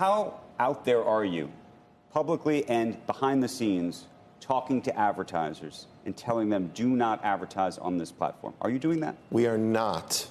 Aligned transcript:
how 0.00 0.40
out 0.58 0.86
there 0.86 1.04
are 1.04 1.26
you, 1.26 1.50
publicly 2.10 2.66
and 2.70 3.06
behind 3.06 3.42
the 3.42 3.48
scenes, 3.48 4.06
talking 4.40 4.80
to 4.80 4.98
advertisers 4.98 5.88
and 6.06 6.16
telling 6.16 6.48
them 6.48 6.70
do 6.72 6.88
not 6.88 7.22
advertise 7.22 7.76
on 7.76 7.98
this 7.98 8.10
platform? 8.10 8.54
Are 8.62 8.70
you 8.70 8.78
doing 8.78 9.00
that? 9.00 9.14
We 9.30 9.46
are 9.46 9.58
not 9.58 10.26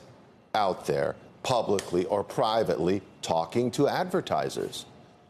out 0.56 0.88
there 0.88 1.16
publicly 1.44 2.06
or 2.06 2.24
privately 2.24 3.04
talking 3.22 3.70
to 3.72 3.88
advertisers. 3.88 4.88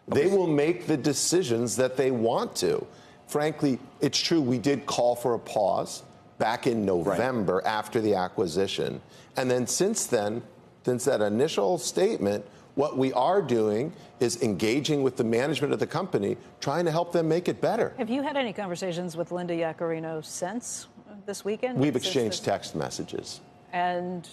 They 0.08 0.28
will 0.28 0.48
make 0.48 0.88
the 0.88 0.96
decisions 0.96 1.76
that 1.76 1.98
they 1.98 2.10
want 2.10 2.56
to. 2.58 2.88
Frankly, 3.28 3.78
it's 4.00 4.18
true, 4.18 4.40
we 4.40 4.58
did 4.58 4.86
call 4.86 5.18
for 5.18 5.34
a 5.34 5.40
pause 5.40 6.02
back 6.38 6.66
in 6.66 6.86
November 6.86 7.58
right. 7.58 7.66
after 7.66 8.00
the 8.00 8.16
acquisition. 8.16 9.02
And 9.36 9.52
then 9.52 9.68
since 9.68 10.06
then, 10.06 10.42
since 10.86 11.04
that 11.06 11.22
initial 11.22 11.78
statement, 11.78 12.46
what 12.76 12.98
we 12.98 13.12
are 13.14 13.42
doing 13.42 13.92
is 14.20 14.42
engaging 14.42 15.04
with 15.04 15.18
the 15.18 15.24
management 15.24 15.74
of 15.74 15.80
the 15.80 15.88
company, 15.88 16.38
trying 16.60 16.86
to 16.86 16.92
help 16.92 17.12
them 17.12 17.28
make 17.28 17.48
it 17.48 17.62
better. 17.62 17.94
Have 17.98 18.10
you 18.10 18.22
had 18.22 18.38
any 18.38 18.54
conversations 18.54 19.18
with 19.18 19.32
Linda 19.32 19.54
Yaccarino 19.54 20.24
since 20.24 20.88
uh, 21.10 21.14
this 21.26 21.44
weekend? 21.44 21.78
We've 21.78 21.96
exchanged 21.96 22.44
text 22.44 22.76
messages. 22.76 23.42
And 23.74 24.28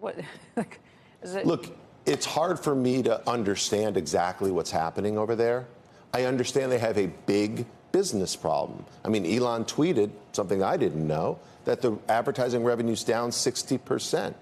what? 0.00 0.16
it- 0.56 1.46
Look, 1.46 1.76
it's 2.06 2.24
hard 2.26 2.58
for 2.58 2.74
me 2.74 3.02
to 3.02 3.28
understand 3.28 3.96
exactly 3.96 4.50
what's 4.50 4.70
happening 4.70 5.18
over 5.18 5.36
there. 5.36 5.66
I 6.14 6.24
understand 6.24 6.72
they 6.72 6.78
have 6.78 6.96
a 6.96 7.08
big 7.26 7.66
business 7.92 8.36
problem. 8.36 8.84
I 9.04 9.08
mean, 9.08 9.26
Elon 9.26 9.64
tweeted 9.64 10.10
something 10.32 10.62
I 10.62 10.76
didn't 10.76 11.06
know 11.06 11.38
that 11.64 11.82
the 11.82 11.98
advertising 12.08 12.64
revenue's 12.64 13.04
down 13.04 13.30
60%. 13.30 14.22
Right. 14.22 14.34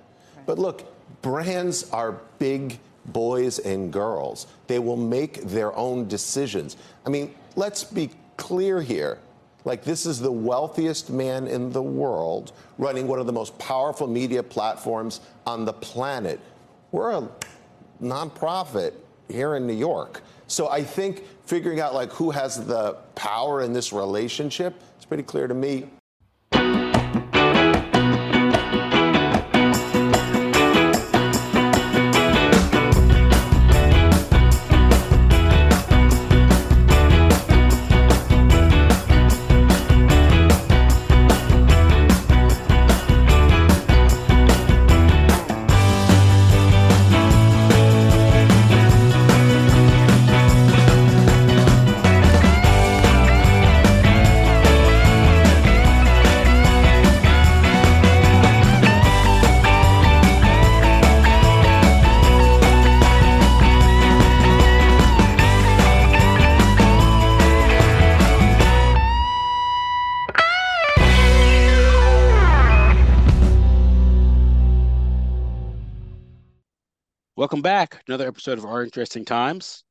But 0.46 0.58
look, 0.58 0.84
brands 1.22 1.90
are 1.90 2.20
big 2.38 2.78
boys 3.12 3.58
and 3.58 3.92
girls. 3.92 4.46
They 4.66 4.78
will 4.78 4.96
make 4.96 5.42
their 5.42 5.74
own 5.76 6.08
decisions. 6.08 6.76
I 7.04 7.10
mean, 7.10 7.34
let's 7.54 7.84
be 7.84 8.10
clear 8.36 8.80
here. 8.80 9.18
Like, 9.64 9.82
this 9.82 10.06
is 10.06 10.20
the 10.20 10.30
wealthiest 10.30 11.10
man 11.10 11.48
in 11.48 11.72
the 11.72 11.82
world 11.82 12.52
running 12.78 13.08
one 13.08 13.18
of 13.18 13.26
the 13.26 13.32
most 13.32 13.58
powerful 13.58 14.06
media 14.06 14.42
platforms 14.42 15.20
on 15.44 15.64
the 15.64 15.72
planet. 15.72 16.38
We're 16.92 17.12
a 17.12 17.28
nonprofit 18.00 18.92
here 19.28 19.56
in 19.56 19.66
New 19.66 19.74
York. 19.74 20.22
So 20.46 20.68
I 20.68 20.82
think 20.82 21.24
figuring 21.46 21.80
out 21.80 21.94
like 21.94 22.12
who 22.12 22.30
has 22.30 22.64
the 22.64 22.92
power 23.16 23.62
in 23.62 23.72
this 23.72 23.92
relationship, 23.92 24.80
it's 24.96 25.04
pretty 25.04 25.24
clear 25.24 25.48
to 25.48 25.54
me 25.54 25.88
Welcome 77.36 77.60
back. 77.60 78.02
Another 78.08 78.26
episode 78.26 78.56
of 78.56 78.64
Our 78.64 78.82
Interesting 78.82 79.22
Times. 79.22 79.84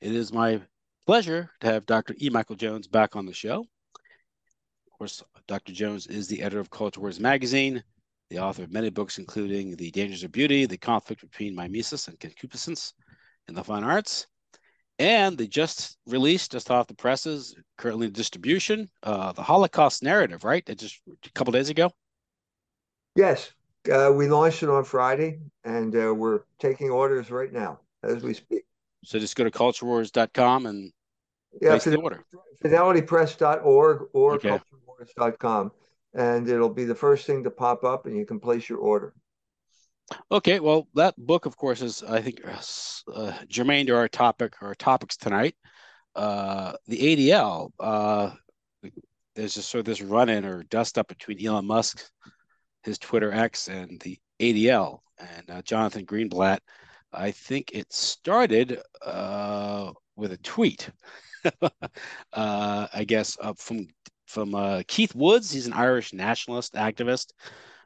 It 0.00 0.12
is 0.12 0.32
my 0.32 0.60
pleasure 1.06 1.48
to 1.60 1.68
have 1.68 1.86
Dr. 1.86 2.16
E. 2.20 2.28
Michael 2.28 2.56
Jones 2.56 2.88
back 2.88 3.14
on 3.14 3.24
the 3.24 3.32
show. 3.32 3.60
Of 3.60 4.98
course, 4.98 5.22
Dr. 5.46 5.72
Jones 5.72 6.08
is 6.08 6.26
the 6.26 6.42
editor 6.42 6.58
of 6.58 6.70
Culture 6.70 6.98
Wars 7.00 7.20
magazine, 7.20 7.84
the 8.30 8.40
author 8.40 8.64
of 8.64 8.72
many 8.72 8.90
books, 8.90 9.18
including 9.18 9.76
The 9.76 9.92
Dangers 9.92 10.24
of 10.24 10.32
Beauty, 10.32 10.66
The 10.66 10.76
Conflict 10.76 11.22
Between 11.22 11.54
Mimesis 11.54 12.08
and 12.08 12.18
Concupiscence 12.18 12.94
in 13.46 13.54
the 13.54 13.62
Fine 13.62 13.84
Arts, 13.84 14.26
and 14.98 15.38
the 15.38 15.46
just 15.46 15.98
released, 16.08 16.50
just 16.50 16.68
off 16.68 16.88
the 16.88 16.96
presses, 16.96 17.54
currently 17.76 18.08
in 18.08 18.12
distribution, 18.12 18.90
uh, 19.04 19.30
The 19.30 19.42
Holocaust 19.44 20.02
Narrative, 20.02 20.42
right? 20.42 20.68
It 20.68 20.80
just 20.80 21.00
a 21.06 21.30
couple 21.30 21.52
days 21.52 21.70
ago? 21.70 21.92
Yes, 23.14 23.52
uh, 23.90 24.12
we 24.12 24.28
launched 24.28 24.62
it 24.62 24.68
on 24.68 24.84
Friday, 24.84 25.40
and 25.64 25.94
uh, 25.94 26.14
we're 26.14 26.40
taking 26.58 26.90
orders 26.90 27.30
right 27.30 27.52
now 27.52 27.80
as 28.02 28.22
we 28.22 28.34
speak. 28.34 28.64
So 29.04 29.18
just 29.18 29.36
go 29.36 29.44
to 29.44 29.50
culturewars.com 29.50 30.66
and 30.66 30.92
yeah, 31.60 31.70
place 31.70 31.84
Fidel- 31.84 32.00
the 32.00 32.04
order. 32.04 32.24
Fidelitypress.org 32.64 34.08
or 34.12 34.34
okay. 34.34 34.48
culturewars.com, 34.48 35.72
and 36.14 36.48
it'll 36.48 36.68
be 36.68 36.84
the 36.84 36.94
first 36.94 37.26
thing 37.26 37.44
to 37.44 37.50
pop 37.50 37.84
up, 37.84 38.06
and 38.06 38.16
you 38.16 38.26
can 38.26 38.40
place 38.40 38.68
your 38.68 38.78
order. 38.78 39.14
Okay, 40.30 40.58
well, 40.58 40.88
that 40.94 41.14
book, 41.18 41.46
of 41.46 41.56
course, 41.56 41.82
is 41.82 42.02
I 42.02 42.20
think 42.20 42.40
uh, 43.14 43.32
germane 43.48 43.86
to 43.86 43.96
our 43.96 44.08
topic, 44.08 44.54
our 44.62 44.74
topics 44.74 45.16
tonight. 45.16 45.54
Uh, 46.14 46.72
the 46.86 46.98
ADL, 46.98 47.70
uh, 47.78 48.30
there's 49.36 49.54
just 49.54 49.68
sort 49.68 49.80
of 49.80 49.84
this 49.84 50.00
run-in 50.00 50.44
or 50.44 50.64
dust 50.64 50.98
up 50.98 51.08
between 51.08 51.46
Elon 51.46 51.66
Musk 51.66 52.02
his 52.88 52.98
Twitter 52.98 53.32
X 53.32 53.68
and 53.68 54.00
the 54.00 54.18
ADL 54.40 55.00
and 55.18 55.50
uh, 55.50 55.62
Jonathan 55.62 56.06
Greenblatt. 56.06 56.60
I 57.12 57.30
think 57.30 57.70
it 57.72 57.92
started 57.92 58.80
uh, 59.04 59.92
with 60.16 60.32
a 60.32 60.38
tweet, 60.38 60.90
uh, 61.62 61.68
I 62.32 63.04
guess, 63.06 63.36
uh, 63.40 63.52
from 63.56 63.86
from 64.26 64.54
uh, 64.54 64.82
Keith 64.88 65.14
Woods. 65.14 65.50
He's 65.50 65.66
an 65.66 65.72
Irish 65.72 66.12
nationalist 66.12 66.74
activist. 66.74 67.32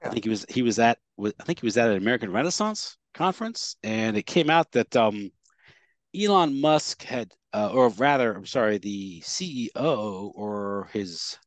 Yeah. 0.01 0.09
I 0.09 0.11
think 0.13 0.25
he 0.25 0.31
was 0.31 0.47
he 0.49 0.63
was 0.63 0.79
at 0.79 0.99
I 1.21 1.45
think 1.45 1.61
he 1.61 1.67
was 1.67 1.77
at 1.77 1.91
an 1.91 1.97
American 1.97 2.33
Renaissance 2.33 2.97
conference, 3.13 3.77
and 3.83 4.17
it 4.17 4.27
came 4.27 4.51
out 4.51 4.71
that 4.73 4.95
um, 4.97 5.31
Elon 6.19 6.61
Musk 6.61 7.03
had, 7.03 7.33
or 7.53 7.89
rather, 7.91 8.35
I'm 8.35 8.47
sorry, 8.47 8.79
the 8.79 9.21
CEO 9.21 10.33
or 10.35 10.89
his 10.93 11.39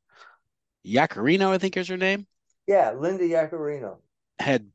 Yaccarino, 0.86 1.50
I 1.50 1.58
think 1.58 1.78
is 1.78 1.88
her 1.88 1.98
name, 1.98 2.28
yeah, 2.68 2.94
Linda 2.94 3.24
Yaccarino 3.24 3.98
had 4.40 4.68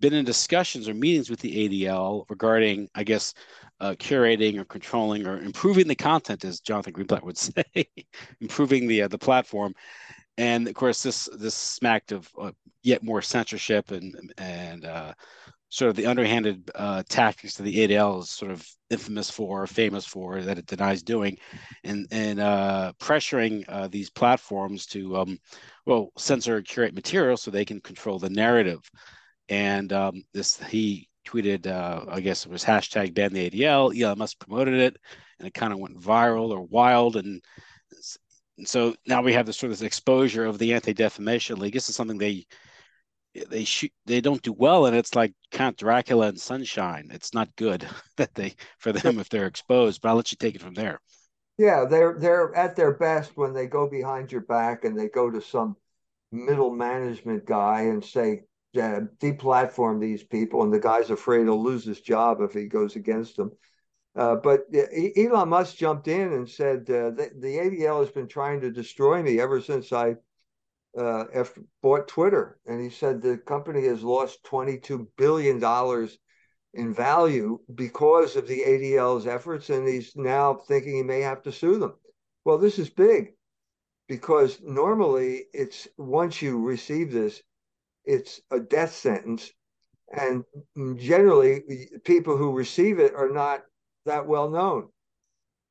been 0.00 0.14
in 0.14 0.24
discussions 0.24 0.88
or 0.88 0.94
meetings 0.94 1.30
with 1.30 1.40
the 1.40 1.68
ADL 1.68 2.24
regarding, 2.28 2.88
I 2.94 3.04
guess, 3.04 3.34
uh, 3.80 3.92
curating 3.92 4.58
or 4.58 4.64
controlling 4.64 5.26
or 5.26 5.38
improving 5.38 5.88
the 5.88 5.94
content, 5.94 6.44
as 6.44 6.60
Jonathan 6.60 6.92
Greenblatt 6.92 7.22
would 7.22 7.38
say, 7.38 7.64
improving 8.40 8.86
the 8.86 9.02
uh, 9.02 9.08
the 9.08 9.18
platform. 9.18 9.74
And 10.38 10.68
of 10.68 10.74
course, 10.74 11.02
this 11.02 11.28
this 11.38 11.54
smacked 11.54 12.12
of 12.12 12.30
uh, 12.38 12.52
yet 12.82 13.02
more 13.02 13.22
censorship 13.22 13.90
and 13.90 14.32
and 14.38 14.84
uh, 14.84 15.14
sort 15.68 15.90
of 15.90 15.96
the 15.96 16.06
underhanded 16.06 16.70
uh, 16.74 17.02
tactics 17.08 17.56
that 17.56 17.64
the 17.64 17.88
ADL 17.88 18.22
is 18.22 18.30
sort 18.30 18.50
of 18.50 18.66
infamous 18.90 19.30
for, 19.30 19.66
famous 19.66 20.06
for, 20.06 20.40
that 20.42 20.58
it 20.58 20.66
denies 20.66 21.02
doing, 21.02 21.36
and 21.84 22.06
and 22.10 22.40
uh, 22.40 22.92
pressuring 23.00 23.64
uh, 23.68 23.88
these 23.88 24.10
platforms 24.10 24.86
to 24.86 25.16
um, 25.16 25.38
well 25.84 26.10
censor 26.16 26.56
and 26.56 26.66
curate 26.66 26.94
material 26.94 27.36
so 27.36 27.50
they 27.50 27.64
can 27.64 27.80
control 27.80 28.18
the 28.18 28.30
narrative. 28.30 28.80
And 29.48 29.92
um, 29.92 30.22
this 30.32 30.62
he 30.64 31.08
tweeted, 31.26 31.66
uh, 31.66 32.04
I 32.08 32.20
guess 32.20 32.46
it 32.46 32.52
was 32.52 32.64
hashtag 32.64 33.14
ban 33.14 33.32
the 33.32 33.50
ADL. 33.50 34.00
Elon 34.00 34.18
Musk 34.18 34.38
promoted 34.38 34.74
it, 34.74 34.96
and 35.38 35.48
it 35.48 35.54
kind 35.54 35.72
of 35.72 35.78
went 35.78 36.00
viral 36.00 36.50
or 36.50 36.62
wild 36.62 37.16
and. 37.16 37.42
And 38.58 38.66
so 38.66 38.94
now 39.06 39.20
we 39.20 39.34
have 39.34 39.44
this 39.44 39.58
sort 39.58 39.70
of 39.70 39.78
this 39.78 39.86
exposure 39.86 40.46
of 40.46 40.58
the 40.58 40.72
Anti 40.72 40.94
Defamation 40.94 41.58
League. 41.58 41.74
This 41.74 41.90
is 41.90 41.94
something 41.94 42.16
they 42.16 42.46
they 43.48 43.64
shoot 43.64 43.92
they 44.06 44.20
don't 44.20 44.42
do 44.42 44.52
well 44.52 44.86
and 44.86 44.96
it's 44.96 45.14
like 45.14 45.32
count 45.50 45.76
dracula 45.76 46.28
and 46.28 46.40
sunshine. 46.40 47.08
It's 47.12 47.34
not 47.34 47.54
good 47.56 47.86
that 48.16 48.34
they 48.34 48.54
for 48.78 48.92
them 48.92 49.18
if 49.18 49.28
they're 49.28 49.46
exposed 49.46 50.00
but 50.00 50.08
i'll 50.08 50.16
let 50.16 50.32
you 50.32 50.36
take 50.36 50.54
it 50.54 50.62
from 50.62 50.74
there. 50.74 51.00
Yeah 51.58 51.84
they're 51.84 52.16
they're 52.18 52.54
at 52.54 52.76
their 52.76 52.94
best 52.94 53.36
when 53.36 53.52
they 53.52 53.66
go 53.66 53.88
behind 53.88 54.32
your 54.32 54.42
back 54.42 54.84
and 54.84 54.98
they 54.98 55.08
go 55.08 55.30
to 55.30 55.40
some 55.40 55.76
middle 56.32 56.70
management 56.70 57.46
guy 57.46 57.82
and 57.82 58.04
say 58.04 58.42
deplatform 58.74 60.00
these 60.00 60.22
people 60.22 60.62
and 60.62 60.72
the 60.72 60.80
guy's 60.80 61.10
afraid 61.10 61.44
he'll 61.44 61.62
lose 61.62 61.84
his 61.84 62.00
job 62.00 62.40
if 62.40 62.52
he 62.52 62.66
goes 62.66 62.96
against 62.96 63.36
them. 63.36 63.50
Uh, 64.14 64.36
but 64.36 64.62
Elon 65.16 65.48
Musk 65.50 65.76
jumped 65.76 66.08
in 66.08 66.32
and 66.32 66.48
said 66.48 66.80
uh, 66.88 67.10
the, 67.10 67.30
the 67.38 67.58
ADL 67.58 68.00
has 68.00 68.10
been 68.10 68.26
trying 68.26 68.62
to 68.62 68.70
destroy 68.70 69.22
me 69.22 69.38
ever 69.38 69.60
since 69.60 69.92
I 69.92 70.16
uh, 70.98 71.44
bought 71.82 72.08
Twitter, 72.08 72.58
and 72.66 72.80
he 72.82 72.90
said 72.90 73.20
the 73.20 73.38
company 73.38 73.84
has 73.86 74.02
lost 74.02 74.44
22 74.44 75.08
billion 75.16 75.58
dollars 75.58 76.18
in 76.74 76.92
value 76.92 77.58
because 77.74 78.36
of 78.36 78.46
the 78.46 78.60
ADL's 78.60 79.26
efforts, 79.26 79.70
and 79.70 79.88
he's 79.88 80.14
now 80.16 80.54
thinking 80.54 80.94
he 80.94 81.02
may 81.02 81.20
have 81.20 81.42
to 81.42 81.52
sue 81.52 81.78
them. 81.78 81.94
Well, 82.44 82.58
this 82.58 82.78
is 82.78 82.90
big 82.90 83.32
because 84.08 84.60
normally 84.62 85.46
it's 85.52 85.88
once 85.96 86.40
you 86.40 86.60
receive 86.62 87.12
this, 87.12 87.42
it's 88.04 88.40
a 88.50 88.60
death 88.60 88.94
sentence. 88.94 89.50
And 90.12 90.44
generally, 90.98 91.62
people 92.04 92.36
who 92.36 92.52
receive 92.52 93.00
it 93.00 93.14
are 93.14 93.30
not 93.30 93.64
that 94.04 94.26
well 94.26 94.48
known. 94.48 94.88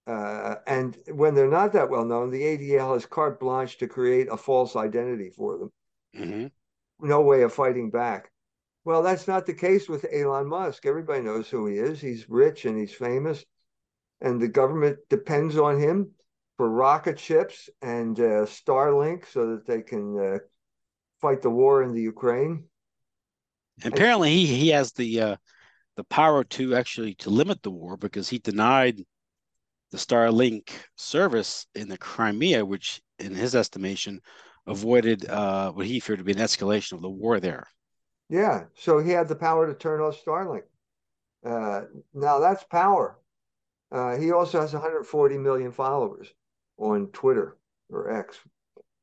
Uh, 0.08 0.56
and 0.68 0.98
when 1.12 1.34
they're 1.34 1.50
not 1.50 1.74
that 1.74 1.90
well 1.90 2.06
known, 2.06 2.30
the 2.30 2.42
ADL 2.42 2.94
has 2.94 3.06
carte 3.06 3.40
blanche 3.40 3.78
to 3.80 3.88
create 3.88 4.28
a 4.30 4.38
false 4.38 4.76
identity 4.76 5.32
for 5.32 5.58
them. 5.58 5.72
Mm-hmm. 6.16 7.08
No 7.08 7.22
way 7.22 7.42
of 7.42 7.54
fighting 7.54 7.90
back. 7.90 8.32
Well, 8.84 9.02
that's 9.02 9.28
not 9.28 9.48
the 9.48 9.54
case 9.54 9.90
with 9.90 10.06
Elon 10.14 10.48
Musk. 10.48 10.86
Everybody 10.86 11.22
knows 11.22 11.50
who 11.50 11.66
he 11.66 11.78
is. 11.78 12.00
He's 12.00 12.30
rich 12.30 12.66
and 12.66 12.78
he's 12.78 12.94
famous, 12.94 13.44
and 14.22 14.40
the 14.40 14.48
government 14.48 15.00
depends 15.10 15.58
on 15.58 15.80
him 15.80 16.12
for 16.58 16.70
rocket 16.70 17.20
ships 17.20 17.68
and 17.82 18.18
uh, 18.20 18.46
Starlink 18.46 19.26
so 19.32 19.52
that 19.52 19.66
they 19.66 19.82
can 19.82 20.18
uh, 20.18 20.38
fight 21.20 21.42
the 21.42 21.50
war 21.50 21.82
in 21.82 21.94
the 21.94 22.02
Ukraine. 22.02 22.66
Apparently, 23.84 24.30
he 24.30 24.46
he 24.46 24.68
has 24.70 24.92
the 24.94 25.20
uh, 25.20 25.36
the 25.98 26.04
power 26.06 26.44
to 26.44 26.76
actually 26.76 27.16
to 27.16 27.30
limit 27.30 27.64
the 27.64 27.72
war 27.72 27.98
because 27.98 28.30
he 28.30 28.38
denied 28.38 29.04
the 29.96 30.02
Starlink 30.02 30.72
service 30.98 31.68
in 31.74 31.88
the 31.88 31.98
Crimea, 31.98 32.66
which, 32.66 33.02
in 33.18 33.34
his 33.34 33.56
estimation, 33.56 34.20
avoided 34.68 35.26
uh, 35.30 35.72
what 35.72 35.86
he 35.86 36.02
feared 36.02 36.20
to 36.20 36.26
be 36.26 36.34
an 36.34 36.40
escalation 36.40 36.94
of 36.94 37.02
the 37.02 37.10
war 37.10 37.40
there. 37.40 37.66
Yeah, 38.30 38.66
so 38.78 39.00
he 39.00 39.12
had 39.12 39.30
the 39.30 39.38
power 39.38 39.68
to 39.68 39.74
turn 39.74 40.02
off 40.02 40.22
Starlink. 40.22 40.64
Uh, 41.46 41.84
now 42.14 42.40
that's 42.40 42.66
power. 42.66 43.18
Uh, 43.90 44.18
he 44.18 44.34
also 44.34 44.60
has 44.60 44.74
140 44.74 45.38
million 45.38 45.72
followers 45.72 46.28
on 46.78 47.08
Twitter 47.08 47.56
or 47.90 48.12
X. 48.12 48.38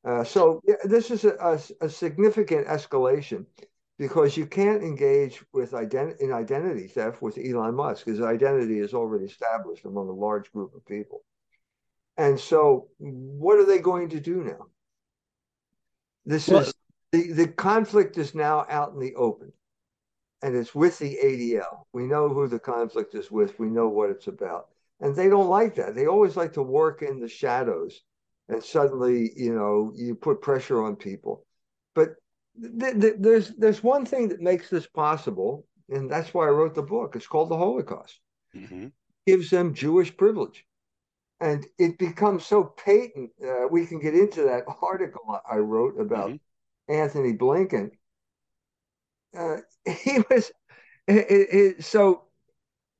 Uh, 0.04 0.24
so 0.24 0.60
yeah, 0.66 0.74
this 0.84 1.10
is 1.10 1.24
a, 1.24 1.34
a, 1.36 1.86
a, 1.86 1.88
significant 1.88 2.66
escalation 2.66 3.46
because 4.02 4.37
you 4.37 4.46
can't 4.46 4.82
engage 4.82 5.44
with 5.52 5.70
ident- 5.70 6.20
in 6.20 6.32
identity 6.32 6.88
theft 6.88 7.22
with 7.22 7.38
Elon 7.38 7.76
Musk. 7.76 8.06
His 8.06 8.20
identity 8.20 8.81
is 8.81 8.94
already 8.94 9.26
established 9.26 9.84
among 9.84 10.08
a 10.08 10.12
large 10.12 10.50
group 10.50 10.75
of 10.75 10.84
people. 10.87 11.22
And 12.16 12.38
so, 12.38 12.88
what 12.99 13.60
are 13.60 13.64
they 13.64 13.78
going 13.78 14.08
to 14.08 14.19
do 14.19 14.43
now? 14.43 14.66
This 16.26 16.49
well, 16.49 16.62
is 16.62 16.75
the, 17.12 17.32
the 17.32 17.46
conflict 17.46 18.19
is 18.19 18.34
now 18.34 18.66
out 18.69 18.93
in 18.93 18.99
the 18.99 19.14
open 19.14 19.52
and 20.43 20.56
it's 20.56 20.75
with 20.75 20.98
the 20.98 21.16
ADL. 21.22 21.84
We 21.93 22.02
know 22.02 22.28
who 22.28 22.48
the 22.48 22.58
conflict 22.58 23.14
is 23.14 23.31
with, 23.31 23.56
we 23.60 23.69
know 23.69 23.87
what 23.87 24.10
it's 24.10 24.26
about. 24.26 24.66
And 24.98 25.14
they 25.14 25.28
don't 25.28 25.48
like 25.48 25.76
that. 25.76 25.94
They 25.94 26.06
always 26.06 26.34
like 26.34 26.55
to 26.55 26.62
work 26.62 27.02
in 27.02 27.20
the 27.20 27.28
shadows 27.28 28.02
and 28.48 28.64
suddenly, 28.64 29.31
you 29.37 29.55
know, 29.55 29.93
you 29.94 30.16
put 30.16 30.43
pressure 30.43 30.82
on 30.82 30.96
people. 30.96 31.46
But 31.94 32.16
th- 32.60 33.00
th- 33.00 33.14
there's 33.19 33.49
there's 33.50 33.82
one 33.82 34.04
thing 34.04 34.28
that 34.28 34.40
makes 34.40 34.69
this 34.69 34.87
possible, 34.87 35.66
and 35.88 36.10
that's 36.10 36.34
why 36.34 36.46
I 36.46 36.50
wrote 36.50 36.75
the 36.75 36.82
book. 36.82 37.16
It's 37.16 37.26
called 37.26 37.49
the 37.49 37.56
Holocaust. 37.56 38.19
Mm-hmm. 38.54 38.88
Gives 39.26 39.50
them 39.50 39.75
Jewish 39.75 40.16
privilege, 40.16 40.64
and 41.40 41.66
it 41.78 41.99
becomes 41.99 42.44
so 42.44 42.64
patent. 42.64 43.31
Uh, 43.43 43.69
we 43.70 43.87
can 43.87 44.00
get 44.00 44.14
into 44.14 44.43
that 44.43 44.64
article 44.82 45.40
I 45.50 45.56
wrote 45.56 46.00
about 46.00 46.31
mm-hmm. 46.31 46.94
Antony 46.94 47.32
Blinken. 47.32 47.90
Uh, 49.37 49.58
he 50.05 50.19
was 50.31 50.52
it, 51.08 51.26
it, 51.28 51.84
so 51.84 52.25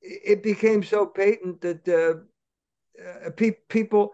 it 0.01 0.43
became 0.43 0.83
so 0.83 1.05
patent 1.05 1.61
that 1.61 1.87
uh, 1.87 2.15
uh, 3.03 3.29
pe- 3.31 3.57
people 3.69 4.13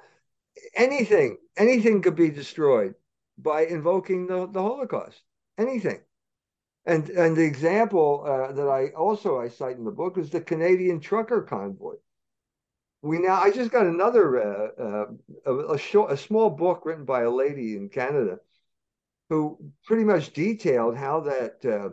anything 0.76 1.38
anything 1.58 2.02
could 2.02 2.16
be 2.16 2.30
destroyed 2.30 2.94
by 3.38 3.66
invoking 3.66 4.28
the, 4.28 4.48
the 4.48 4.62
Holocaust. 4.62 5.22
Anything. 5.60 6.00
And 6.86 7.10
and 7.10 7.36
the 7.36 7.46
example 7.46 8.24
uh, 8.26 8.54
that 8.54 8.68
I 8.68 8.88
also 8.98 9.40
I 9.40 9.50
cite 9.50 9.78
in 9.78 9.84
the 9.84 9.92
book 9.92 10.18
is 10.18 10.30
the 10.30 10.42
Canadian 10.42 11.02
trucker 11.02 11.42
convoy. 11.42 11.96
We 13.02 13.20
now 13.20 13.42
I 13.42 13.52
just 13.52 13.70
got 13.70 13.86
another 13.86 14.26
uh, 14.42 15.06
uh, 15.46 15.74
a, 15.74 15.78
short, 15.78 16.12
a 16.12 16.18
small 16.18 16.50
book 16.50 16.86
written 16.86 17.06
by 17.06 17.24
a 17.24 17.30
lady 17.30 17.76
in 17.76 17.90
Canada 17.90 18.40
who 19.30 19.60
pretty 19.86 20.06
much 20.06 20.34
detailed 20.34 20.96
how 20.96 21.20
that 21.22 21.66
uh, 21.66 21.90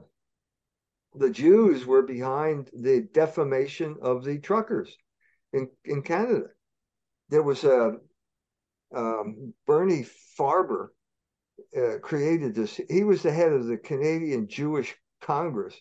the 1.18 1.30
Jews 1.30 1.84
were 1.84 2.02
behind 2.02 2.70
the 2.72 3.02
defamation 3.12 3.96
of 4.00 4.24
the 4.24 4.38
truckers 4.38 4.96
in, 5.52 5.68
in 5.84 6.02
Canada. 6.02 6.44
There 7.28 7.42
was 7.42 7.64
a 7.64 7.96
um, 8.94 9.52
Bernie 9.66 10.06
Farber 10.38 10.88
uh, 11.76 11.98
created 12.00 12.54
this. 12.54 12.80
He 12.88 13.04
was 13.04 13.22
the 13.22 13.32
head 13.32 13.52
of 13.52 13.66
the 13.66 13.76
Canadian 13.76 14.48
Jewish 14.48 14.94
Congress, 15.20 15.74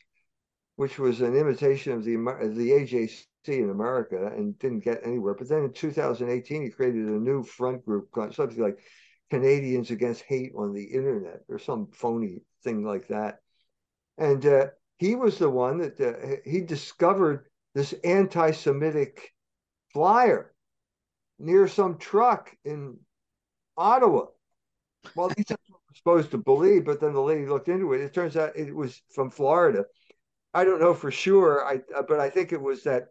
which 0.76 1.00
was 1.00 1.22
an 1.22 1.36
imitation 1.36 1.94
of 1.94 2.04
the 2.04 2.16
the 2.16 2.72
AJC 2.72 3.26
in 3.48 3.70
America 3.70 4.32
and 4.36 4.58
didn't 4.60 4.84
get 4.84 5.02
anywhere. 5.06 5.36
But 5.36 5.50
then 5.50 5.64
in 5.64 5.74
2018, 5.74 6.64
he 6.64 6.70
created 6.70 7.08
a 7.08 7.12
new 7.12 7.44
front 7.44 7.86
group, 7.86 8.10
something 8.34 8.62
like 8.62 8.80
Canadians 9.30 9.92
Against 9.92 10.24
Hate 10.24 10.54
on 10.56 10.74
the 10.74 10.84
Internet 10.84 11.42
or 11.50 11.60
some 11.60 11.88
phony 11.88 12.42
thing 12.64 12.84
like 12.84 13.08
that. 13.08 13.40
And 14.18 14.46
uh, 14.46 14.68
he 14.98 15.16
was 15.16 15.38
the 15.38 15.50
one 15.50 15.80
that 15.80 16.00
uh, 16.00 16.50
he 16.50 16.62
discovered 16.62 17.46
this 17.74 17.94
anti-Semitic 18.04 19.34
flyer 19.94 20.54
near 21.40 21.68
some 21.68 21.98
truck 21.98 22.56
in 22.64 22.98
Ottawa. 23.78 24.28
Well, 25.16 25.30
these 25.30 25.52
supposed 25.96 26.32
to 26.32 26.38
believe, 26.38 26.86
but 26.86 27.00
then 27.00 27.14
the 27.14 27.22
lady 27.22 27.46
looked 27.46 27.70
into 27.70 27.94
it. 27.94 28.02
It 28.02 28.14
turns 28.14 28.38
out 28.38 28.56
it 28.56 28.76
was 28.76 29.02
from 29.14 29.30
Florida. 29.30 29.86
I 30.54 30.64
don't 30.64 30.80
know 30.80 30.94
for 30.94 31.12
sure, 31.12 31.66
I 31.66 31.82
uh, 31.96 32.04
but 32.08 32.20
I 32.20 32.30
think 32.30 32.54
it 32.54 32.62
was 32.62 32.84
that 32.84 33.08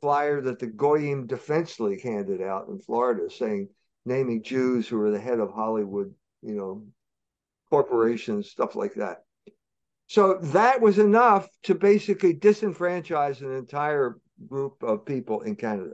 flyer 0.00 0.40
that 0.40 0.58
the 0.58 0.66
Goyim 0.66 1.26
Defense 1.26 1.78
League 1.80 2.02
handed 2.02 2.40
out 2.40 2.68
in 2.68 2.78
Florida, 2.80 3.30
saying 3.30 3.68
naming 4.04 4.42
Jews 4.42 4.88
who 4.88 4.98
were 4.98 5.10
the 5.10 5.20
head 5.20 5.40
of 5.40 5.52
Hollywood, 5.52 6.14
you 6.42 6.54
know, 6.54 6.86
corporations, 7.70 8.50
stuff 8.50 8.74
like 8.74 8.94
that. 8.94 9.24
So 10.06 10.38
that 10.42 10.80
was 10.80 10.98
enough 10.98 11.48
to 11.64 11.74
basically 11.74 12.34
disenfranchise 12.34 13.42
an 13.42 13.54
entire 13.54 14.18
group 14.48 14.82
of 14.82 15.04
people 15.04 15.42
in 15.42 15.54
Canada. 15.54 15.92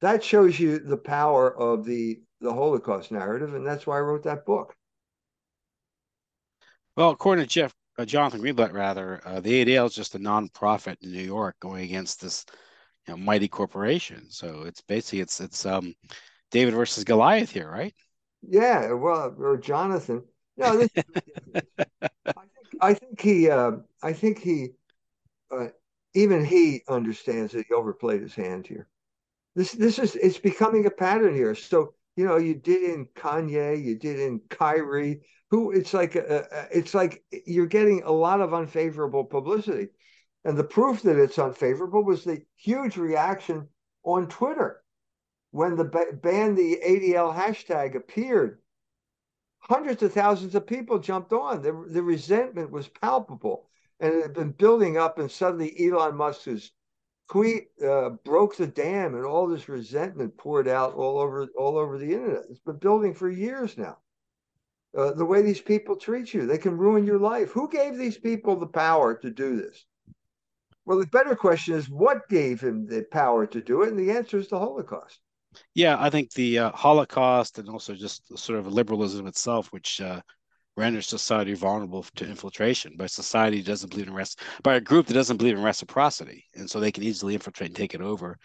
That 0.00 0.22
shows 0.22 0.58
you 0.58 0.78
the 0.78 0.96
power 0.96 1.56
of 1.58 1.84
the 1.84 2.20
the 2.40 2.52
Holocaust 2.52 3.12
narrative, 3.12 3.54
and 3.54 3.66
that's 3.66 3.86
why 3.86 3.98
I 3.98 4.00
wrote 4.00 4.24
that 4.24 4.44
book. 4.44 4.74
Well, 6.96 7.10
according 7.10 7.44
to 7.44 7.48
Jeff 7.48 7.74
uh, 7.98 8.04
Jonathan 8.04 8.40
Greenblatt, 8.40 8.72
rather, 8.72 9.20
uh, 9.24 9.40
the 9.40 9.64
ADL 9.64 9.86
is 9.86 9.94
just 9.94 10.14
a 10.14 10.18
nonprofit 10.18 10.96
in 11.02 11.12
New 11.12 11.22
York 11.22 11.56
going 11.60 11.84
against 11.84 12.20
this 12.20 12.44
you 13.06 13.12
know, 13.14 13.18
mighty 13.18 13.48
corporation. 13.48 14.30
So 14.30 14.62
it's 14.62 14.80
basically 14.80 15.20
it's 15.20 15.40
it's 15.40 15.66
um, 15.66 15.94
David 16.50 16.74
versus 16.74 17.04
Goliath 17.04 17.50
here, 17.50 17.70
right? 17.70 17.94
Yeah, 18.48 18.92
well, 18.92 19.34
or 19.38 19.56
Jonathan. 19.56 20.22
No, 20.56 20.76
this, 20.76 20.90
I 20.96 21.02
think 22.24 22.66
I 22.80 22.94
think 22.94 23.20
he 23.20 23.48
uh, 23.48 23.72
I 24.02 24.12
think 24.12 24.40
he 24.40 24.70
uh, 25.50 25.68
even 26.14 26.44
he 26.44 26.82
understands 26.88 27.52
that 27.52 27.66
he 27.68 27.74
overplayed 27.74 28.20
his 28.20 28.34
hand 28.34 28.66
here. 28.66 28.88
This 29.54 29.72
this 29.72 29.98
is 29.98 30.16
it's 30.16 30.38
becoming 30.38 30.86
a 30.86 30.90
pattern 30.90 31.34
here. 31.34 31.54
So 31.54 31.94
you 32.16 32.26
know, 32.26 32.36
you 32.36 32.54
did 32.54 32.82
in 32.82 33.06
Kanye, 33.14 33.82
you 33.82 33.98
did 33.98 34.20
in 34.20 34.40
Kyrie, 34.50 35.22
who 35.50 35.70
it's 35.70 35.94
like 35.94 36.14
a, 36.14 36.46
a, 36.50 36.78
it's 36.78 36.94
like 36.94 37.22
you're 37.46 37.66
getting 37.66 38.02
a 38.02 38.12
lot 38.12 38.40
of 38.40 38.54
unfavorable 38.54 39.24
publicity. 39.24 39.88
And 40.44 40.56
the 40.56 40.64
proof 40.64 41.02
that 41.02 41.18
it's 41.18 41.38
unfavorable 41.38 42.04
was 42.04 42.24
the 42.24 42.42
huge 42.56 42.96
reaction 42.96 43.68
on 44.02 44.28
Twitter 44.28 44.82
when 45.52 45.76
the 45.76 45.84
ban 45.84 46.54
the 46.54 46.78
ADL 46.84 47.34
hashtag 47.34 47.94
appeared. 47.94 48.60
Hundreds 49.60 50.02
of 50.02 50.12
thousands 50.12 50.54
of 50.54 50.66
people 50.66 50.98
jumped 50.98 51.32
on. 51.32 51.62
The, 51.62 51.86
the 51.88 52.02
resentment 52.02 52.70
was 52.70 52.88
palpable 52.88 53.68
and 54.00 54.12
it 54.12 54.22
had 54.22 54.34
been 54.34 54.50
building 54.50 54.96
up. 54.96 55.18
And 55.18 55.30
suddenly 55.30 55.72
Elon 55.78 56.16
Musk's 56.16 56.72
tweet 57.32 57.68
uh, 57.82 58.10
broke 58.10 58.54
the 58.56 58.66
dam, 58.66 59.14
and 59.14 59.24
all 59.24 59.46
this 59.46 59.66
resentment 59.66 60.36
poured 60.36 60.68
out 60.68 60.92
all 60.92 61.18
over 61.18 61.48
all 61.56 61.78
over 61.78 61.96
the 61.96 62.12
internet. 62.12 62.42
It's 62.50 62.60
been 62.60 62.76
building 62.76 63.14
for 63.14 63.30
years 63.30 63.78
now. 63.78 63.96
Uh, 64.94 65.12
the 65.12 65.24
way 65.24 65.40
these 65.40 65.60
people 65.62 65.96
treat 65.96 66.34
you, 66.34 66.44
they 66.44 66.58
can 66.58 66.76
ruin 66.76 67.06
your 67.06 67.18
life. 67.18 67.50
Who 67.52 67.70
gave 67.70 67.96
these 67.96 68.18
people 68.18 68.56
the 68.56 68.66
power 68.66 69.14
to 69.14 69.30
do 69.30 69.56
this? 69.56 69.86
Well, 70.84 70.98
the 70.98 71.06
better 71.06 71.34
question 71.34 71.74
is 71.74 71.88
what 71.88 72.28
gave 72.28 72.60
him 72.60 72.86
the 72.86 73.06
power 73.10 73.46
to 73.46 73.62
do 73.62 73.80
it, 73.82 73.88
and 73.88 73.98
the 73.98 74.10
answer 74.10 74.36
is 74.36 74.48
the 74.48 74.58
Holocaust. 74.58 75.18
Yeah, 75.74 75.96
I 75.98 76.10
think 76.10 76.32
the 76.32 76.58
uh, 76.58 76.72
Holocaust 76.72 77.58
and 77.58 77.70
also 77.70 77.94
just 77.94 78.36
sort 78.36 78.58
of 78.58 78.66
liberalism 78.66 79.26
itself, 79.26 79.72
which 79.72 80.02
uh, 80.02 80.20
renders 80.76 81.06
society 81.06 81.54
vulnerable 81.54 82.04
to 82.16 82.26
infiltration 82.26 82.96
by 82.96 83.06
society 83.06 83.62
doesn't 83.62 83.90
believe 83.90 84.08
in 84.08 84.14
rest 84.14 84.40
by 84.62 84.74
a 84.76 84.80
group 84.80 85.06
that 85.06 85.14
doesn't 85.14 85.36
believe 85.36 85.56
in 85.56 85.62
reciprocity, 85.62 86.44
and 86.54 86.70
so 86.70 86.80
they 86.80 86.92
can 86.92 87.02
easily 87.02 87.34
infiltrate 87.34 87.70
and 87.70 87.76
take 87.76 87.94
it 87.94 88.00
over. 88.00 88.38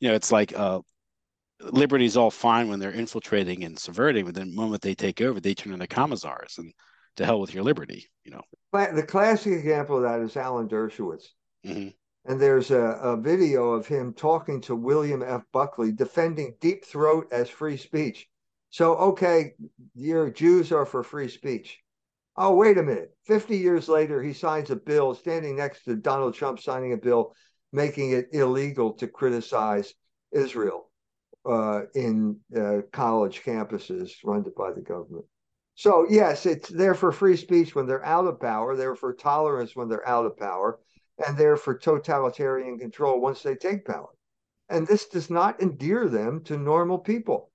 You 0.00 0.08
know, 0.08 0.14
it's 0.14 0.32
like 0.32 0.56
uh, 0.58 0.80
liberty's 1.60 2.16
all 2.16 2.30
fine 2.30 2.68
when 2.68 2.80
they're 2.80 2.90
infiltrating 2.90 3.64
and 3.64 3.78
subverting, 3.78 4.24
but 4.24 4.34
the 4.34 4.46
moment 4.46 4.82
they 4.82 4.94
take 4.94 5.20
over, 5.20 5.40
they 5.40 5.54
turn 5.54 5.72
into 5.72 5.86
commissars 5.86 6.56
and 6.58 6.72
to 7.16 7.24
hell 7.24 7.40
with 7.40 7.54
your 7.54 7.64
liberty. 7.64 8.06
You 8.24 8.32
know, 8.32 8.42
the 8.72 9.04
classic 9.06 9.52
example 9.52 9.96
of 9.96 10.02
that 10.02 10.20
is 10.20 10.36
Alan 10.36 10.68
Dershowitz. 10.68 11.26
Mm-hmm. 11.66 11.88
And 12.26 12.40
there's 12.40 12.70
a, 12.70 12.80
a, 12.80 13.16
video 13.16 13.70
of 13.70 13.86
him 13.86 14.12
talking 14.12 14.60
to 14.62 14.76
William 14.76 15.22
F. 15.22 15.42
Buckley, 15.52 15.90
defending 15.90 16.54
deep 16.60 16.84
throat 16.84 17.28
as 17.32 17.48
free 17.48 17.78
speech. 17.78 18.28
So, 18.70 18.94
okay, 18.96 19.54
your 19.94 20.30
Jews 20.30 20.72
are 20.72 20.86
for 20.86 21.02
free 21.02 21.28
speech. 21.28 21.78
Oh, 22.36 22.54
wait 22.54 22.78
a 22.78 22.82
minute. 22.82 23.10
50 23.26 23.58
years 23.58 23.88
later, 23.88 24.22
he 24.22 24.32
signs 24.32 24.70
a 24.70 24.76
bill 24.76 25.14
standing 25.14 25.56
next 25.56 25.84
to 25.84 25.96
Donald 25.96 26.34
Trump 26.34 26.60
signing 26.60 26.92
a 26.92 26.96
bill 26.96 27.34
making 27.72 28.12
it 28.12 28.28
illegal 28.32 28.92
to 28.94 29.06
criticize 29.06 29.94
Israel 30.32 30.90
uh, 31.48 31.82
in 31.94 32.38
uh, 32.56 32.78
college 32.92 33.42
campuses 33.42 34.12
run 34.24 34.44
by 34.56 34.72
the 34.72 34.80
government. 34.80 35.24
So, 35.74 36.06
yes, 36.08 36.46
it's 36.46 36.68
there 36.68 36.94
for 36.94 37.10
free 37.10 37.36
speech 37.36 37.74
when 37.74 37.86
they're 37.86 38.04
out 38.04 38.26
of 38.26 38.40
power, 38.40 38.76
they're 38.76 38.94
for 38.94 39.14
tolerance 39.14 39.74
when 39.74 39.88
they're 39.88 40.06
out 40.06 40.26
of 40.26 40.36
power, 40.36 40.78
and 41.26 41.36
they're 41.36 41.56
for 41.56 41.74
totalitarian 41.76 42.78
control 42.78 43.20
once 43.20 43.42
they 43.42 43.54
take 43.54 43.86
power. 43.86 44.10
And 44.68 44.86
this 44.86 45.08
does 45.08 45.30
not 45.30 45.60
endear 45.60 46.08
them 46.08 46.42
to 46.44 46.56
normal 46.56 46.98
people. 46.98 47.50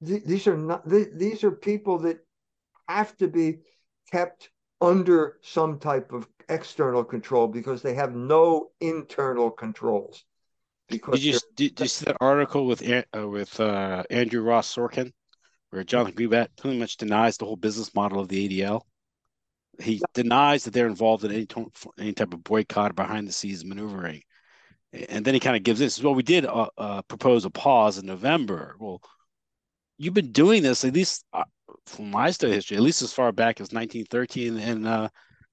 These 0.00 0.46
are 0.46 0.56
not 0.56 0.88
these 0.88 1.44
are 1.44 1.50
people 1.50 1.98
that 2.00 2.24
have 2.88 3.16
to 3.18 3.28
be 3.28 3.58
kept 4.10 4.50
under 4.80 5.36
some 5.42 5.78
type 5.78 6.12
of 6.12 6.26
external 6.48 7.04
control 7.04 7.46
because 7.46 7.82
they 7.82 7.94
have 7.94 8.14
no 8.14 8.70
internal 8.80 9.50
controls. 9.50 10.24
Because 10.88 11.20
did 11.20 11.24
you 11.24 11.32
did, 11.54 11.74
did 11.74 11.84
you 11.84 11.88
see 11.88 12.04
that 12.06 12.16
article 12.20 12.66
with 12.66 12.82
uh, 12.88 13.28
with 13.28 13.60
uh, 13.60 14.02
Andrew 14.10 14.42
Ross 14.42 14.74
Sorkin, 14.74 15.12
where 15.70 15.84
Jonathan 15.84 16.14
Greenblatt 16.14 16.48
pretty 16.56 16.78
much 16.78 16.96
denies 16.96 17.36
the 17.36 17.44
whole 17.44 17.56
business 17.56 17.94
model 17.94 18.20
of 18.20 18.28
the 18.28 18.48
ADL? 18.48 18.82
he 19.80 20.02
denies 20.14 20.64
that 20.64 20.72
they're 20.72 20.86
involved 20.86 21.24
in 21.24 21.32
any, 21.32 21.46
any 21.98 22.12
type 22.12 22.32
of 22.34 22.44
boycott 22.44 22.90
or 22.90 22.94
behind 22.94 23.26
the 23.26 23.32
scenes 23.32 23.64
maneuvering. 23.64 24.22
And 25.08 25.24
then 25.24 25.34
he 25.34 25.40
kind 25.40 25.56
of 25.56 25.62
gives 25.62 25.78
this. 25.78 26.02
Well, 26.02 26.14
we 26.14 26.22
did 26.22 26.44
uh, 26.44 26.68
uh, 26.76 27.02
propose 27.02 27.44
a 27.44 27.50
pause 27.50 27.98
in 27.98 28.06
November. 28.06 28.74
Well, 28.78 29.00
you've 30.00 30.14
been 30.14 30.32
doing 30.32 30.62
this 30.62 30.82
at 30.84 30.94
least 30.94 31.24
uh, 31.34 31.44
from 31.84 32.10
my 32.10 32.30
study 32.30 32.54
history, 32.54 32.78
at 32.78 32.82
least 32.82 33.02
as 33.02 33.12
far 33.12 33.30
back 33.32 33.60
as 33.60 33.70
1913 33.70 34.56
in 34.56 34.86
uh, 34.86 35.08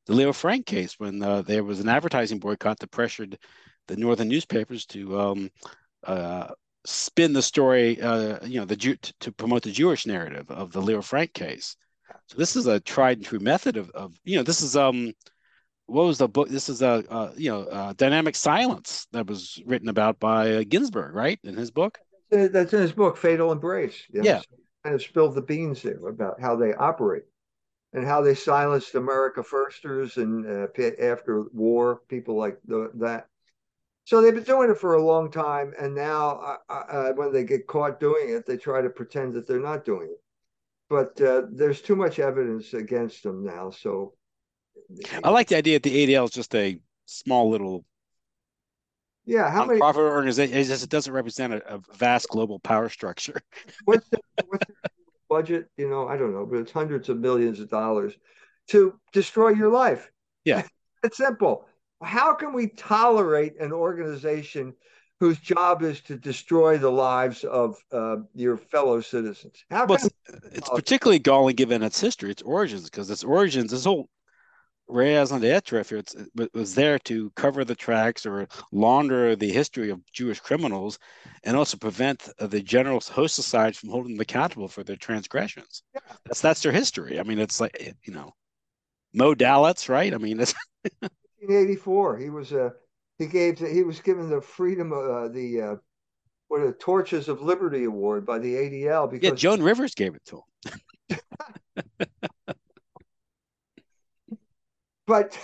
the 0.06 0.14
Leo 0.14 0.32
Frank 0.32 0.66
case, 0.66 0.96
when 0.98 1.22
uh, 1.22 1.42
there 1.42 1.66
was 1.66 1.82
an 1.82 1.90
advertising 1.90 2.40
boycott 2.40 2.80
that 2.80 2.92
pressured 2.92 3.38
the 3.88 3.98
northern 3.98 4.30
newspapers 4.30 4.86
to 4.86 5.20
um, 5.20 5.50
uh, 6.06 6.48
spin 6.86 7.34
the 7.34 7.42
story, 7.42 7.98
you 7.98 8.60
know, 8.60 8.66
the 8.66 8.78
Jew- 8.78 8.96
to 9.20 9.32
promote 9.34 9.64
the 9.64 9.72
Jewish 9.72 10.06
narrative 10.06 10.50
of 10.50 10.72
the 10.72 10.82
Leo 10.82 11.02
Frank 11.02 11.34
case. 11.34 11.76
So 12.28 12.38
this 12.38 12.56
is 12.56 12.68
a 12.68 12.80
tried 12.80 13.18
and 13.18 13.26
true 13.26 13.40
method 13.40 13.76
of, 13.76 13.90
of 13.92 14.18
you 14.24 14.38
know, 14.38 14.44
this 14.44 14.62
is 14.62 14.78
um 14.78 15.14
what 15.88 16.06
was 16.06 16.18
the 16.18 16.28
book? 16.28 16.50
This 16.50 16.70
is 16.70 16.82
a, 16.82 17.04
a 17.10 17.32
you 17.36 17.50
know 17.50 17.68
a 17.70 17.94
dynamic 17.98 18.36
silence 18.36 19.08
that 19.12 19.28
was 19.28 19.62
written 19.66 19.90
about 19.90 20.20
by 20.20 20.56
uh, 20.56 20.64
Ginsberg, 20.68 21.16
right, 21.16 21.40
in 21.44 21.56
his 21.56 21.72
book. 21.72 21.98
That's 22.30 22.74
in 22.74 22.82
his 22.82 22.92
book, 22.92 23.18
Fatal 23.18 23.52
Embrace. 23.52 24.04
You 24.12 24.22
know, 24.22 24.26
yeah, 24.26 24.40
so 24.40 24.58
kind 24.84 24.96
of 24.96 25.02
spilled 25.02 25.36
the 25.36 25.42
beans 25.42 25.82
there 25.82 26.08
about 26.08 26.40
how 26.42 26.56
they 26.56 26.74
operate 26.74 27.24
and 27.94 28.06
how 28.06 28.22
they 28.22 28.36
silenced 28.36 28.96
America 28.96 29.44
firsters 29.44 30.18
and 30.18 30.46
uh, 30.46 30.68
after 31.00 31.44
war 31.54 32.02
people 32.10 32.36
like 32.36 32.60
the, 32.66 32.92
that. 32.96 33.28
So 34.06 34.22
they've 34.22 34.34
been 34.34 34.44
doing 34.44 34.70
it 34.70 34.78
for 34.78 34.94
a 34.96 35.04
long 35.04 35.32
time, 35.32 35.74
and 35.78 35.94
now 35.94 36.58
uh, 36.70 36.74
uh, 36.74 37.12
when 37.14 37.34
they 37.34 37.44
get 37.44 37.68
caught 37.68 38.00
doing 38.00 38.30
it, 38.30 38.46
they 38.46 38.56
try 38.56 38.82
to 38.82 38.90
pretend 38.90 39.34
that 39.34 39.48
they're 39.48 39.60
not 39.60 39.84
doing 39.84 40.08
it 40.10 40.22
but 40.90 41.20
uh, 41.22 41.44
there's 41.52 41.82
too 41.82 41.96
much 41.96 42.20
evidence 42.20 42.74
against 42.74 43.24
them 43.24 43.44
now. 43.44 43.70
So 43.70 44.14
I 45.24 45.30
like 45.30 45.48
the 45.48 45.58
idea 45.58 45.76
that 45.76 45.84
the 45.84 46.08
ADL 46.08 46.26
is 46.26 46.32
just 46.32 46.56
a 46.56 46.80
small 47.06 47.50
little 47.50 47.84
yeah 49.28 49.52
how 49.52 49.66
many 49.66 49.80
profit 49.80 50.02
organization 50.02 50.58
it 50.58 50.90
doesn't 50.90 51.14
represent 51.14 51.54
a, 51.54 51.76
a, 51.76 51.80
vast 51.96 52.28
global 52.30 52.60
power 52.60 52.90
structure. 52.90 53.40
What's 53.86 54.08
the, 54.10 54.20
what's 54.48 54.66
the 54.66 54.90
budget 55.30 55.70
you 55.78 55.90
know 55.90 56.08
i 56.08 56.16
don't 56.16 56.32
know 56.34 56.46
but 56.46 56.60
it's 56.60 56.72
hundreds 56.72 57.10
of 57.10 57.20
millions 57.20 57.60
of 57.60 57.70
dollars 57.70 58.14
to 58.68 59.00
destroy 59.14 59.50
your 59.50 59.70
life. 59.70 60.12
Yeah. 60.46 60.64
It's 61.04 61.18
simple. 61.18 61.64
How 62.02 62.34
can 62.34 62.54
we 62.54 62.70
tolerate 62.70 63.62
an 63.62 63.72
organization 63.72 64.74
whose 65.20 65.40
job 65.40 65.84
is 65.84 66.02
to 66.02 66.16
destroy 66.16 66.78
the 66.78 66.90
lives 66.90 67.44
of 67.44 67.76
uh, 67.92 68.18
your 68.36 68.58
fellow 68.58 69.02
citizens. 69.02 69.64
How 69.70 69.86
well, 69.86 69.96
it's, 69.96 70.10
it's 70.52 70.70
particularly 70.70 71.20
galling 71.20 71.56
given 71.56 71.82
its 71.84 72.00
history, 72.00 72.32
its 72.32 72.42
origins, 72.42 72.90
because 72.90 73.10
its 73.10 73.24
origins, 73.24 73.72
this 73.72 73.86
whole 73.86 74.10
raison 74.88 75.42
d'etre, 75.42 75.80
if 75.80 75.92
it 75.92 76.14
was 76.54 76.76
there 76.76 77.00
to 77.00 77.30
cover 77.32 77.66
the 77.66 77.76
tracks 77.76 78.26
or 78.26 78.48
launder 78.72 79.36
the 79.36 79.52
history 79.52 79.90
of 79.90 80.02
Jewish 80.12 80.40
criminals, 80.40 80.98
and 81.44 81.56
also 81.58 81.78
prevent 81.78 82.30
the 82.40 82.62
general 82.62 83.00
host 83.00 83.36
society 83.36 83.74
from 83.74 83.90
holding 83.90 84.14
them 84.14 84.22
accountable 84.22 84.68
for 84.68 84.84
their 84.84 84.96
transgressions. 84.96 85.84
Yeah. 85.94 86.02
That's 86.26 86.42
that's 86.42 86.62
their 86.62 86.72
history. 86.72 87.20
I 87.20 87.24
mean, 87.24 87.40
it's 87.40 87.60
like 87.60 87.96
you 88.04 88.14
know, 88.14 88.34
Moe 89.14 89.36
Dalitz, 89.36 89.90
right? 89.90 90.14
I 90.14 90.18
mean, 90.18 90.40
it's. 90.40 90.54
1984, 91.40 92.18
he 92.18 92.30
was 92.30 92.52
a 92.52 92.74
he 93.20 93.28
gave 93.28 93.60
he 93.60 93.84
was 93.84 94.00
given 94.00 94.30
the 94.30 94.42
freedom 94.42 94.92
uh, 94.94 95.28
the 95.28 95.62
uh, 95.62 95.76
what 96.48 96.62
a 96.62 96.72
Torches 96.74 97.30
of 97.30 97.42
Liberty 97.42 97.84
award 97.84 98.26
by 98.26 98.40
the 98.40 98.54
ADL 98.54 99.10
because 99.10 99.30
yeah, 99.30 99.36
Joan 99.36 99.62
Rivers 99.62 99.94
gave 99.96 100.16
it 100.16 100.26
to 100.26 100.42
him. 101.10 101.20
but 105.08 105.36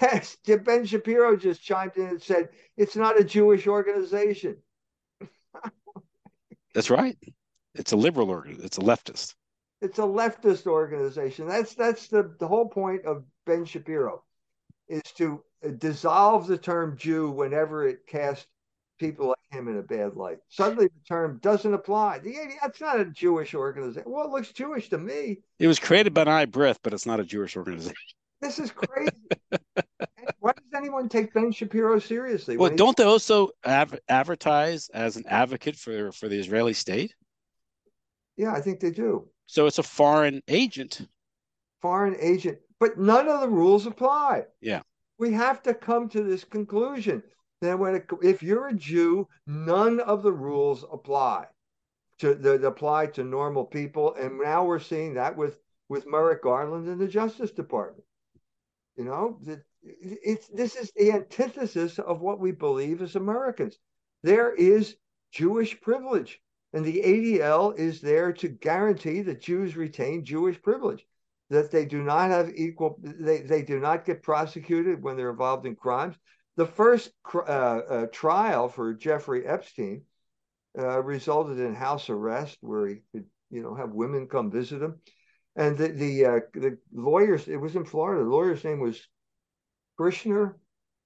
Ben 0.65 0.85
Shapiro 0.85 1.35
just 1.35 1.63
chimed 1.63 1.95
in 1.95 2.07
and 2.07 2.21
said 2.21 2.49
it's 2.77 2.95
not 2.95 3.19
a 3.19 3.23
Jewish 3.23 3.65
organization. 3.65 4.57
That's 6.75 6.89
right. 6.89 7.17
It's 7.73 7.93
a 7.93 7.97
liberal 7.97 8.29
organization. 8.29 8.65
It's 8.65 8.77
a 8.77 8.81
leftist. 8.81 9.35
It's 9.81 9.99
a 9.99 10.03
leftist 10.03 10.67
organization. 10.67 11.47
That's 11.47 11.73
that's 11.73 12.07
the, 12.07 12.35
the 12.39 12.47
whole 12.47 12.67
point 12.67 13.05
of 13.05 13.23
Ben 13.45 13.65
Shapiro 13.65 14.23
is 14.87 15.01
to 15.17 15.43
dissolve 15.77 16.47
the 16.47 16.57
term 16.57 16.97
Jew 16.97 17.31
whenever 17.31 17.87
it 17.87 18.05
casts 18.07 18.47
people 18.99 19.27
like 19.27 19.37
him 19.51 19.67
in 19.67 19.77
a 19.77 19.81
bad 19.81 20.15
light. 20.15 20.37
Suddenly 20.49 20.85
the 20.85 21.05
term 21.07 21.39
doesn't 21.41 21.73
apply. 21.73 22.19
The, 22.19 22.35
that's 22.61 22.79
not 22.79 22.99
a 22.99 23.05
Jewish 23.05 23.53
organization. 23.53 24.09
Well, 24.09 24.25
it 24.25 24.31
looks 24.31 24.51
Jewish 24.51 24.89
to 24.89 24.97
me. 24.97 25.39
It 25.59 25.67
was 25.67 25.79
created 25.79 26.13
by 26.13 26.23
B'nai 26.25 26.47
B'rith, 26.47 26.77
but 26.83 26.93
it's 26.93 27.05
not 27.05 27.19
a 27.19 27.25
Jewish 27.25 27.57
organization. 27.57 27.95
This 28.43 28.59
is 28.59 28.71
crazy. 28.71 29.11
Why 30.39 30.51
does 30.51 30.73
anyone 30.75 31.09
take 31.09 31.33
Ben 31.33 31.51
Shapiro 31.51 31.99
seriously? 31.99 32.57
Well, 32.57 32.75
don't 32.75 32.97
they 32.97 33.03
also 33.03 33.49
av- 33.65 33.99
advertise 34.09 34.89
as 34.93 35.15
an 35.15 35.23
advocate 35.27 35.75
for, 35.75 36.11
for 36.11 36.27
the 36.27 36.37
Israeli 36.37 36.73
state? 36.73 37.15
Yeah, 38.37 38.53
I 38.53 38.61
think 38.61 38.79
they 38.79 38.91
do. 38.91 39.27
So 39.47 39.65
it's 39.65 39.79
a 39.79 39.83
foreign 39.83 40.41
agent. 40.47 41.07
Foreign 41.81 42.15
agent, 42.19 42.59
but 42.79 42.97
none 42.97 43.27
of 43.27 43.41
the 43.41 43.49
rules 43.49 43.85
apply. 43.85 44.43
Yeah 44.61 44.81
we 45.17 45.31
have 45.33 45.63
to 45.63 45.73
come 45.73 46.09
to 46.09 46.23
this 46.23 46.43
conclusion 46.43 47.23
that 47.61 47.77
when 47.79 47.95
it, 47.95 48.05
if 48.21 48.43
you're 48.43 48.67
a 48.67 48.73
Jew, 48.73 49.27
none 49.47 49.99
of 50.01 50.23
the 50.23 50.31
rules 50.31 50.83
apply 50.91 51.45
to 52.19 52.35
that 52.35 52.63
apply 52.65 53.07
to 53.07 53.23
normal 53.23 53.63
people. 53.63 54.15
And 54.15 54.39
now 54.39 54.65
we're 54.65 54.79
seeing 54.79 55.13
that 55.13 55.37
with 55.37 55.59
with 55.89 56.07
Merrick 56.07 56.43
Garland 56.43 56.87
in 56.87 56.97
the 56.97 57.07
Justice 57.07 57.51
Department. 57.51 58.03
You 58.95 59.05
know, 59.05 59.39
it's 59.81 60.47
this 60.47 60.75
is 60.75 60.91
the 60.95 61.11
antithesis 61.11 61.99
of 61.99 62.21
what 62.21 62.39
we 62.39 62.51
believe 62.51 63.01
as 63.01 63.15
Americans. 63.15 63.77
There 64.21 64.53
is 64.53 64.95
Jewish 65.31 65.79
privilege, 65.81 66.39
and 66.73 66.85
the 66.85 67.01
ADL 67.01 67.77
is 67.77 68.01
there 68.01 68.31
to 68.33 68.47
guarantee 68.47 69.21
that 69.23 69.41
Jews 69.41 69.75
retain 69.75 70.23
Jewish 70.23 70.61
privilege 70.61 71.05
that 71.49 71.71
they 71.71 71.85
do 71.85 72.01
not 72.01 72.29
have 72.29 72.51
equal, 72.55 72.99
they, 73.01 73.41
they 73.41 73.61
do 73.61 73.79
not 73.79 74.05
get 74.05 74.23
prosecuted 74.23 75.01
when 75.01 75.15
they're 75.15 75.29
involved 75.29 75.65
in 75.65 75.75
crimes. 75.75 76.15
The 76.55 76.65
first 76.65 77.11
uh, 77.33 77.39
uh, 77.39 78.05
trial 78.11 78.69
for 78.69 78.93
Jeffrey 78.93 79.45
Epstein 79.45 80.03
uh, 80.77 81.01
resulted 81.01 81.59
in 81.59 81.75
house 81.75 82.09
arrest, 82.09 82.57
where 82.61 82.87
he 82.87 82.95
could, 83.11 83.25
you 83.51 83.61
know, 83.61 83.75
have 83.75 83.91
women 83.91 84.27
come 84.27 84.51
visit 84.51 84.81
him. 84.81 84.99
And 85.55 85.77
the 85.77 85.89
the, 85.89 86.25
uh, 86.25 86.39
the 86.53 86.77
lawyers, 86.91 87.47
it 87.47 87.57
was 87.57 87.75
in 87.75 87.85
Florida. 87.85 88.23
The 88.23 88.29
lawyer's 88.29 88.63
name 88.63 88.79
was 88.79 89.07
Krischer, 89.99 90.55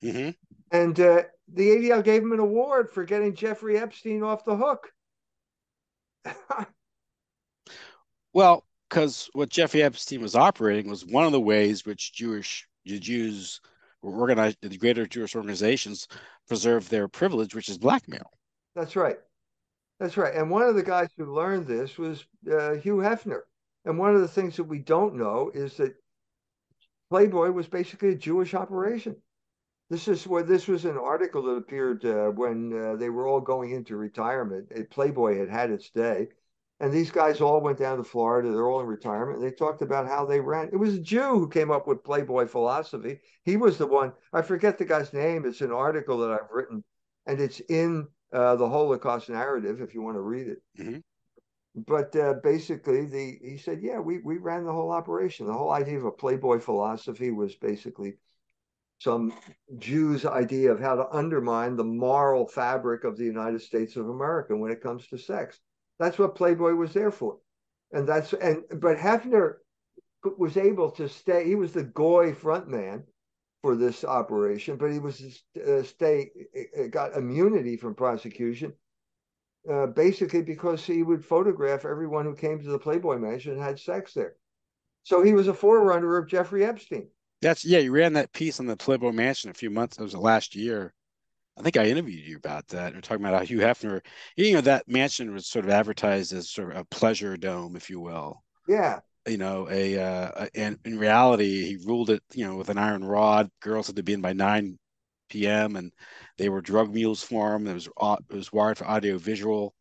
mm-hmm. 0.01 0.30
and 0.72 1.00
uh, 1.00 1.24
the 1.54 1.70
ADL 1.70 2.04
gave 2.04 2.24
him 2.24 2.32
an 2.32 2.39
award 2.39 2.89
for 2.89 3.04
getting 3.04 3.36
Jeffrey 3.36 3.77
Epstein 3.77 4.24
off 4.24 4.46
the 4.46 4.56
hook. 4.56 4.92
well, 8.34 8.66
because 8.89 9.30
what 9.34 9.50
Jeffrey 9.50 9.84
Epstein 9.84 10.22
was 10.22 10.36
operating 10.36 10.89
was 10.89 11.06
one 11.06 11.25
of 11.25 11.32
the 11.34 11.42
ways 11.42 11.86
which 11.86 12.13
Jewish 12.13 12.68
the 12.86 13.00
Jews 13.00 13.60
were 14.01 14.18
organized, 14.18 14.58
the 14.62 14.77
greater 14.77 15.06
Jewish 15.06 15.36
organizations 15.36 16.08
preserve 16.48 16.88
their 16.89 17.08
privilege, 17.08 17.54
which 17.54 17.70
is 17.70 17.77
blackmail. 17.77 18.32
That's 18.75 18.96
right. 18.96 19.18
That's 20.00 20.18
right. 20.18 20.34
And 20.36 20.50
one 20.50 20.63
of 20.63 20.75
the 20.75 20.84
guys 20.84 21.10
who 21.18 21.34
learned 21.34 21.68
this 21.68 21.98
was 21.98 22.25
uh, 22.50 22.75
Hugh 22.75 22.98
Hefner. 22.98 23.42
And 23.88 23.98
one 23.98 24.13
of 24.13 24.20
the 24.20 24.27
things 24.27 24.58
that 24.58 24.65
we 24.65 24.79
don't 24.79 25.15
know 25.15 25.50
is 25.53 25.77
that 25.77 25.96
Playboy 27.10 27.51
was 27.51 27.67
basically 27.67 28.10
a 28.10 28.15
Jewish 28.15 28.53
operation. 28.53 29.15
This 29.89 30.10
is 30.10 30.27
where 30.27 30.44
this 30.44 30.67
was 30.67 30.84
an 30.84 30.98
article 30.98 31.44
that 31.44 31.51
appeared 31.51 32.03
uh, 32.03 32.25
when 32.25 32.74
uh, 32.74 32.98
they 32.98 33.10
were 33.10 33.27
all 33.27 33.39
going 33.39 33.72
into 33.72 33.96
retirement. 33.96 34.89
Playboy 34.89 35.38
had 35.38 35.50
had 35.50 35.72
its 35.72 35.89
day, 35.89 36.27
and 36.82 36.91
these 36.91 37.12
guys 37.12 37.39
all 37.39 37.62
went 37.62 37.77
down 37.77 37.96
to 37.96 38.03
Florida. 38.03 38.51
They're 38.51 38.67
all 38.67 38.82
in 38.82 38.88
retirement. 38.88 39.39
They 39.39 39.51
talked 39.51 39.82
about 39.82 40.06
how 40.06 40.25
they 40.25 40.41
ran. 40.41 40.70
It 40.74 40.75
was 40.75 40.96
a 40.96 41.00
Jew 41.00 41.39
who 41.39 41.48
came 41.48 41.72
up 41.72 41.88
with 41.88 42.03
Playboy 42.03 42.48
philosophy. 42.48 43.22
He 43.46 43.56
was 43.56 43.77
the 43.77 43.88
one. 43.88 44.12
I 44.34 44.41
forget 44.41 44.77
the 44.77 44.84
guy's 44.84 45.13
name. 45.13 45.46
It's 45.46 45.62
an 45.62 45.72
article 45.72 46.17
that 46.17 46.32
I've 46.32 46.51
written, 46.51 46.84
and 47.25 47.39
it's 47.39 47.62
in 47.62 48.10
uh, 48.34 48.58
the 48.58 48.67
Holocaust 48.67 49.29
narrative. 49.29 49.79
If 49.79 49.94
you 49.94 50.01
want 50.01 50.17
to 50.17 50.22
read 50.22 50.48
it. 50.50 50.58
Mm-hmm 50.77 50.98
but 51.76 52.16
uh, 52.16 52.34
basically 52.44 53.06
the 53.06 53.40
he 53.42 53.58
said 53.58 53.82
yeah 53.82 54.00
we 54.00 54.20
we 54.20 54.38
ran 54.38 54.66
the 54.66 54.72
whole 54.72 54.92
operation 54.92 55.46
the 55.46 55.54
whole 55.54 55.72
idea 55.72 55.98
of 55.98 56.06
a 56.06 56.12
playboy 56.12 56.60
philosophy 56.60 57.32
was 57.32 57.56
basically 57.56 58.18
some 59.00 59.34
Jews' 59.78 60.26
idea 60.26 60.72
of 60.72 60.80
how 60.80 60.96
to 60.96 61.16
undermine 61.16 61.76
the 61.76 61.84
moral 61.84 62.48
fabric 62.48 63.04
of 63.04 63.18
the 63.18 63.26
United 63.26 63.62
States 63.62 63.96
of 63.96 64.10
America 64.10 64.56
when 64.56 64.72
it 64.72 64.82
comes 64.82 65.08
to 65.08 65.18
sex. 65.18 65.60
That's 66.00 66.18
what 66.18 66.36
Playboy 66.36 66.74
was 66.74 66.94
there 66.94 67.12
for, 67.12 67.38
and 67.92 68.08
that's 68.08 68.34
and 68.34 68.64
but 68.80 68.98
Hefner 68.98 69.58
was 70.38 70.58
able 70.58 70.92
to 70.92 71.08
stay. 71.08 71.46
He 71.46 71.56
was 71.56 71.74
the 71.74 71.84
Goy 71.84 72.34
frontman 72.34 73.04
for 73.62 73.76
this 73.76 74.04
operation, 74.04 74.78
but 74.78 74.92
he 74.92 75.00
was 75.00 75.44
uh, 75.68 75.84
stay 75.84 76.30
got 76.90 77.16
immunity 77.16 77.78
from 77.78 77.96
prosecution. 77.96 78.74
Uh, 79.70 79.88
basically, 79.88 80.42
because 80.42 80.86
he 80.86 81.04
would 81.04 81.26
photograph 81.26 81.84
everyone 81.84 82.24
who 82.24 82.34
came 82.34 82.58
to 82.58 82.70
the 82.70 82.80
Playboy 82.80 83.18
Mansion 83.18 83.54
and 83.54 83.62
had 83.62 83.78
sex 83.78 84.14
there. 84.14 84.36
So 85.04 85.22
he 85.22 85.34
was 85.34 85.50
a 85.50 85.54
forerunner 85.54 86.18
of 86.18 86.28
Jeffrey 86.28 86.64
Epstein. 86.64 87.10
That's 87.42 87.66
yeah. 87.66 87.80
You 87.80 87.92
ran 87.92 88.14
that 88.14 88.32
piece 88.32 88.60
on 88.60 88.66
the 88.66 88.78
Playboy 88.78 89.12
Mansion 89.12 89.50
a 89.50 89.54
few 89.54 89.70
months. 89.70 89.98
It 89.98 90.04
was 90.04 90.14
the 90.14 90.20
last 90.20 90.56
year. 90.56 90.94
I 91.58 91.64
think 91.64 91.76
I 91.76 91.86
interviewed 91.86 92.26
you 92.26 92.38
about 92.38 92.68
that. 92.68 92.94
We're 92.94 93.02
talking 93.02 93.26
about 93.26 93.40
how 93.40 93.46
Hugh 93.46 93.60
Hefner, 93.60 94.02
you 94.36 94.54
know, 94.54 94.62
that 94.62 94.88
mansion 94.88 95.34
was 95.34 95.48
sort 95.48 95.66
of 95.66 95.72
advertised 95.72 96.32
as 96.32 96.52
sort 96.52 96.72
of 96.72 96.78
a 96.78 96.86
pleasure 96.86 97.36
dome, 97.36 97.76
if 97.76 97.90
you 97.90 98.00
will. 98.00 98.44
Yeah. 98.68 99.00
You 99.28 99.38
know, 99.38 99.68
a 99.70 100.00
uh, 100.00 100.48
and 100.56 100.78
in 100.86 101.00
reality, 101.00 101.66
he 101.66 101.86
ruled 101.86 102.12
it, 102.12 102.22
you 102.34 102.46
know, 102.46 102.56
with 102.56 102.70
an 102.70 102.78
iron 102.78 103.04
rod. 103.04 103.50
Girls 103.62 103.88
had 103.88 103.96
to 103.98 104.04
be 104.04 104.14
in 104.14 104.22
by 104.22 104.34
nine 104.34 104.78
p.m. 105.30 105.76
and 105.76 105.92
they 106.38 106.50
were 106.50 106.62
drug 106.62 106.94
mules 106.94 107.24
for 107.24 107.56
him. 107.56 107.68
It 107.68 107.74
was 107.74 107.88
it 107.88 108.36
was 108.36 108.54
wired 108.54 108.78
for 108.78 108.88
audio 108.88 109.18
visual, 109.18 109.74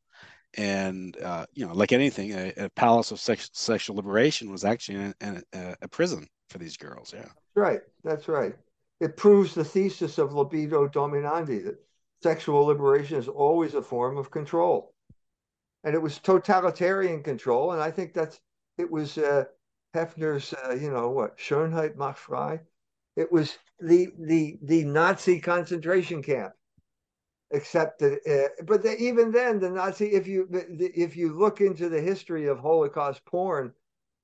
and 0.57 1.17
uh, 1.23 1.47
you 1.55 1.67
know, 1.67 1.75
like 1.75 1.93
anything, 1.93 2.33
a, 2.33 2.53
a 2.57 2.71
palace 2.71 3.11
of 3.11 3.21
sex, 3.21 3.51
sexual 3.53 3.97
liberation 3.97 4.51
was 4.51 4.65
actually 4.65 5.15
a, 5.21 5.43
a 5.83 5.89
prison 5.89 6.27
for 6.49 6.59
these 6.59 6.77
girls. 6.77 7.13
Yeah. 7.15 7.29
Right. 7.55 7.81
That's 8.05 8.29
right. 8.29 8.55
It 9.01 9.17
proves 9.17 9.55
the 9.55 9.65
thesis 9.65 10.19
of 10.19 10.33
libido 10.33 10.89
dominandi 10.89 11.65
that 11.65 11.79
sexual 12.23 12.65
liberation 12.65 13.19
is 13.19 13.29
always 13.29 13.75
a 13.75 13.83
form 13.83 14.17
of 14.17 14.31
control. 14.31 14.95
And 15.85 15.95
it 15.95 16.03
was 16.03 16.19
totalitarian 16.19 17.23
control. 17.23 17.73
And 17.73 17.83
I 17.83 17.91
think 17.91 18.15
that's, 18.15 18.41
it 18.79 18.91
was 18.91 19.19
uh, 19.19 19.45
Hefner's, 19.95 20.55
uh, 20.55 20.75
you 20.75 20.91
know, 20.91 21.11
what, 21.11 21.39
Schönheit 21.39 21.97
macht 21.97 22.19
frei. 22.19 22.61
It 23.17 23.33
was 23.33 23.57
the, 23.81 24.09
the, 24.19 24.59
the 24.63 24.85
Nazi 24.85 25.41
concentration 25.41 26.23
camp. 26.23 26.53
Except 27.53 28.01
that, 28.01 28.19
uh, 28.29 28.65
but 28.65 28.83
the, 28.83 28.97
even 28.97 29.31
then, 29.31 29.61
the 29.61 29.71
Nazi, 29.71 30.07
if 30.07 30.27
you 30.27 30.49
the, 30.51 30.91
if 31.01 31.17
you 31.17 31.33
look 31.33 31.61
into 31.61 31.89
the 31.89 32.01
history 32.01 32.49
of 32.49 32.59
Holocaust 32.59 33.25
porn, 33.25 33.73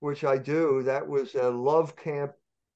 which 0.00 0.24
I 0.24 0.38
do, 0.38 0.82
that 0.82 1.06
was 1.06 1.36
a 1.36 1.48
love 1.48 1.94
camp 1.94 2.32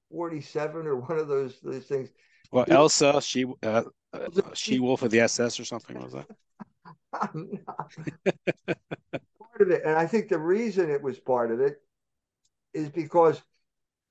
47 0.09 0.87
or 0.87 0.95
one 0.95 1.19
of 1.19 1.27
those 1.27 1.59
those 1.61 1.83
things. 1.83 2.09
Well, 2.51 2.65
Ilsa, 2.65 3.21
she 3.21 3.45
uh, 3.61 3.83
uh, 4.13 4.29
she 4.53 4.79
wolf 4.79 5.01
of 5.01 5.11
the 5.11 5.19
SS 5.19 5.59
or 5.59 5.65
something 5.65 5.99
was 5.99 6.13
that? 6.13 6.27
part 7.11 7.35
of 9.59 9.69
it, 9.69 9.81
and 9.83 9.97
I 9.97 10.07
think 10.07 10.29
the 10.29 10.39
reason 10.39 10.89
it 10.89 11.01
was 11.01 11.19
part 11.19 11.51
of 11.51 11.59
it 11.59 11.81
is 12.73 12.87
because 12.89 13.41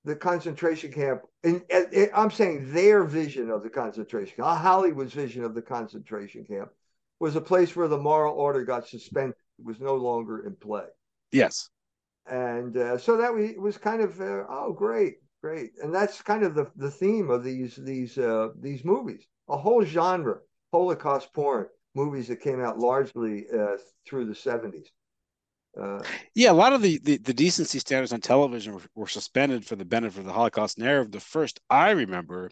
the 0.06 0.16
concentration 0.16 0.90
camp, 0.90 1.20
and, 1.44 1.62
and, 1.68 1.92
and 1.92 2.10
I'm 2.14 2.30
saying 2.30 2.72
their 2.72 3.04
vision 3.04 3.50
of 3.50 3.62
the 3.62 3.68
concentration 3.68 4.36
camp, 4.36 4.58
Hollywood's 4.58 5.12
vision 5.12 5.44
of 5.44 5.54
the 5.54 5.62
concentration 5.62 6.44
camp, 6.44 6.70
was 7.20 7.36
a 7.36 7.40
place 7.40 7.76
where 7.76 7.88
the 7.88 7.98
moral 7.98 8.34
order 8.34 8.64
got 8.64 8.88
suspended, 8.88 9.36
it 9.58 9.64
was 9.64 9.80
no 9.80 9.96
longer 9.96 10.46
in 10.46 10.54
play. 10.56 10.86
Yes. 11.32 11.68
And 12.26 12.76
uh, 12.76 12.96
so 12.96 13.18
that 13.18 13.34
was, 13.34 13.50
was 13.58 13.76
kind 13.76 14.00
of, 14.00 14.20
uh, 14.20 14.44
oh, 14.48 14.72
great 14.72 15.16
great, 15.46 15.72
and 15.80 15.94
that's 15.94 16.22
kind 16.22 16.42
of 16.42 16.54
the 16.54 16.66
the 16.76 16.90
theme 16.90 17.30
of 17.30 17.44
these 17.44 17.76
these 17.76 18.18
uh, 18.18 18.48
these 18.60 18.84
movies. 18.84 19.24
A 19.48 19.56
whole 19.56 19.84
genre, 19.84 20.38
Holocaust 20.72 21.32
porn 21.32 21.66
movies 21.94 22.26
that 22.28 22.40
came 22.40 22.60
out 22.60 22.78
largely 22.78 23.46
uh, 23.56 23.76
through 24.06 24.26
the 24.26 24.34
seventies. 24.34 24.90
Uh, 25.80 26.02
yeah, 26.34 26.50
a 26.50 26.54
lot 26.54 26.72
of 26.72 26.80
the, 26.80 26.98
the, 26.98 27.18
the 27.18 27.34
decency 27.34 27.78
standards 27.78 28.12
on 28.12 28.20
television 28.20 28.74
were, 28.74 28.82
were, 28.94 29.06
suspended 29.06 29.64
for 29.64 29.76
the 29.76 29.84
benefit 29.84 30.20
of 30.20 30.24
the 30.24 30.32
Holocaust 30.32 30.78
narrative. 30.78 31.12
The 31.12 31.20
first 31.20 31.60
I 31.68 31.90
remember 31.90 32.50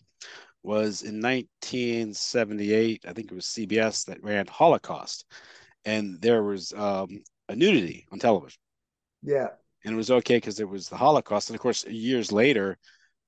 was 0.62 1.02
in 1.02 1.22
1978. 1.22 3.04
I 3.08 3.12
think 3.12 3.30
it 3.30 3.34
was 3.34 3.46
CBS 3.46 4.04
that 4.06 4.22
ran 4.22 4.46
Holocaust, 4.46 5.24
and 5.86 6.20
there 6.20 6.42
was 6.42 6.72
um, 6.74 7.22
a 7.48 7.56
nudity 7.56 8.06
on 8.12 8.18
television. 8.18 8.58
Yeah, 9.22 9.48
and 9.84 9.94
it 9.94 9.96
was 9.96 10.10
okay 10.10 10.36
because 10.36 10.60
it 10.60 10.68
was 10.68 10.88
the 10.88 10.96
Holocaust. 10.96 11.48
And 11.48 11.54
of 11.54 11.62
course, 11.62 11.86
years 11.86 12.30
later, 12.30 12.78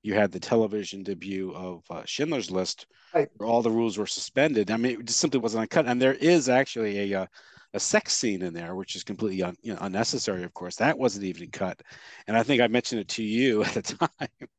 you 0.03 0.13
had 0.13 0.31
the 0.31 0.39
television 0.39 1.03
debut 1.03 1.53
of 1.53 1.83
uh, 1.89 2.03
Schindler's 2.05 2.51
List, 2.51 2.87
right. 3.13 3.29
where 3.37 3.49
all 3.49 3.61
the 3.61 3.71
rules 3.71 3.97
were 3.97 4.07
suspended. 4.07 4.71
I 4.71 4.77
mean, 4.77 4.99
it 4.99 5.05
just 5.05 5.19
simply 5.19 5.39
wasn't 5.39 5.69
cut. 5.69 5.85
And 5.85 6.01
there 6.01 6.13
is 6.13 6.49
actually 6.49 7.11
a 7.11 7.21
uh, 7.21 7.25
a 7.73 7.79
sex 7.79 8.13
scene 8.13 8.41
in 8.41 8.53
there, 8.53 8.75
which 8.75 8.95
is 8.95 9.03
completely 9.03 9.43
un, 9.43 9.55
you 9.61 9.73
know, 9.73 9.79
unnecessary. 9.81 10.43
Of 10.43 10.53
course, 10.53 10.75
that 10.77 10.97
wasn't 10.97 11.25
even 11.25 11.51
cut. 11.51 11.81
And 12.27 12.37
I 12.37 12.43
think 12.43 12.61
I 12.61 12.67
mentioned 12.67 13.01
it 13.01 13.07
to 13.09 13.23
you 13.23 13.63
at 13.65 13.73
the 13.73 13.81
time. 13.81 14.49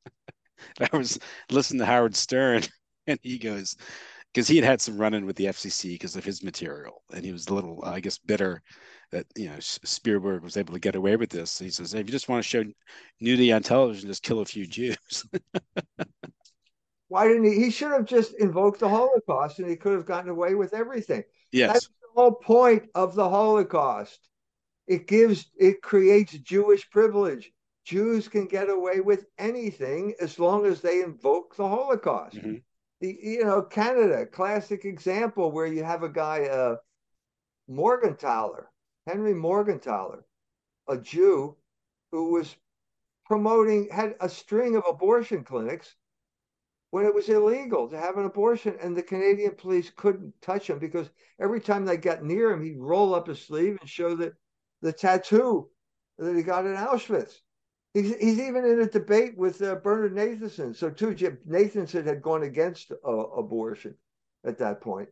I 0.93 0.97
was 0.97 1.19
listening 1.51 1.81
to 1.81 1.87
Howard 1.87 2.17
Stern, 2.17 2.63
and 3.07 3.19
he 3.23 3.39
goes, 3.39 3.77
because 4.33 4.49
he 4.49 4.57
had 4.57 4.65
had 4.65 4.81
some 4.81 4.99
run 4.99 5.15
in 5.15 5.25
with 5.25 5.37
the 5.37 5.47
FCC 5.47 5.91
because 5.93 6.17
of 6.17 6.25
his 6.25 6.43
material, 6.43 7.03
and 7.15 7.25
he 7.25 7.33
was 7.33 7.47
a 7.47 7.55
little, 7.55 7.83
I 7.85 8.01
guess, 8.01 8.19
bitter 8.19 8.63
that 9.11 9.25
you 9.37 9.49
know 9.49 9.57
Spielberg 9.59 10.43
was 10.43 10.59
able 10.59 10.75
to 10.75 10.81
get 10.81 10.95
away 10.95 11.17
with 11.17 11.31
this. 11.31 11.59
He 11.59 11.71
says, 11.71 11.95
if 11.95 12.07
you 12.07 12.13
just 12.13 12.29
want 12.29 12.43
to 12.43 12.49
show 12.49 12.65
nudity 13.21 13.53
on 13.53 13.63
television, 13.63 14.09
just 14.09 14.23
kill 14.23 14.41
a 14.41 14.45
few 14.45 14.67
Jews. 14.67 15.25
Why 17.09 17.27
didn't 17.27 17.45
he? 17.45 17.55
He 17.55 17.71
should 17.71 17.93
have 17.93 18.05
just 18.05 18.35
invoked 18.35 18.81
the 18.81 18.89
Holocaust, 18.89 19.59
and 19.61 19.69
he 19.69 19.77
could 19.77 19.95
have 19.95 20.05
gotten 20.05 20.31
away 20.31 20.55
with 20.55 20.75
everything. 20.75 21.25
Yes, 21.53 21.73
that's 21.73 21.89
whole 22.19 22.33
point 22.33 22.83
of 22.97 23.15
the 23.15 23.29
Holocaust. 23.29 24.19
It 24.89 25.07
gives, 25.07 25.47
it 25.57 25.83
creates 25.83 26.33
Jewish 26.33 26.91
privilege. 26.91 27.53
Jews 27.85 28.27
can 28.27 28.47
get 28.47 28.69
away 28.69 29.01
with 29.01 29.27
anything 29.39 30.15
as 30.21 30.39
long 30.41 30.67
as 30.67 30.81
they 30.81 31.01
invoke 31.03 31.55
the 31.55 31.69
Holocaust. 31.69 32.37
Mm-hmm. 32.37 32.57
The, 33.01 33.19
you 33.23 33.45
know, 33.45 33.63
Canada, 33.63 34.27
classic 34.27 34.85
example 34.85 35.53
where 35.53 35.67
you 35.67 35.85
have 35.85 36.03
a 36.03 36.09
guy, 36.09 36.47
uh, 36.47 36.77
Morgentaler, 37.71 38.65
Henry 39.07 39.35
Morgentaler, 39.35 40.23
a 40.89 40.99
Jew 40.99 41.57
who 42.11 42.33
was 42.33 42.57
promoting, 43.27 43.89
had 43.93 44.17
a 44.21 44.29
string 44.29 44.75
of 44.75 44.83
abortion 44.89 45.45
clinics 45.45 45.95
when 46.91 47.05
it 47.05 47.15
was 47.15 47.29
illegal 47.29 47.89
to 47.89 47.99
have 47.99 48.17
an 48.17 48.25
abortion. 48.25 48.77
And 48.81 48.97
the 48.97 49.03
Canadian 49.03 49.55
police 49.57 49.91
couldn't 49.95 50.33
touch 50.41 50.71
him 50.71 50.79
because 50.79 51.11
every 51.41 51.61
time 51.61 51.85
they 51.85 51.97
got 51.97 52.25
near 52.25 52.51
him, 52.51 52.63
he'd 52.63 52.79
roll 52.79 53.15
up 53.15 53.29
his 53.29 53.41
sleeve 53.41 53.79
and 53.81 53.89
show 53.89 54.15
the, 54.15 54.33
the 54.83 54.93
tattoo 54.93 55.69
that 56.19 56.37
he 56.37 56.43
got 56.43 56.67
in 56.67 56.75
Auschwitz. 56.75 57.35
He's, 57.95 58.15
he's 58.17 58.39
even 58.39 58.65
in 58.65 58.81
a 58.81 58.87
debate 58.87 59.37
with 59.37 59.63
uh, 59.63 59.77
Bernard 59.77 60.15
Nathanson. 60.15 60.77
So, 60.77 60.91
too, 60.91 61.15
Nathanson 61.49 62.05
had 62.05 62.23
gone 62.23 62.43
against 62.43 62.93
uh, 62.93 63.11
abortion 63.11 63.95
at 64.45 64.59
that 64.59 64.81
point. 64.81 65.09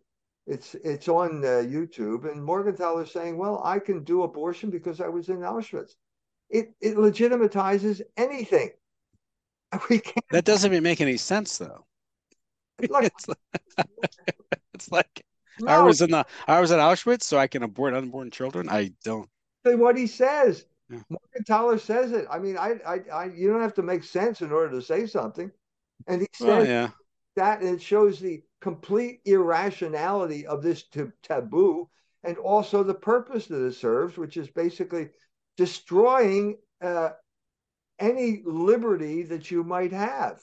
It's 0.47 0.77
it's 0.77 1.09
on 1.09 1.45
uh, 1.45 1.65
YouTube, 1.67 2.31
and 2.31 2.47
Morgentaler 2.47 3.03
is 3.03 3.11
saying, 3.11 3.37
"Well, 3.37 3.61
I 3.65 3.81
can 3.81 4.05
do 4.05 4.23
abortion 4.23 4.71
because 4.71 5.01
I 5.01 5.09
was 5.09 5.29
in 5.29 5.39
Auschwitz." 5.39 5.95
It 6.49 6.73
it 6.81 6.97
legitimizes 6.97 8.01
anything. 8.17 8.71
We 9.91 9.99
can't. 9.99 10.25
That 10.31 10.45
doesn't 10.45 10.71
even 10.71 10.83
make 10.83 11.01
any 11.01 11.17
sense, 11.17 11.59
though. 11.59 11.85
Look, 12.89 13.05
it's, 13.05 13.29
like, 13.29 13.39
it's 14.75 14.93
like 14.93 15.25
no. 15.61 15.73
I 15.73 15.83
was 15.83 16.01
in 16.03 16.11
the 16.11 16.25
I 16.47 16.61
was 16.61 16.71
at 16.71 16.79
Auschwitz, 16.79 17.23
so 17.23 17.39
I 17.39 17.47
can 17.47 17.63
abort 17.63 17.95
unborn 17.95 18.31
children. 18.31 18.69
I 18.69 18.93
don't. 19.05 19.29
Say 19.67 19.75
what 19.75 19.97
he 19.97 20.07
says, 20.07 20.65
Yeah. 20.89 21.01
Morgentaler 21.11 21.81
says 21.81 22.13
it. 22.13 22.27
I 22.31 22.39
mean, 22.39 22.57
I, 22.57 22.75
I, 22.87 23.01
I, 23.13 23.25
you 23.27 23.51
don't 23.51 23.63
have 23.63 23.75
to 23.75 23.83
make 23.83 24.05
sense 24.05 24.41
in 24.41 24.53
order 24.53 24.71
to 24.71 24.83
say 24.83 25.07
something. 25.07 25.51
And 26.07 26.21
he 26.21 26.29
says 26.35 26.47
well, 26.47 26.67
yeah. 26.67 26.91
that, 27.35 27.61
and 27.61 27.75
it 27.75 27.83
shows 27.83 28.21
the 28.21 28.43
complete 28.61 29.21
irrationality 29.25 30.47
of 30.47 30.63
this 30.63 30.85
t- 30.85 31.05
taboo 31.23 31.89
and 32.23 32.37
also 32.39 32.83
the 32.83 32.95
purpose 32.95 33.47
that 33.47 33.65
it 33.65 33.75
serves, 33.75 34.17
which 34.17 34.37
is 34.37 34.49
basically 34.49 35.09
destroying 35.57 36.59
uh, 36.83 37.11
any 37.99 38.43
liberty 38.45 39.23
that 39.25 39.51
you 39.51 39.65
might 39.65 39.93
have, 39.93 40.41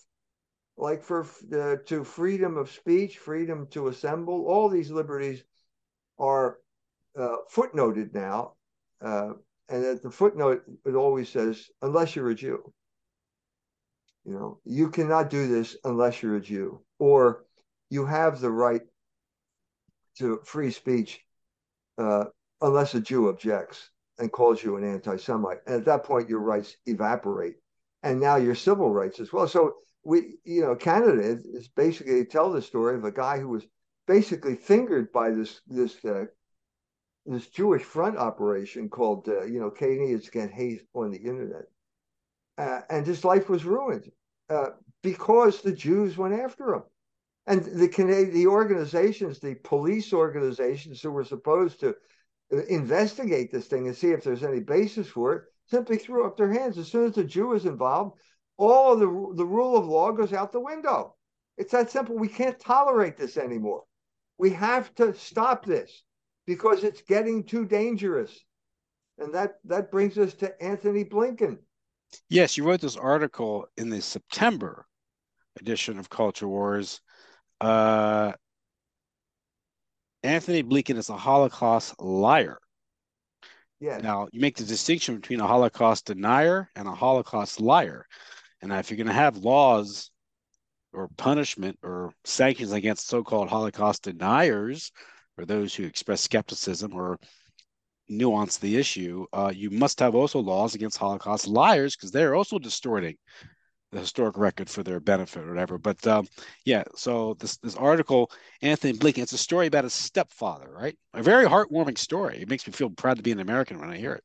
like 0.78 1.04
for 1.04 1.26
uh, 1.54 1.78
to 1.86 2.04
freedom 2.04 2.58
of 2.58 2.72
speech, 2.72 3.18
freedom 3.18 3.68
to 3.72 3.88
assemble. 3.88 4.46
All 4.48 4.70
these 4.70 4.92
liberties 4.92 5.44
are 6.18 6.60
uh, 7.18 7.38
footnoted 7.52 8.14
now, 8.14 8.54
uh, 9.02 9.34
and 9.70 9.86
at 9.86 10.02
the 10.02 10.12
footnote 10.12 10.64
it 10.86 10.96
always 10.96 11.30
says, 11.30 11.70
"Unless 11.82 12.16
you're 12.16 12.30
a 12.30 12.36
Jew." 12.36 12.74
You 14.26 14.34
know, 14.34 14.60
you 14.64 14.90
cannot 14.90 15.30
do 15.30 15.48
this 15.48 15.76
unless 15.84 16.24
you're 16.24 16.38
a 16.38 16.42
Jew, 16.42 16.82
or 16.98 17.46
you 17.90 18.06
have 18.06 18.40
the 18.40 18.52
right 18.52 18.82
to 20.18 20.40
free 20.46 20.72
speech 20.72 21.20
uh, 21.98 22.26
unless 22.62 22.96
a 22.96 23.02
Jew 23.02 23.30
objects 23.30 23.90
and 24.20 24.32
calls 24.32 24.64
you 24.64 24.78
an 24.78 24.84
anti-Semite. 24.84 25.60
And 25.66 25.76
at 25.76 25.86
that 25.86 26.04
point, 26.04 26.30
your 26.30 26.40
rights 26.40 26.78
evaporate, 26.86 27.56
and 28.04 28.20
now 28.20 28.36
your 28.36 28.56
civil 28.56 28.94
rights 28.94 29.20
as 29.20 29.34
well. 29.34 29.48
So 29.48 29.76
we, 30.04 30.36
you 30.44 30.62
know, 30.62 30.76
Canada 30.76 31.22
is 31.22 31.68
basically 31.70 32.26
tell 32.26 32.52
the 32.52 32.62
story 32.62 32.96
of 32.96 33.06
a 33.06 33.12
guy 33.12 33.40
who 33.40 33.50
was 33.50 33.66
basically 34.08 34.56
fingered 34.56 35.12
by 35.12 35.32
this 35.32 35.62
this 35.68 36.04
uh, 36.06 36.26
this 37.26 37.48
Jewish 37.48 37.84
front 37.84 38.18
operation 38.18 38.90
called, 38.90 39.30
uh, 39.30 39.44
you 39.44 39.60
know, 39.60 39.70
Canadians 39.70 40.28
Against 40.28 40.54
Hate 40.54 40.82
on 40.94 41.12
the 41.12 41.18
internet, 41.18 41.66
uh, 42.58 42.82
and 42.90 43.08
his 43.08 43.24
life 43.24 43.50
was 43.50 43.64
ruined 43.64 44.12
uh, 44.50 44.72
because 45.02 45.62
the 45.62 45.72
Jews 45.72 46.18
went 46.18 46.34
after 46.34 46.76
him 46.76 46.84
and 47.46 47.64
the 47.64 47.88
Canadian, 47.88 48.34
the 48.34 48.48
organizations, 48.48 49.40
the 49.40 49.56
police 49.56 50.14
organizations 50.14 51.02
who 51.02 51.12
were 51.12 51.26
supposed 51.26 51.80
to 51.82 51.96
investigate 52.62 53.52
this 53.52 53.68
thing 53.68 53.88
and 53.88 53.96
see 53.96 54.12
if 54.12 54.24
there's 54.24 54.44
any 54.44 54.60
basis 54.60 55.08
for 55.08 55.34
it, 55.34 55.44
simply 55.68 55.98
threw 55.98 56.26
up 56.26 56.38
their 56.38 56.52
hands. 56.52 56.78
As 56.78 56.92
soon 56.92 57.06
as 57.06 57.16
the 57.16 57.24
Jew 57.24 57.54
is 57.54 57.66
involved, 57.66 58.18
all 58.58 58.94
of 58.94 59.00
the 59.00 59.34
the 59.36 59.46
rule 59.46 59.78
of 59.78 59.86
law 59.86 60.12
goes 60.12 60.34
out 60.34 60.52
the 60.52 60.60
window. 60.60 61.16
It's 61.58 61.72
that 61.72 61.92
simple. 61.92 62.16
We 62.18 62.28
can't 62.28 62.60
tolerate 62.60 63.18
this 63.18 63.38
anymore. 63.38 63.84
We 64.38 64.52
have 64.52 64.94
to 64.96 65.14
stop 65.14 65.66
this 65.66 66.04
because 66.46 66.84
it's 66.84 67.02
getting 67.02 67.44
too 67.44 67.66
dangerous. 67.66 68.38
And 69.18 69.34
that 69.34 69.56
that 69.66 69.92
brings 69.92 70.18
us 70.18 70.34
to 70.36 70.62
Anthony 70.62 71.04
Blinken. 71.06 71.60
Yes, 72.30 72.58
you 72.58 72.64
wrote 72.64 72.82
this 72.82 72.98
article 72.98 73.68
in 73.78 73.90
the 73.90 74.02
September 74.02 74.86
edition 75.60 76.00
of 76.00 76.10
Culture 76.10 76.48
Wars 76.48 77.02
uh, 77.62 78.34
Antony 80.24 80.64
Blinken 80.64 80.98
is 80.98 81.10
a 81.10 81.18
Holocaust 81.18 82.00
liar. 82.00 82.58
Yeah. 83.80 83.98
Now 83.98 84.28
you 84.32 84.40
make 84.40 84.56
the 84.56 84.64
distinction 84.64 85.16
between 85.16 85.42
a 85.42 85.48
Holocaust 85.48 86.06
denier 86.06 86.70
and 86.76 86.88
a 86.88 86.96
Holocaust 86.96 87.60
liar, 87.60 88.06
and 88.62 88.72
if 88.72 88.90
you're 88.90 88.98
going 88.98 89.08
to 89.08 89.14
have 89.14 89.38
laws 89.38 90.10
or 90.94 91.10
punishment 91.18 91.78
or 91.84 92.14
sanctions 92.24 92.72
against 92.72 93.08
so-called 93.08 93.50
Holocaust 93.50 94.04
deniers 94.04 94.92
or 95.38 95.46
those 95.46 95.76
who 95.76 95.84
express 95.84 96.22
skepticism 96.22 96.94
or 96.94 97.20
nuance 98.08 98.58
the 98.58 98.78
issue, 98.78 99.26
uh, 99.34 99.52
you 99.54 99.70
must 99.70 100.00
have 100.00 100.16
also 100.16 100.40
laws 100.40 100.76
against 100.76 100.98
Holocaust 100.98 101.48
liars 101.48 101.96
because 101.96 102.12
they're 102.12 102.36
also 102.36 102.60
distorting 102.60 103.16
the 103.94 104.00
historic 104.00 104.38
record 104.38 104.70
for 104.70 104.84
their 104.84 105.00
benefit 105.00 105.44
or 105.44 105.50
whatever. 105.50 105.78
But 105.78 106.06
um, 106.08 106.28
yeah, 106.66 106.84
so 106.96 107.36
this 107.40 107.58
this 107.58 107.76
article, 107.76 108.32
Anthony 108.62 108.94
Blinken, 108.98 109.24
it's 109.24 109.34
a 109.34 109.38
story 109.38 109.68
about 109.68 109.86
his 109.86 109.94
stepfather, 109.94 110.70
right? 110.72 110.98
A 111.14 111.24
very 111.24 111.46
heartwarming 111.46 111.98
story. 111.98 112.42
It 112.42 112.50
makes 112.50 112.68
me 112.68 112.74
feel 112.74 112.90
proud 112.90 113.18
to 113.18 113.24
be 113.24 113.32
an 113.32 113.40
American 113.40 113.80
when 113.80 113.90
I 113.90 113.98
hear 113.98 114.14
it. 114.14 114.24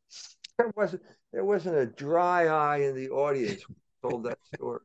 There 0.59 0.73
wasn't 0.75 1.03
there 1.33 1.45
wasn't 1.45 1.77
a 1.77 1.87
dry 1.87 2.47
eye 2.47 2.79
in 2.79 2.97
the 2.97 3.11
audience 3.11 3.63
told 4.03 4.25
that 4.25 4.39
story. 4.55 4.81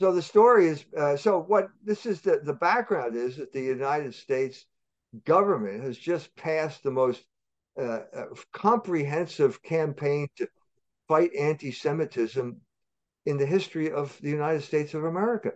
So 0.00 0.12
the 0.12 0.22
story 0.22 0.66
is 0.66 0.84
uh, 0.98 1.16
so 1.16 1.40
what 1.40 1.68
this 1.84 2.06
is 2.06 2.20
the 2.20 2.40
the 2.42 2.54
background 2.54 3.16
is 3.16 3.36
that 3.36 3.52
the 3.52 3.62
United 3.62 4.14
States 4.14 4.66
government 5.24 5.82
has 5.84 5.96
just 5.96 6.34
passed 6.36 6.82
the 6.82 6.90
most 6.90 7.22
uh, 7.80 8.00
uh, 8.14 8.24
comprehensive 8.52 9.62
campaign 9.62 10.26
to 10.36 10.48
fight 11.08 11.30
anti-Semitism 11.38 12.60
in 13.26 13.36
the 13.36 13.46
history 13.46 13.90
of 13.90 14.16
the 14.20 14.30
United 14.30 14.62
States 14.62 14.94
of 14.94 15.04
America. 15.04 15.52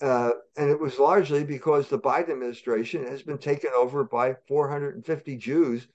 Uh, 0.00 0.30
and 0.56 0.70
it 0.70 0.80
was 0.80 0.98
largely 0.98 1.44
because 1.44 1.88
the 1.88 1.98
Biden 1.98 2.30
administration 2.30 3.06
has 3.06 3.22
been 3.22 3.38
taken 3.38 3.70
over 3.76 4.02
by 4.04 4.34
450 4.48 5.36
Jews 5.36 5.86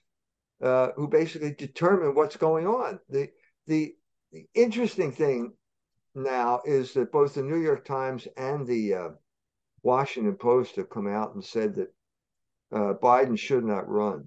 uh, 0.62 0.88
who 0.96 1.08
basically 1.08 1.52
determine 1.52 2.14
what's 2.14 2.36
going 2.36 2.66
on. 2.66 3.00
The, 3.10 3.30
the, 3.66 3.94
the 4.32 4.46
interesting 4.54 5.12
thing 5.12 5.52
now 6.14 6.60
is 6.64 6.94
that 6.94 7.12
both 7.12 7.34
the 7.34 7.42
New 7.42 7.60
York 7.60 7.84
Times 7.84 8.26
and 8.36 8.66
the 8.66 8.94
uh, 8.94 9.08
Washington 9.82 10.36
Post 10.36 10.76
have 10.76 10.88
come 10.88 11.08
out 11.08 11.34
and 11.34 11.44
said 11.44 11.74
that 11.74 11.92
uh, 12.72 12.94
Biden 12.94 13.38
should 13.38 13.64
not 13.64 13.88
run. 13.88 14.26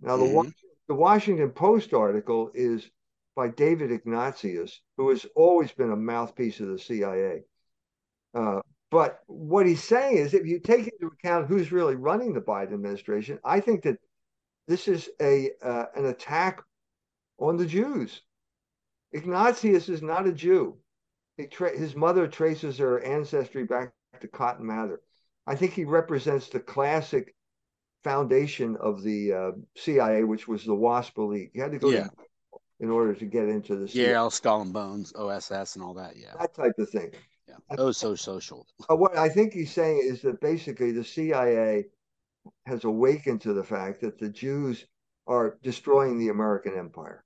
Now, 0.00 0.16
the, 0.16 0.24
mm-hmm. 0.24 0.48
the 0.88 0.94
Washington 0.94 1.50
Post 1.50 1.94
article 1.94 2.50
is 2.54 2.88
by 3.36 3.48
David 3.48 3.90
Ignatius, 3.90 4.80
who 4.96 5.10
has 5.10 5.26
always 5.34 5.72
been 5.72 5.90
a 5.90 5.96
mouthpiece 5.96 6.60
of 6.60 6.68
the 6.68 6.78
CIA. 6.78 7.42
Uh, 8.32 8.60
but 8.90 9.20
what 9.26 9.66
he's 9.66 9.82
saying 9.82 10.18
is, 10.18 10.34
if 10.34 10.46
you 10.46 10.60
take 10.60 10.86
into 10.86 11.12
account 11.12 11.48
who's 11.48 11.72
really 11.72 11.96
running 11.96 12.32
the 12.32 12.40
Biden 12.40 12.74
administration, 12.74 13.38
I 13.44 13.60
think 13.60 13.82
that 13.82 13.98
this 14.68 14.88
is 14.88 15.10
a 15.20 15.50
uh, 15.62 15.86
an 15.96 16.06
attack 16.06 16.62
on 17.38 17.56
the 17.56 17.66
Jews. 17.66 18.22
Ignatius 19.12 19.88
is 19.88 20.02
not 20.02 20.26
a 20.26 20.32
Jew. 20.32 20.76
Tra- 21.50 21.76
his 21.76 21.96
mother 21.96 22.28
traces 22.28 22.78
her 22.78 23.00
ancestry 23.00 23.64
back 23.64 23.92
to 24.20 24.28
Cotton 24.28 24.66
Mather. 24.66 25.00
I 25.46 25.56
think 25.56 25.72
he 25.72 25.84
represents 25.84 26.48
the 26.48 26.60
classic 26.60 27.34
foundation 28.02 28.76
of 28.76 29.02
the 29.02 29.32
uh, 29.32 29.50
CIA, 29.76 30.24
which 30.24 30.46
was 30.46 30.64
the 30.64 30.74
WASP 30.74 31.18
elite. 31.18 31.50
Had 31.56 31.72
to 31.72 31.78
go 31.78 31.90
yeah. 31.90 32.04
to 32.04 32.10
in 32.84 32.90
order 32.90 33.14
to 33.14 33.24
get 33.24 33.48
into 33.48 33.76
the 33.76 33.90
Yale, 33.90 34.30
Skull 34.30 34.60
and 34.60 34.72
Bones, 34.72 35.14
OSS, 35.16 35.74
and 35.74 35.82
all 35.82 35.94
that. 35.94 36.16
Yeah, 36.16 36.34
that 36.38 36.54
type 36.54 36.74
of 36.78 36.90
thing. 36.90 37.10
Yeah, 37.48 37.54
oh, 37.78 37.92
so 37.92 38.14
social. 38.14 38.66
Uh, 38.90 38.94
what 38.94 39.16
I 39.16 39.30
think 39.30 39.54
he's 39.54 39.72
saying 39.72 40.02
is 40.04 40.20
that 40.22 40.38
basically 40.42 40.92
the 40.92 41.02
CIA 41.02 41.86
has 42.66 42.84
awakened 42.84 43.40
to 43.40 43.54
the 43.54 43.64
fact 43.64 44.02
that 44.02 44.18
the 44.18 44.28
Jews 44.28 44.84
are 45.26 45.56
destroying 45.62 46.18
the 46.18 46.28
American 46.28 46.76
empire. 46.76 47.24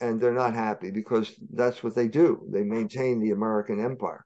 And 0.00 0.20
they're 0.20 0.32
not 0.32 0.54
happy 0.54 0.92
because 0.92 1.34
that's 1.52 1.82
what 1.82 1.96
they 1.96 2.06
do. 2.06 2.46
They 2.48 2.62
maintain 2.62 3.18
the 3.18 3.32
American 3.32 3.84
empire. 3.84 4.24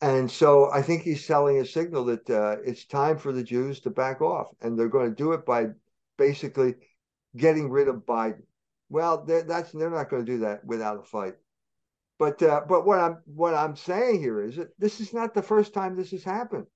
And 0.00 0.30
so 0.30 0.70
I 0.70 0.82
think 0.82 1.02
he's 1.02 1.26
selling 1.26 1.58
a 1.58 1.66
signal 1.66 2.04
that 2.04 2.30
uh, 2.30 2.56
it's 2.64 2.84
time 2.84 3.18
for 3.18 3.32
the 3.32 3.42
Jews 3.42 3.80
to 3.80 3.90
back 3.90 4.20
off. 4.20 4.46
And 4.60 4.78
they're 4.78 4.88
going 4.88 5.10
to 5.10 5.22
do 5.24 5.32
it 5.32 5.44
by 5.44 5.66
basically 6.16 6.74
getting 7.36 7.68
rid 7.68 7.88
of 7.88 8.06
Biden. 8.06 8.44
Well, 8.88 9.24
they're, 9.24 9.42
that's 9.42 9.72
they're 9.72 9.90
not 9.90 10.10
going 10.10 10.24
to 10.24 10.32
do 10.32 10.38
that 10.40 10.64
without 10.64 11.00
a 11.00 11.02
fight. 11.02 11.36
But 12.18 12.42
uh, 12.42 12.62
but 12.68 12.86
what 12.86 13.00
I'm 13.00 13.18
what 13.26 13.54
I'm 13.54 13.76
saying 13.76 14.20
here 14.20 14.40
is 14.42 14.56
that 14.56 14.78
this 14.78 15.00
is 15.00 15.12
not 15.12 15.34
the 15.34 15.42
first 15.42 15.74
time 15.74 15.96
this 15.96 16.12
has 16.12 16.24
happened. 16.24 16.66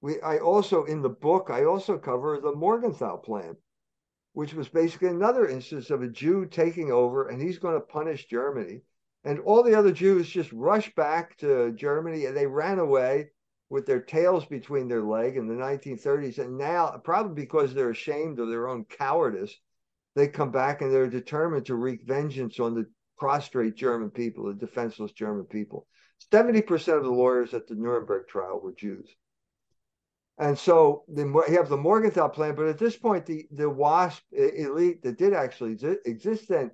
We 0.00 0.20
I 0.20 0.38
also 0.38 0.84
in 0.84 1.02
the 1.02 1.08
book 1.08 1.50
I 1.50 1.64
also 1.64 1.98
cover 1.98 2.40
the 2.40 2.54
Morgenthau 2.54 3.18
plan, 3.18 3.56
which 4.32 4.54
was 4.54 4.68
basically 4.68 5.08
another 5.08 5.46
instance 5.46 5.90
of 5.90 6.02
a 6.02 6.08
Jew 6.08 6.46
taking 6.46 6.90
over, 6.90 7.28
and 7.28 7.40
he's 7.40 7.58
going 7.58 7.74
to 7.74 7.80
punish 7.80 8.26
Germany. 8.26 8.82
And 9.22 9.38
all 9.40 9.62
the 9.62 9.74
other 9.74 9.92
Jews 9.92 10.28
just 10.28 10.50
rushed 10.52 10.94
back 10.94 11.36
to 11.38 11.72
Germany 11.72 12.24
and 12.24 12.36
they 12.36 12.46
ran 12.46 12.78
away 12.78 13.30
with 13.68 13.86
their 13.86 14.00
tails 14.00 14.46
between 14.46 14.88
their 14.88 15.02
leg 15.02 15.36
in 15.36 15.46
the 15.46 15.54
1930s. 15.54 16.38
And 16.38 16.56
now, 16.56 16.98
probably 17.04 17.34
because 17.34 17.74
they're 17.74 17.90
ashamed 17.90 18.38
of 18.38 18.48
their 18.48 18.66
own 18.68 18.84
cowardice, 18.84 19.54
they 20.14 20.28
come 20.28 20.50
back 20.50 20.82
and 20.82 20.92
they're 20.92 21.08
determined 21.08 21.66
to 21.66 21.74
wreak 21.74 22.06
vengeance 22.06 22.58
on 22.58 22.74
the 22.74 22.86
prostrate 23.18 23.76
German 23.76 24.10
people, 24.10 24.46
the 24.46 24.54
defenseless 24.54 25.12
German 25.12 25.44
people. 25.44 25.86
70% 26.32 26.96
of 26.96 27.04
the 27.04 27.10
lawyers 27.10 27.54
at 27.54 27.66
the 27.66 27.74
Nuremberg 27.74 28.28
trial 28.28 28.60
were 28.60 28.72
Jews. 28.72 29.08
And 30.38 30.58
so 30.58 31.04
the, 31.08 31.22
you 31.22 31.56
have 31.56 31.68
the 31.68 31.76
Morgenthau 31.76 32.28
plan, 32.28 32.54
but 32.54 32.66
at 32.66 32.78
this 32.78 32.96
point, 32.96 33.26
the, 33.26 33.46
the 33.52 33.68
WASP 33.68 34.22
elite 34.32 35.02
that 35.02 35.18
did 35.18 35.34
actually 35.34 35.78
exist 36.06 36.48
then 36.48 36.70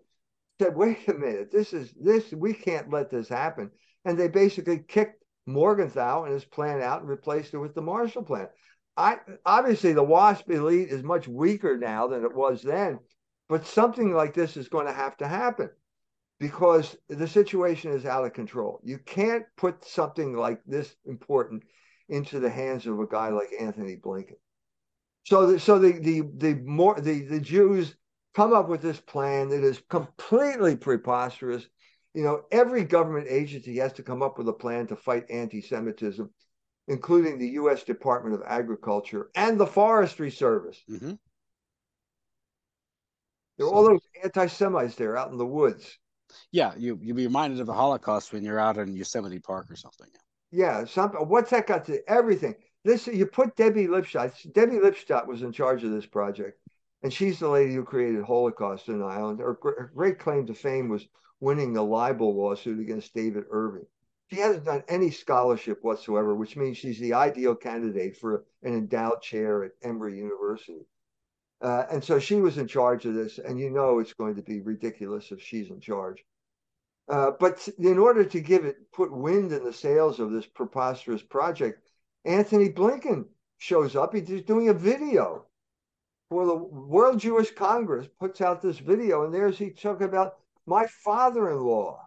said, 0.61 0.77
wait 0.77 1.07
a 1.09 1.15
minute, 1.15 1.51
this 1.51 1.73
is 1.73 1.93
this, 2.01 2.33
we 2.33 2.55
can't 2.55 2.91
let 2.91 3.11
this 3.11 3.29
happen. 3.29 3.71
And 4.05 4.17
they 4.17 4.29
basically 4.29 4.79
kicked 4.79 5.23
Morgenthau 5.47 6.25
and 6.25 6.33
his 6.33 6.45
plan 6.45 6.81
out 6.81 7.01
and 7.01 7.11
replaced 7.11 7.55
it 7.55 7.59
with 7.59 7.75
the 7.75 7.83
Marshall 7.83 8.23
Plan. 8.23 8.49
I 8.97 9.19
obviously 9.45 9.93
the 9.93 10.03
WASP 10.03 10.51
elite 10.51 10.89
is 10.89 11.03
much 11.03 11.29
weaker 11.29 11.77
now 11.77 12.07
than 12.07 12.25
it 12.25 12.35
was 12.35 12.63
then, 12.63 13.01
But 13.49 13.67
something 13.67 14.13
like 14.13 14.35
this 14.35 14.57
is 14.57 14.69
going 14.69 14.87
to 14.87 14.93
have 14.93 15.17
to 15.19 15.29
happen 15.29 15.71
because 16.39 16.97
the 17.09 17.29
situation 17.29 17.93
is 17.93 18.05
out 18.05 18.25
of 18.25 18.33
control. 18.33 18.81
You 18.83 18.99
can't 18.99 19.45
put 19.57 19.85
something 19.85 20.35
like 20.35 20.61
this 20.67 20.95
important 21.07 21.63
into 22.09 22.41
the 22.41 22.51
hands 22.51 22.87
of 22.87 22.99
a 22.99 23.07
guy 23.07 23.29
like 23.29 23.49
Anthony 23.59 23.97
Blinken. 23.97 24.37
So, 25.25 25.47
the, 25.47 25.61
so 25.61 25.79
the 25.79 25.93
the 25.93 26.23
the 26.37 26.55
more 26.65 27.01
the 27.01 27.23
the 27.23 27.41
Jews 27.41 27.97
come 28.35 28.53
up 28.53 28.69
with 28.69 28.81
this 28.81 29.01
plan 29.01 29.49
that 29.49 29.65
is 29.65 29.83
completely 29.89 30.77
preposterous. 30.77 31.67
You 32.15 32.23
know, 32.23 32.43
every 32.53 32.85
government 32.85 33.27
agency 33.29 33.79
has 33.79 33.93
to 33.95 34.03
come 34.03 34.23
up 34.23 34.39
with 34.39 34.49
a 34.49 34.53
plan 34.53 34.87
to 34.87 34.97
fight 34.97 35.25
anti-Semitism, 35.31 36.31
including 36.87 37.39
the 37.39 37.49
U.S. 37.51 37.83
Department 37.83 38.37
of 38.37 38.43
Agriculture 38.47 39.31
and 39.35 39.59
the 39.59 39.67
Forestry 39.67 40.31
Service. 40.31 40.81
Mm-hmm. 40.89 41.15
There 43.57 43.67
are 43.67 43.73
all 43.73 43.85
those 43.85 44.01
anti-Semites 44.23 44.97
there 44.97 45.17
out 45.17 45.31
in 45.31 45.39
the 45.39 45.47
woods. 45.47 45.99
Yeah, 46.53 46.73
you 46.77 46.99
you'll 47.01 47.17
be 47.17 47.27
reminded 47.27 47.61
of 47.61 47.67
the 47.67 47.73
Holocaust 47.73 48.33
when 48.33 48.45
you're 48.45 48.61
out 48.61 48.79
in 48.79 48.95
Yosemite 48.95 49.39
Park 49.39 49.71
or 49.71 49.77
something. 49.77 50.09
Yeah, 50.51 50.85
some, 50.85 51.11
what's 51.11 51.51
that 51.51 51.67
got 51.67 51.87
to 51.87 52.01
everything? 52.09 52.55
This 52.85 53.07
you 53.07 53.27
put 53.27 53.57
Debbie 53.57 53.87
Lipstadt. 53.87 54.53
Debbie 54.53 54.79
Lipstadt 54.79 55.27
was 55.27 55.43
in 55.43 55.53
charge 55.53 55.85
of 55.85 55.91
this 55.91 56.07
project, 56.07 56.59
and 57.03 57.13
she's 57.13 57.39
the 57.39 57.49
lady 57.49 57.75
who 57.75 57.85
created 57.85 58.25
Holocaust 58.25 58.87
denial. 58.87 59.31
And 59.31 59.41
her, 59.41 59.59
her 59.63 59.93
great 59.95 60.19
claim 60.19 60.47
to 60.47 60.55
fame 60.55 60.89
was 60.89 61.07
winning 61.41 61.73
the 61.73 61.83
libel 61.83 62.35
lawsuit 62.35 62.81
against 62.81 63.15
David 63.15 63.45
Irving. 63.51 63.87
She 64.31 64.41
hasn't 64.41 64.65
done 64.65 64.83
any 64.89 65.11
scholarship 65.11 65.79
whatsoever, 65.83 66.35
which 66.35 66.57
means 66.57 66.77
she's 66.77 66.99
the 66.99 67.15
ideal 67.15 67.55
candidate 67.55 68.17
for 68.17 68.45
an 68.63 68.75
endowed 68.75 69.23
chair 69.23 69.65
at 69.65 69.73
Emory 69.83 70.19
University. 70.19 70.87
Uh, 71.63 71.85
and 71.91 72.05
so 72.05 72.19
she 72.19 72.37
was 72.37 72.59
in 72.59 72.67
charge 72.67 73.07
of 73.07 73.15
this, 73.15 73.39
and 73.39 73.59
you 73.59 73.71
know 73.71 73.99
it's 73.99 74.13
going 74.13 74.35
to 74.35 74.43
be 74.43 74.61
ridiculous 74.61 75.33
if 75.33 75.43
she's 75.43 75.71
in 75.71 75.81
charge. 75.81 76.25
Uh, 77.09 77.31
but 77.39 77.67
in 77.79 77.99
order 77.99 78.25
to 78.25 78.41
give 78.41 78.65
it, 78.65 78.93
put 78.93 79.13
wind 79.13 79.53
in 79.53 79.65
the 79.65 79.73
sails 79.73 80.21
of 80.21 80.33
this 80.33 80.47
preposterous 80.47 81.23
project, 81.23 81.81
Anthony 82.25 82.69
Blinken 82.69 83.27
shows 83.59 83.97
up. 83.97 84.15
He's 84.15 84.43
doing 84.43 84.69
a 84.69 84.75
video 84.75 85.47
for 86.29 86.45
the 86.45 86.57
World 86.57 87.21
Jewish 87.21 87.53
Congress, 87.55 88.09
puts 88.19 88.41
out 88.41 88.61
this 88.61 88.79
video, 88.79 89.25
and 89.25 89.33
there's 89.33 89.57
he 89.57 89.71
talking 89.71 90.07
about 90.07 90.35
my 90.67 90.87
father-in-law. 91.05 92.01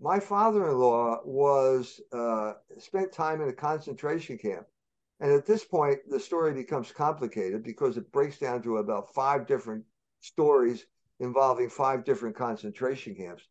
My 0.00 0.18
father-in-law 0.18 1.20
was 1.24 2.00
uh, 2.12 2.54
spent 2.78 3.12
time 3.12 3.40
in 3.40 3.48
a 3.48 3.52
concentration 3.52 4.36
camp 4.38 4.66
and 5.20 5.32
at 5.32 5.46
this 5.46 5.64
point, 5.64 5.98
the 6.08 6.20
story 6.20 6.52
becomes 6.52 6.92
complicated 6.92 7.62
because 7.62 7.96
it 7.96 8.12
breaks 8.12 8.38
down 8.38 8.62
to 8.62 8.78
about 8.78 9.14
five 9.14 9.46
different 9.46 9.84
stories 10.20 10.84
involving 11.20 11.70
five 11.70 12.04
different 12.04 12.36
concentration 12.36 13.14
camps. 13.14 13.42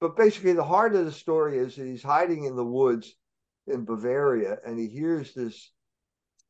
But 0.00 0.16
basically, 0.16 0.54
the 0.54 0.64
heart 0.64 0.94
of 0.94 1.04
the 1.04 1.12
story 1.12 1.58
is 1.58 1.76
that 1.76 1.84
he's 1.84 2.02
hiding 2.02 2.44
in 2.44 2.56
the 2.56 2.64
woods 2.64 3.14
in 3.66 3.84
Bavaria 3.84 4.58
and 4.64 4.78
he 4.78 4.86
hears 4.86 5.34
this 5.34 5.70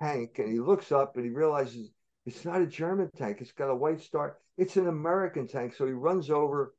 tank 0.01 0.39
and 0.39 0.53
he 0.53 0.61
looks 0.61 0.93
up 0.93 1.17
and 1.17 1.25
he 1.25 1.31
realizes 1.31 1.91
it's 2.27 2.45
not 2.45 2.63
a 2.63 2.67
German 2.67 3.11
tank, 3.17 3.39
it's 3.41 3.53
got 3.53 3.71
a 3.71 3.75
white 3.75 4.01
star, 4.01 4.37
it's 4.57 4.77
an 4.77 4.87
American 4.87 5.49
tank. 5.49 5.75
So 5.75 5.87
he 5.87 5.93
runs 5.93 6.31
over 6.31 6.75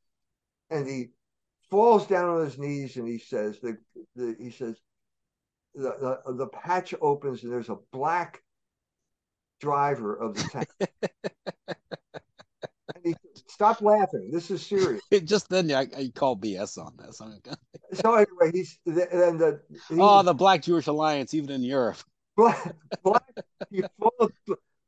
and 0.69 0.87
he 0.87 1.09
falls 1.69 2.07
down 2.07 2.29
on 2.29 2.45
his 2.45 2.57
knees 2.57 2.95
and 2.95 3.07
he 3.07 3.17
says, 3.17 3.59
the, 3.59 3.77
the, 4.15 4.35
he 4.39 4.49
says, 4.49 4.77
the, 5.75 6.21
the, 6.25 6.33
the 6.33 6.47
patch 6.47 6.93
opens 7.01 7.43
and 7.43 7.51
there's 7.51 7.69
a 7.69 7.77
black 7.91 8.43
driver 9.59 10.15
of 10.15 10.35
the 10.35 10.43
tank. 10.43 10.69
he, 13.03 13.15
Stop 13.61 13.81
laughing. 13.81 14.29
This 14.31 14.49
is 14.49 14.65
serious. 14.65 15.01
Just 15.23 15.49
then, 15.49 15.71
I, 15.71 15.87
I 15.95 16.11
call 16.15 16.35
BS 16.35 16.77
on 16.77 16.93
this. 16.97 17.17
so 18.01 18.15
anyway, 18.15 18.51
he's 18.51 18.79
and 18.85 19.39
the 19.39 19.61
he, 19.87 19.97
oh 19.99 20.23
the 20.23 20.33
Black 20.33 20.63
Jewish 20.63 20.87
Alliance, 20.87 21.33
even 21.33 21.51
in 21.51 21.61
Europe. 21.61 21.97
Black, 22.35 22.73
black 23.03 23.23
he 23.69 23.83
falls, 23.99 24.31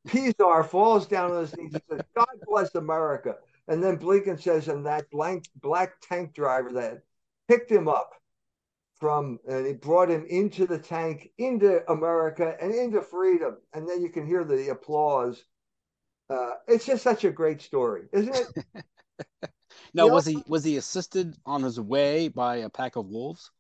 Pisar 0.08 0.66
falls 0.66 1.06
down 1.06 1.32
on 1.32 1.42
his 1.42 1.56
knees 1.56 1.74
and 1.74 1.84
says, 1.90 2.02
"God 2.16 2.26
bless 2.48 2.74
America." 2.74 3.36
And 3.68 3.84
then 3.84 3.98
Blinken 3.98 4.42
says, 4.42 4.70
"And 4.70 4.86
that 4.86 5.10
blank 5.12 5.46
black 5.62 6.02
tank 6.02 6.34
driver 6.34 6.72
that 6.72 7.04
picked 7.48 7.70
him 7.70 7.88
up 7.88 8.12
from 9.04 9.38
and 9.50 9.68
he 9.68 9.74
brought 9.74 10.10
him 10.10 10.26
into 10.30 10.66
the 10.66 10.80
tank 10.80 11.30
into 11.38 11.84
america 11.92 12.56
and 12.62 12.74
into 12.74 13.02
freedom. 13.02 13.58
And 13.74 13.86
then 13.86 14.02
you 14.02 14.08
can 14.08 14.26
hear 14.26 14.46
the 14.46 14.70
applause. 14.70 15.44
Uh, 16.30 16.52
it's 16.70 16.86
just 16.86 17.04
such 17.04 17.26
a 17.26 17.30
great 17.30 17.62
story 17.62 18.04
isn't 18.14 18.34
it? 18.34 18.86
Now 19.94 20.08
was 20.08 20.26
he 20.26 20.42
was 20.48 20.64
he 20.64 20.78
assisted 20.78 21.36
on 21.46 21.62
his 21.64 21.82
way 21.82 22.30
by 22.30 22.58
a 22.58 22.70
pack 22.70 22.96
of 22.96 23.08
wolves? 23.08 23.52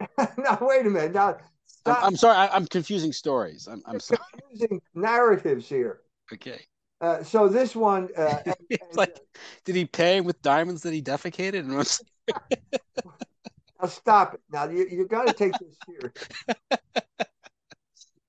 Now 0.38 0.58
wait 0.62 0.86
a 0.86 0.90
minute. 0.90 1.12
Now 1.12 1.36
I'm, 1.84 2.04
I'm, 2.04 2.16
sorry 2.16 2.36
I, 2.36 2.56
am 2.56 2.66
confusing 2.66 3.12
stories. 3.12 3.68
I'm, 3.70 3.82
I'm 3.84 4.00
sorry. 4.00 4.20
confusing 4.32 4.80
narratives 4.94 5.68
here. 5.68 6.00
Okay. 6.32 6.62
Uh, 7.02 7.22
so 7.22 7.48
this 7.48 7.76
one 7.76 8.08
uh, 8.16 8.38
and, 8.46 8.80
like 8.94 9.20
did 9.66 9.76
he 9.76 9.84
pay 9.84 10.22
with 10.22 10.40
diamonds 10.40 10.80
that 10.84 10.94
he 10.94 11.02
defecated 11.02 11.66
Now 13.80 13.88
stop 13.88 14.34
it. 14.34 14.40
Now 14.50 14.68
you 14.68 14.86
you 14.90 15.06
got 15.06 15.26
to 15.26 15.32
take 15.32 15.52
this 15.58 15.76
here. 15.86 16.12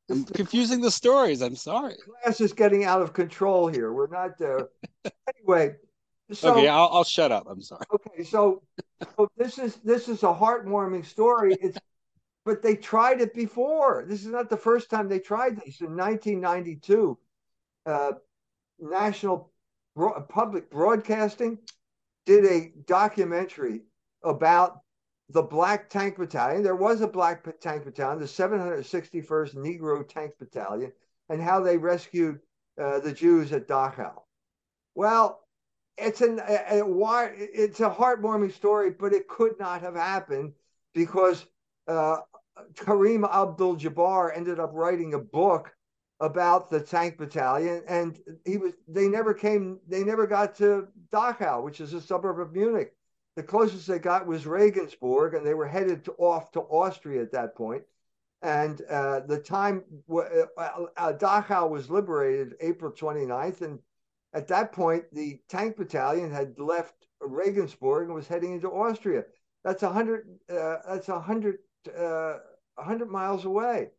I'm 0.10 0.24
confusing 0.24 0.80
the 0.80 0.92
stories. 0.92 1.42
I'm 1.42 1.56
sorry. 1.56 1.96
Class 2.24 2.40
is 2.40 2.54
getting 2.54 2.86
out 2.86 3.02
of 3.02 3.14
control 3.14 3.68
here. 3.68 3.92
We're 3.92 4.08
not 4.08 4.38
there. 4.38 4.70
anyway. 5.36 5.76
So, 6.32 6.54
okay, 6.54 6.68
I'll, 6.68 6.90
I'll 6.92 7.04
shut 7.04 7.32
up. 7.32 7.46
I'm 7.50 7.62
sorry. 7.62 7.86
Okay, 7.94 8.24
so, 8.24 8.62
so 9.16 9.30
this 9.38 9.60
is 9.60 9.76
this 9.78 10.08
is 10.08 10.24
a 10.24 10.28
heartwarming 10.28 11.06
story. 11.06 11.56
It's 11.62 11.78
but 12.48 12.62
they 12.62 12.76
tried 12.76 13.20
it 13.20 13.34
before. 13.34 14.06
This 14.08 14.22
is 14.22 14.28
not 14.28 14.50
the 14.50 14.56
first 14.56 14.90
time 14.90 15.10
they 15.10 15.20
tried 15.20 15.58
this. 15.58 15.82
In 15.82 15.98
1992, 15.98 17.18
uh, 17.86 18.12
National 18.80 19.52
Bro- 19.96 20.22
Public 20.30 20.70
Broadcasting 20.70 21.58
did 22.26 22.46
a 22.46 22.72
documentary 22.86 23.82
about 24.24 24.80
the 25.30 25.42
Black 25.42 25.90
Tank 25.90 26.18
Battalion. 26.18 26.64
There 26.64 26.76
was 26.76 27.02
a 27.02 27.08
Black 27.08 27.44
Tank 27.60 27.84
Battalion, 27.84 28.20
the 28.20 28.26
761st 28.26 29.56
Negro 29.56 30.08
Tank 30.08 30.34
Battalion, 30.40 30.92
and 31.30 31.42
how 31.42 31.60
they 31.60 31.78
rescued 31.78 32.40
uh, 32.82 33.00
the 33.00 33.12
Jews 33.12 33.52
at 33.52 33.68
Dachau. 33.68 34.22
Well, 34.96 35.42
it's 35.98 36.22
an 36.22 36.40
a, 36.40 36.82
a, 36.82 37.32
it's 37.38 37.80
a 37.80 37.90
heartwarming 37.90 38.54
story, 38.54 38.92
but 38.92 39.14
it 39.14 39.28
could 39.28 39.60
not 39.60 39.82
have 39.82 39.96
happened 39.96 40.54
because 40.94 41.46
uh, 41.88 42.18
Kareem 42.76 43.28
Abdul-Jabbar 43.28 44.36
ended 44.36 44.60
up 44.60 44.72
writing 44.74 45.14
a 45.14 45.20
book 45.20 45.74
about 46.20 46.70
the 46.70 46.80
tank 46.80 47.18
battalion, 47.18 47.84
and 47.88 48.20
he 48.46 48.58
was 48.58 48.74
they 48.88 49.08
never 49.08 49.34
came 49.34 49.80
they 49.88 50.04
never 50.04 50.26
got 50.26 50.56
to 50.56 50.88
Dachau, 51.12 51.64
which 51.64 51.80
is 51.80 51.94
a 51.94 52.02
suburb 52.02 52.40
of 52.40 52.54
Munich. 52.54 52.94
The 53.38 53.44
closest 53.44 53.88
they 53.88 54.00
got 54.00 54.28
was 54.28 54.46
Regensburg, 54.46 55.36
and 55.36 55.46
they 55.46 55.54
were 55.54 55.68
headed 55.68 56.04
to, 56.06 56.12
off 56.14 56.52
to 56.54 56.62
Austria 56.62 57.22
at 57.22 57.32
that 57.34 57.56
point. 57.56 57.84
And 58.42 58.82
uh, 58.90 59.22
the 59.22 59.38
time 59.40 59.84
uh, 60.12 60.48
uh, 60.58 61.14
Dachau 61.14 61.70
was 61.70 61.90
liberated 61.90 62.56
April 62.60 62.92
29th, 62.92 63.62
and 63.62 63.80
at 64.34 64.48
that 64.48 64.72
point, 64.74 65.06
the 65.14 65.40
tank 65.48 65.78
battalion 65.78 66.32
had 66.32 66.60
left 66.60 66.94
Regensburg 67.22 68.08
and 68.08 68.16
was 68.16 68.28
heading 68.28 68.54
into 68.54 68.70
Austria. 68.70 69.24
That's 69.64 69.84
a 69.84 69.90
hundred. 69.90 70.28
Uh, 70.50 70.78
that's 70.88 71.10
a 71.10 71.20
hundred. 71.20 71.60
Uh, 71.98 72.40
hundred 72.78 73.10
miles 73.10 73.46
away. 73.46 73.90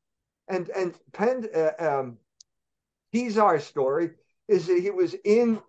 And 0.49 0.69
and 0.71 0.95
Penn 1.13 1.47
uh, 1.55 1.71
um, 1.79 2.19
Pisar's 3.13 3.65
story 3.65 4.11
is 4.49 4.67
that 4.67 4.81
he 4.81 4.91
was 4.91 5.15
in 5.25 5.61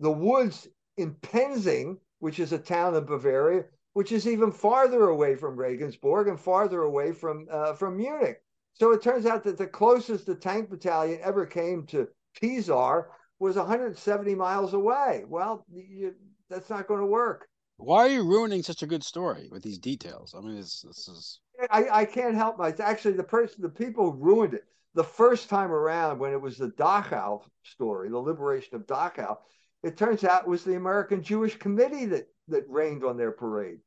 the 0.00 0.10
woods 0.10 0.68
in 0.96 1.14
Penzing 1.14 1.98
which 2.18 2.38
is 2.40 2.52
a 2.52 2.58
town 2.58 2.94
in 2.94 3.04
Bavaria, 3.04 3.64
which 3.92 4.12
is 4.12 4.26
even 4.26 4.52
farther 4.52 5.08
away 5.08 5.34
from 5.34 5.56
Regensburg 5.56 6.28
and 6.28 6.38
farther 6.38 6.82
away 6.82 7.12
from 7.12 7.46
uh, 7.50 7.74
from 7.74 7.96
Munich. 7.96 8.42
So 8.74 8.92
it 8.92 9.02
turns 9.02 9.26
out 9.26 9.42
that 9.44 9.58
the 9.58 9.66
closest 9.66 10.26
the 10.26 10.34
tank 10.34 10.70
battalion 10.70 11.20
ever 11.22 11.44
came 11.46 11.84
to 11.86 12.08
Pisar 12.40 13.06
was 13.40 13.56
170 13.56 14.34
miles 14.34 14.74
away. 14.74 15.24
Well, 15.26 15.64
you, 15.72 16.14
that's 16.48 16.70
not 16.70 16.86
going 16.86 17.00
to 17.00 17.06
work. 17.06 17.48
Why 17.76 18.06
are 18.06 18.10
you 18.10 18.24
ruining 18.24 18.62
such 18.62 18.82
a 18.82 18.86
good 18.86 19.04
story 19.04 19.48
with 19.50 19.62
these 19.62 19.78
details? 19.78 20.34
I 20.36 20.40
mean, 20.40 20.56
this, 20.56 20.82
this 20.82 21.08
is. 21.08 21.40
I, 21.70 21.88
I 21.90 22.04
can't 22.04 22.34
help 22.34 22.58
myself. 22.58 22.88
Actually, 22.88 23.14
the 23.14 23.24
person, 23.24 23.62
the 23.62 23.68
people 23.68 24.10
who 24.10 24.18
ruined 24.18 24.54
it 24.54 24.64
the 24.94 25.04
first 25.04 25.48
time 25.48 25.70
around 25.70 26.18
when 26.18 26.32
it 26.32 26.40
was 26.40 26.56
the 26.56 26.70
Dachau 26.70 27.42
story, 27.62 28.10
the 28.10 28.18
liberation 28.18 28.74
of 28.74 28.86
Dachau, 28.86 29.38
it 29.82 29.96
turns 29.96 30.24
out 30.24 30.42
it 30.42 30.48
was 30.48 30.64
the 30.64 30.76
American 30.76 31.22
Jewish 31.22 31.56
Committee 31.58 32.06
that, 32.06 32.28
that 32.48 32.68
rained 32.68 33.04
on 33.04 33.16
their 33.16 33.32
parade. 33.32 33.80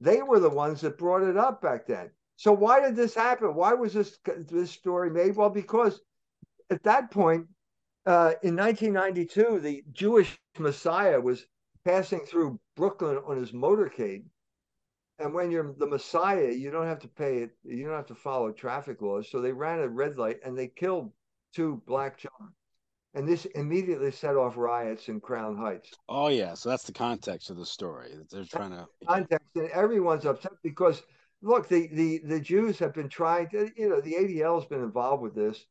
They 0.00 0.22
were 0.22 0.40
the 0.40 0.50
ones 0.50 0.80
that 0.82 0.98
brought 0.98 1.22
it 1.22 1.36
up 1.36 1.62
back 1.62 1.86
then. 1.86 2.10
So 2.36 2.52
why 2.52 2.80
did 2.80 2.96
this 2.96 3.14
happen? 3.14 3.54
Why 3.54 3.74
was 3.74 3.92
this 3.94 4.18
this 4.24 4.70
story 4.70 5.10
made? 5.10 5.36
Well, 5.36 5.50
because 5.50 6.00
at 6.70 6.82
that 6.84 7.10
point, 7.10 7.48
Uh, 8.06 8.34
in 8.42 8.56
1992, 8.56 9.60
the 9.60 9.84
Jewish 9.92 10.38
Messiah 10.58 11.20
was 11.20 11.46
passing 11.84 12.20
through 12.26 12.60
Brooklyn 12.76 13.18
on 13.26 13.36
his 13.38 13.52
motorcade. 13.52 14.24
And 15.20 15.32
when 15.34 15.52
you're 15.52 15.72
the 15.74 15.86
Messiah, 15.86 16.50
you 16.50 16.70
don't 16.72 16.86
have 16.86 16.98
to 17.00 17.08
pay 17.08 17.38
it. 17.44 17.56
You 17.62 17.86
don't 17.86 17.96
have 17.96 18.06
to 18.06 18.14
follow 18.16 18.50
traffic 18.52 19.00
laws. 19.02 19.30
So 19.30 19.40
they 19.40 19.52
ran 19.52 19.80
a 19.80 19.88
red 19.88 20.18
light 20.18 20.40
and 20.44 20.58
they 20.58 20.68
killed 20.68 21.12
two 21.54 21.82
black 21.86 22.18
children. 22.18 22.52
And 23.14 23.28
this 23.28 23.44
immediately 23.56 24.12
set 24.12 24.36
off 24.36 24.56
riots 24.56 25.08
in 25.08 25.20
Crown 25.20 25.56
Heights. 25.56 25.90
Oh 26.08 26.28
yeah, 26.28 26.54
so 26.54 26.68
that's 26.68 26.84
the 26.84 26.92
context 26.92 27.50
of 27.50 27.56
the 27.56 27.66
story. 27.66 28.12
They're 28.30 28.44
trying 28.44 28.70
to 28.70 28.86
context, 29.06 29.48
and 29.56 29.68
everyone's 29.70 30.26
upset 30.26 30.52
because 30.62 31.02
look, 31.42 31.68
the 31.68 31.88
the 31.88 32.18
the 32.18 32.40
Jews 32.40 32.78
have 32.78 32.94
been 32.94 33.08
trying 33.08 33.48
to, 33.48 33.70
you 33.76 33.88
know, 33.88 34.00
the 34.00 34.14
ADL 34.14 34.60
has 34.60 34.68
been 34.68 34.82
involved 34.82 35.22
with 35.22 35.34
this 35.34 35.64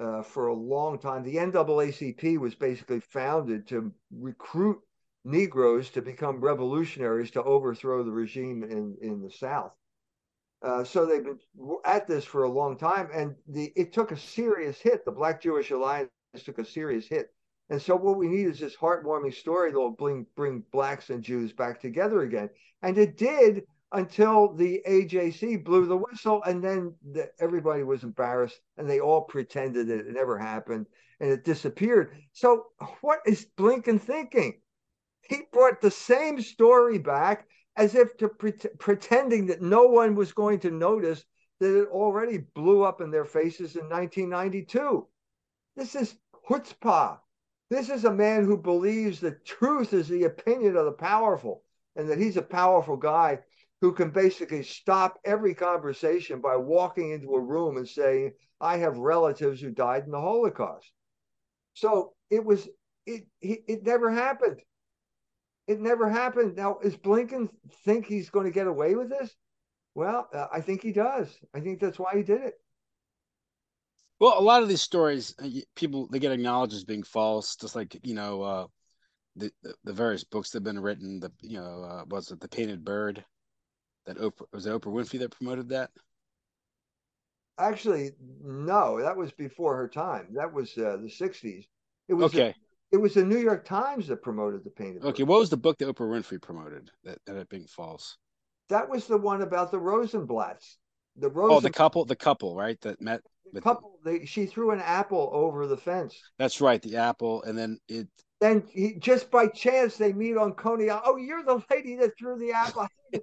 uh, 0.00 0.22
for 0.22 0.48
a 0.48 0.54
long 0.54 0.98
time. 0.98 1.22
The 1.22 1.36
NAACP 1.36 2.38
was 2.38 2.54
basically 2.54 3.00
founded 3.00 3.68
to 3.68 3.92
recruit 4.10 4.80
Negroes 5.24 5.90
to 5.90 6.02
become 6.02 6.40
revolutionaries 6.40 7.30
to 7.32 7.42
overthrow 7.42 8.02
the 8.02 8.10
regime 8.10 8.64
in 8.64 8.96
in 9.00 9.22
the 9.22 9.30
South. 9.30 9.76
Uh, 10.62 10.84
so 10.84 11.04
they've 11.04 11.24
been 11.24 11.38
at 11.84 12.06
this 12.06 12.24
for 12.24 12.44
a 12.44 12.50
long 12.50 12.76
time, 12.76 13.08
and 13.12 13.34
the 13.48 13.72
it 13.76 13.92
took 13.92 14.12
a 14.12 14.16
serious 14.16 14.80
hit. 14.80 15.04
The 15.04 15.12
Black 15.12 15.40
Jewish 15.40 15.70
Alliance 15.70 16.10
took 16.40 16.58
a 16.58 16.64
serious 16.64 17.06
hit. 17.06 17.28
And 17.68 17.80
so 17.80 17.96
what 17.96 18.16
we 18.16 18.28
need 18.28 18.46
is 18.46 18.58
this 18.58 18.76
heartwarming 18.76 19.34
story 19.34 19.70
that 19.70 19.78
will 19.78 19.90
bring 19.90 20.26
bring 20.36 20.62
blacks 20.72 21.10
and 21.10 21.22
Jews 21.22 21.52
back 21.52 21.80
together 21.80 22.22
again. 22.22 22.50
And 22.82 22.98
it 22.98 23.16
did 23.16 23.64
until 23.92 24.54
the 24.54 24.82
AJC 24.88 25.64
blew 25.64 25.86
the 25.86 25.96
whistle, 25.96 26.42
and 26.44 26.64
then 26.64 26.94
the, 27.12 27.30
everybody 27.38 27.82
was 27.82 28.02
embarrassed, 28.02 28.58
and 28.78 28.88
they 28.88 29.00
all 29.00 29.22
pretended 29.22 29.86
that 29.88 30.00
it 30.00 30.12
never 30.12 30.38
happened, 30.38 30.86
and 31.20 31.30
it 31.30 31.44
disappeared. 31.44 32.16
So 32.32 32.66
what 33.02 33.20
is 33.26 33.46
Blinken 33.56 34.00
thinking? 34.00 34.60
He 35.28 35.42
brought 35.52 35.80
the 35.80 35.90
same 35.90 36.40
story 36.40 36.98
back 36.98 37.46
as 37.76 37.94
if 37.94 38.16
to 38.18 38.28
pre- 38.28 38.52
pretending 38.78 39.46
that 39.46 39.62
no 39.62 39.84
one 39.84 40.14
was 40.14 40.32
going 40.32 40.60
to 40.60 40.70
notice 40.70 41.24
that 41.60 41.82
it 41.82 41.88
already 41.88 42.38
blew 42.54 42.82
up 42.82 43.00
in 43.00 43.10
their 43.10 43.24
faces 43.24 43.76
in 43.76 43.88
1992. 43.88 45.06
This 45.76 45.94
is 45.94 46.14
chutzpah. 46.48 47.18
This 47.70 47.88
is 47.88 48.04
a 48.04 48.12
man 48.12 48.44
who 48.44 48.56
believes 48.56 49.20
that 49.20 49.44
truth 49.46 49.92
is 49.94 50.08
the 50.08 50.24
opinion 50.24 50.76
of 50.76 50.84
the 50.84 50.92
powerful 50.92 51.62
and 51.96 52.08
that 52.10 52.18
he's 52.18 52.36
a 52.36 52.42
powerful 52.42 52.96
guy 52.96 53.38
who 53.80 53.92
can 53.92 54.10
basically 54.10 54.62
stop 54.62 55.18
every 55.24 55.54
conversation 55.54 56.40
by 56.40 56.56
walking 56.56 57.10
into 57.10 57.34
a 57.34 57.40
room 57.40 57.76
and 57.76 57.88
saying, 57.88 58.32
I 58.60 58.76
have 58.76 58.98
relatives 58.98 59.60
who 59.60 59.70
died 59.70 60.04
in 60.04 60.12
the 60.12 60.20
Holocaust. 60.20 60.90
So 61.74 62.12
it 62.30 62.44
was, 62.44 62.68
it, 63.06 63.24
it 63.40 63.84
never 63.84 64.10
happened. 64.10 64.60
It 65.66 65.80
never 65.80 66.08
happened. 66.08 66.56
Now, 66.56 66.78
is 66.82 66.96
Blinken 66.96 67.48
think 67.84 68.06
he's 68.06 68.30
going 68.30 68.46
to 68.46 68.52
get 68.52 68.66
away 68.66 68.94
with 68.94 69.08
this? 69.08 69.34
Well, 69.94 70.28
uh, 70.32 70.46
I 70.52 70.60
think 70.60 70.82
he 70.82 70.92
does. 70.92 71.28
I 71.54 71.60
think 71.60 71.80
that's 71.80 71.98
why 71.98 72.16
he 72.16 72.22
did 72.22 72.42
it. 72.42 72.54
Well, 74.22 74.38
a 74.38 74.40
lot 74.40 74.62
of 74.62 74.68
these 74.68 74.82
stories, 74.82 75.34
uh, 75.42 75.48
people 75.74 76.06
they 76.06 76.20
get 76.20 76.30
acknowledged 76.30 76.74
as 76.74 76.84
being 76.84 77.02
false, 77.02 77.56
just 77.56 77.74
like 77.74 77.98
you 78.04 78.14
know 78.14 78.42
uh, 78.42 78.66
the, 79.34 79.50
the 79.82 79.92
various 79.92 80.22
books 80.22 80.50
that 80.50 80.58
have 80.58 80.62
been 80.62 80.78
written. 80.78 81.18
The 81.18 81.32
you 81.40 81.58
know 81.58 81.82
uh, 81.82 82.04
was 82.08 82.30
it 82.30 82.38
the 82.38 82.46
Painted 82.46 82.84
Bird? 82.84 83.24
That 84.06 84.18
Oprah 84.18 84.46
was 84.52 84.66
it 84.66 84.70
Oprah 84.70 84.92
Winfrey 84.92 85.18
that 85.18 85.32
promoted 85.32 85.70
that? 85.70 85.90
Actually, 87.58 88.12
no, 88.40 89.02
that 89.02 89.16
was 89.16 89.32
before 89.32 89.74
her 89.76 89.88
time. 89.88 90.28
That 90.34 90.52
was 90.52 90.78
uh, 90.78 90.98
the 91.02 91.10
'60s. 91.10 91.64
It 92.06 92.14
was 92.14 92.32
okay. 92.32 92.54
It 92.92 92.98
was 92.98 93.14
the 93.14 93.24
New 93.24 93.38
York 93.38 93.64
Times 93.64 94.06
that 94.06 94.22
promoted 94.22 94.62
the 94.62 94.70
Painted. 94.70 95.02
Okay, 95.02 95.24
Bird. 95.24 95.30
what 95.30 95.40
was 95.40 95.50
the 95.50 95.56
book 95.56 95.78
that 95.78 95.88
Oprah 95.88 96.08
Winfrey 96.08 96.40
promoted 96.40 96.92
that 97.02 97.18
ended 97.26 97.42
up 97.42 97.48
being 97.48 97.66
false? 97.66 98.18
That 98.68 98.88
was 98.88 99.08
the 99.08 99.18
one 99.18 99.42
about 99.42 99.72
the 99.72 99.80
Rosenblatts. 99.80 100.76
The 101.16 101.28
Rosen- 101.28 101.56
oh, 101.56 101.60
the 101.60 101.70
couple, 101.70 102.04
the 102.04 102.16
couple, 102.16 102.56
right? 102.56 102.80
That 102.80 103.00
met 103.00 103.22
the 103.52 103.60
couple 103.60 103.98
they, 104.04 104.24
she 104.24 104.46
threw 104.46 104.70
an 104.70 104.80
apple 104.80 105.30
over 105.32 105.66
the 105.66 105.76
fence. 105.76 106.20
That's 106.38 106.60
right 106.60 106.80
the 106.80 106.96
apple 106.96 107.42
and 107.42 107.56
then 107.56 107.78
it 107.88 108.08
then 108.40 108.64
he, 108.68 108.94
just 108.94 109.30
by 109.30 109.46
chance 109.46 109.96
they 109.96 110.12
meet 110.12 110.36
on 110.36 110.52
coney 110.54 110.88
oh 110.90 111.16
you're 111.16 111.44
the 111.44 111.62
lady 111.70 111.96
that 111.96 112.18
threw 112.18 112.38
the 112.38 112.52
apple. 112.52 112.86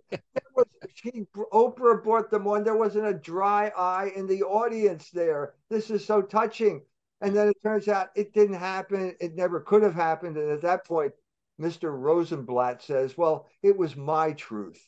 Was, 0.56 0.66
she, 0.94 1.26
oprah 1.52 2.04
brought 2.04 2.30
them 2.30 2.48
on. 2.48 2.64
There 2.64 2.76
wasn't 2.76 3.08
a 3.08 3.14
dry 3.14 3.72
eye 3.76 4.12
in 4.16 4.28
the 4.28 4.44
audience 4.44 5.10
there. 5.10 5.54
This 5.70 5.90
is 5.90 6.06
so 6.06 6.22
touching. 6.22 6.84
And 7.22 7.36
then 7.36 7.50
it 7.50 7.58
turns 7.64 7.88
out 7.88 8.10
it 8.16 8.34
didn't 8.34 8.56
happen. 8.56 9.16
It 9.20 9.36
never 9.36 9.62
could 9.62 9.84
have 9.84 9.96
happened. 9.96 10.38
And 10.38 10.52
at 10.52 10.62
that 10.62 10.86
point 10.86 11.14
mr 11.60 11.92
rosenblatt 11.92 12.82
says 12.82 13.18
well 13.18 13.46
it 13.62 13.78
was 13.78 13.98
my 13.98 14.32
truth 14.32 14.82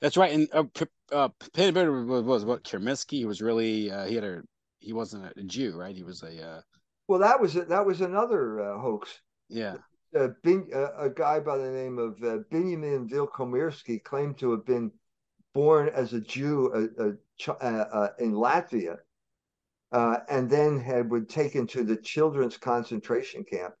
that's 0.00 0.16
right. 0.16 0.32
And 0.32 0.48
uh, 0.52 0.64
uh, 1.12 1.28
was, 1.42 2.24
was 2.24 2.44
what 2.44 2.64
Kermisky. 2.64 3.18
He 3.18 3.24
was 3.24 3.40
really 3.40 3.90
uh, 3.90 4.06
he 4.06 4.14
had 4.14 4.24
a 4.24 4.42
he 4.80 4.92
wasn't 4.92 5.32
a 5.36 5.42
Jew, 5.42 5.76
right? 5.76 5.94
He 5.94 6.04
was 6.04 6.22
a. 6.22 6.42
Uh... 6.42 6.60
Well, 7.08 7.20
that 7.20 7.40
was 7.40 7.54
that 7.54 7.86
was 7.86 8.00
another 8.00 8.60
uh, 8.60 8.80
hoax. 8.80 9.20
Yeah. 9.48 9.76
Uh, 10.18 10.28
Bin, 10.42 10.68
uh, 10.74 10.94
a 10.96 11.10
guy 11.10 11.38
by 11.40 11.58
the 11.58 11.70
name 11.70 11.98
of 11.98 12.22
uh, 12.22 12.38
Benjamin 12.50 13.08
Vilkomirski 13.08 14.02
claimed 14.02 14.38
to 14.38 14.52
have 14.52 14.64
been 14.64 14.90
born 15.54 15.90
as 15.90 16.14
a 16.14 16.20
Jew 16.20 16.72
uh, 16.72 18.08
in 18.18 18.32
Latvia, 18.32 18.96
and 19.92 20.48
then 20.48 20.80
had 20.80 21.10
been 21.10 21.26
taken 21.26 21.66
to 21.68 21.84
the 21.84 21.96
children's 21.96 22.56
concentration 22.56 23.44
camp 23.44 23.74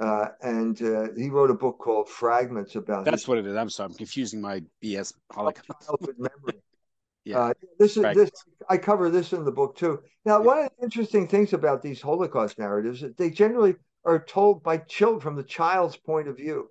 uh, 0.00 0.28
and 0.42 0.80
uh, 0.82 1.08
he 1.16 1.28
wrote 1.28 1.50
a 1.50 1.54
book 1.54 1.78
called 1.78 2.08
Fragments 2.08 2.76
about. 2.76 3.04
That's 3.04 3.22
his, 3.22 3.28
what 3.28 3.38
it 3.38 3.46
is. 3.46 3.56
I'm 3.56 3.70
sorry, 3.70 3.88
I'm 3.90 3.94
confusing 3.94 4.40
my 4.40 4.62
BS 4.82 5.12
childhood 5.34 6.16
memory. 6.18 6.62
yeah, 7.24 7.38
uh, 7.38 7.54
this 7.78 7.96
is 7.96 8.02
this. 8.14 8.30
I 8.68 8.76
cover 8.76 9.10
this 9.10 9.32
in 9.32 9.44
the 9.44 9.52
book 9.52 9.76
too. 9.76 10.00
Now, 10.24 10.38
yeah. 10.38 10.46
one 10.46 10.58
of 10.58 10.70
the 10.76 10.84
interesting 10.84 11.26
things 11.26 11.52
about 11.52 11.82
these 11.82 12.00
Holocaust 12.00 12.58
narratives 12.58 13.02
is 13.02 13.14
they 13.16 13.30
generally 13.30 13.76
are 14.04 14.24
told 14.24 14.62
by 14.62 14.78
children 14.78 15.20
from 15.20 15.36
the 15.36 15.42
child's 15.42 15.96
point 15.96 16.28
of 16.28 16.36
view. 16.36 16.70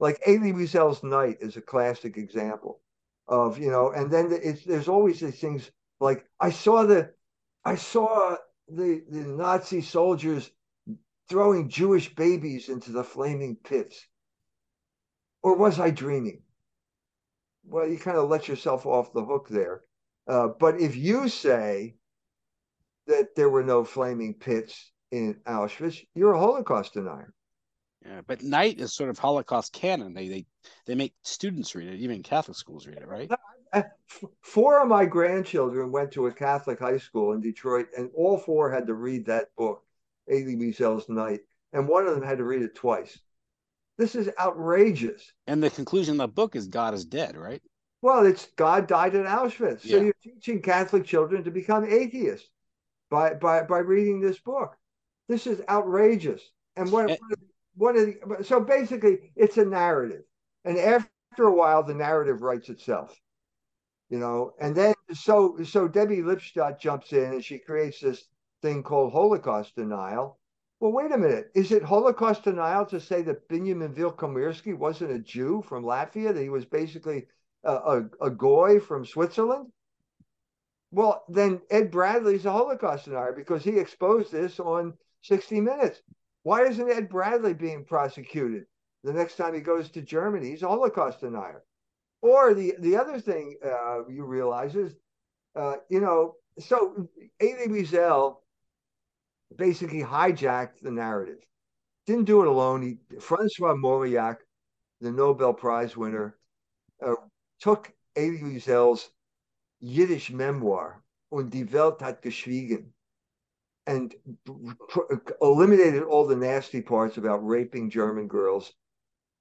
Like 0.00 0.20
Elie 0.26 0.52
Wiesel's 0.52 1.02
Night 1.02 1.38
is 1.40 1.56
a 1.56 1.62
classic 1.62 2.16
example 2.16 2.80
of 3.28 3.58
you 3.58 3.70
know, 3.70 3.92
and 3.92 4.10
then 4.10 4.36
it's 4.42 4.64
there's 4.64 4.88
always 4.88 5.20
these 5.20 5.38
things 5.38 5.70
like 6.00 6.26
I 6.40 6.50
saw 6.50 6.84
the, 6.84 7.12
I 7.64 7.76
saw 7.76 8.36
the 8.68 9.02
the 9.08 9.20
Nazi 9.20 9.80
soldiers 9.80 10.50
throwing 11.28 11.68
Jewish 11.68 12.14
babies 12.14 12.68
into 12.68 12.92
the 12.92 13.04
flaming 13.04 13.56
pits? 13.56 14.06
Or 15.42 15.56
was 15.56 15.78
I 15.78 15.90
dreaming? 15.90 16.42
Well, 17.64 17.88
you 17.88 17.98
kind 17.98 18.16
of 18.16 18.28
let 18.28 18.48
yourself 18.48 18.86
off 18.86 19.12
the 19.12 19.24
hook 19.24 19.48
there. 19.48 19.82
Uh, 20.26 20.48
but 20.58 20.80
if 20.80 20.96
you 20.96 21.28
say 21.28 21.96
that 23.06 23.34
there 23.36 23.50
were 23.50 23.62
no 23.62 23.84
flaming 23.84 24.34
pits 24.34 24.92
in 25.10 25.40
Auschwitz, 25.46 26.04
you're 26.14 26.32
a 26.32 26.38
Holocaust 26.38 26.94
denier. 26.94 27.32
Yeah, 28.04 28.20
but 28.26 28.42
Night 28.42 28.80
is 28.80 28.94
sort 28.94 29.10
of 29.10 29.18
Holocaust 29.18 29.72
canon. 29.72 30.12
They 30.12 30.28
they 30.28 30.46
they 30.86 30.94
make 30.94 31.14
students 31.22 31.74
read 31.74 31.88
it, 31.88 32.00
even 32.00 32.22
Catholic 32.22 32.56
schools 32.56 32.86
read 32.86 32.98
it, 32.98 33.08
right? 33.08 33.30
Four 34.42 34.82
of 34.82 34.88
my 34.88 35.06
grandchildren 35.06 35.90
went 35.90 36.12
to 36.12 36.26
a 36.26 36.32
Catholic 36.32 36.78
high 36.78 36.98
school 36.98 37.32
in 37.32 37.40
Detroit, 37.40 37.86
and 37.96 38.10
all 38.14 38.38
four 38.38 38.70
had 38.70 38.86
to 38.88 38.94
read 38.94 39.26
that 39.26 39.54
book. 39.56 39.83
Elie 40.30 40.56
Wiesel's 40.56 41.08
Night, 41.08 41.40
and 41.72 41.88
one 41.88 42.06
of 42.06 42.14
them 42.14 42.24
had 42.24 42.38
to 42.38 42.44
read 42.44 42.62
it 42.62 42.74
twice. 42.74 43.18
This 43.96 44.14
is 44.14 44.30
outrageous. 44.40 45.32
And 45.46 45.62
the 45.62 45.70
conclusion 45.70 46.14
of 46.14 46.18
the 46.18 46.28
book 46.28 46.56
is 46.56 46.66
God 46.66 46.94
is 46.94 47.04
dead, 47.04 47.36
right? 47.36 47.62
Well, 48.02 48.26
it's 48.26 48.48
God 48.56 48.86
died 48.86 49.14
in 49.14 49.24
Auschwitz. 49.24 49.88
So 49.88 50.00
you're 50.00 50.14
teaching 50.22 50.60
Catholic 50.60 51.04
children 51.04 51.44
to 51.44 51.50
become 51.50 51.84
atheists 51.84 52.48
by 53.10 53.34
by 53.34 53.62
by 53.62 53.78
reading 53.78 54.20
this 54.20 54.38
book. 54.38 54.76
This 55.28 55.46
is 55.46 55.62
outrageous. 55.70 56.42
And 56.76 56.92
one, 56.92 57.08
and, 57.08 57.18
one 57.76 57.96
of 57.96 58.06
the 58.06 58.44
so 58.44 58.60
basically 58.60 59.32
it's 59.36 59.56
a 59.56 59.64
narrative. 59.64 60.22
And 60.64 60.76
after 60.76 61.44
a 61.44 61.54
while 61.54 61.82
the 61.82 61.94
narrative 61.94 62.42
writes 62.42 62.68
itself. 62.68 63.18
You 64.10 64.18
know, 64.18 64.52
and 64.60 64.74
then 64.74 64.94
so 65.14 65.56
so 65.64 65.88
Debbie 65.88 66.22
Lipstadt 66.22 66.78
jumps 66.78 67.12
in 67.12 67.32
and 67.32 67.44
she 67.44 67.58
creates 67.58 68.00
this 68.00 68.24
thing 68.64 68.82
called 68.82 69.12
Holocaust 69.12 69.76
denial. 69.76 70.38
Well, 70.80 70.92
wait 70.92 71.12
a 71.12 71.18
minute. 71.18 71.50
Is 71.54 71.70
it 71.70 71.82
Holocaust 71.82 72.44
denial 72.44 72.86
to 72.86 72.98
say 72.98 73.20
that 73.22 73.46
Benjamin 73.48 73.94
Vilkomirsky 73.94 74.76
wasn't 74.76 75.12
a 75.12 75.18
Jew 75.18 75.62
from 75.68 75.84
Latvia, 75.84 76.32
that 76.32 76.42
he 76.42 76.48
was 76.48 76.64
basically 76.64 77.26
a, 77.62 77.74
a, 77.74 78.10
a 78.22 78.30
goy 78.30 78.80
from 78.80 79.04
Switzerland? 79.04 79.70
Well, 80.90 81.24
then 81.28 81.60
Ed 81.70 81.90
Bradley's 81.90 82.46
a 82.46 82.52
Holocaust 82.52 83.04
denier 83.04 83.34
because 83.36 83.62
he 83.62 83.78
exposed 83.78 84.32
this 84.32 84.58
on 84.58 84.94
60 85.22 85.60
Minutes. 85.60 86.00
Why 86.42 86.62
isn't 86.62 86.90
Ed 86.90 87.10
Bradley 87.10 87.52
being 87.52 87.84
prosecuted 87.84 88.64
the 89.02 89.12
next 89.12 89.36
time 89.36 89.52
he 89.52 89.60
goes 89.60 89.90
to 89.90 90.00
Germany? 90.00 90.50
He's 90.50 90.62
a 90.62 90.68
Holocaust 90.68 91.20
denier. 91.20 91.64
Or 92.22 92.54
the, 92.54 92.74
the 92.78 92.96
other 92.96 93.20
thing 93.20 93.56
uh, 93.62 94.08
you 94.08 94.24
realize 94.24 94.74
is, 94.74 94.94
uh, 95.54 95.76
you 95.90 96.00
know, 96.00 96.36
so 96.58 97.08
Elie 97.40 97.68
Wiesel 97.68 98.36
basically 99.56 100.02
hijacked 100.02 100.80
the 100.80 100.90
narrative. 100.90 101.38
Didn't 102.06 102.24
do 102.24 102.42
it 102.42 102.48
alone. 102.48 102.82
He, 102.82 103.18
Francois 103.18 103.74
Mauriac, 103.74 104.40
the 105.00 105.10
Nobel 105.10 105.54
Prize 105.54 105.96
winner, 105.96 106.36
uh, 107.04 107.14
took 107.60 107.92
Elie 108.16 108.42
Wiesel's 108.42 109.10
Yiddish 109.80 110.30
memoir, 110.30 111.02
Und 111.30 111.50
die 111.50 111.64
Welt 111.64 112.00
hat 112.00 112.22
geschwiegen, 112.22 112.92
and 113.86 114.14
eliminated 115.42 116.02
all 116.04 116.26
the 116.26 116.36
nasty 116.36 116.80
parts 116.80 117.16
about 117.16 117.44
raping 117.44 117.90
German 117.90 118.28
girls, 118.28 118.72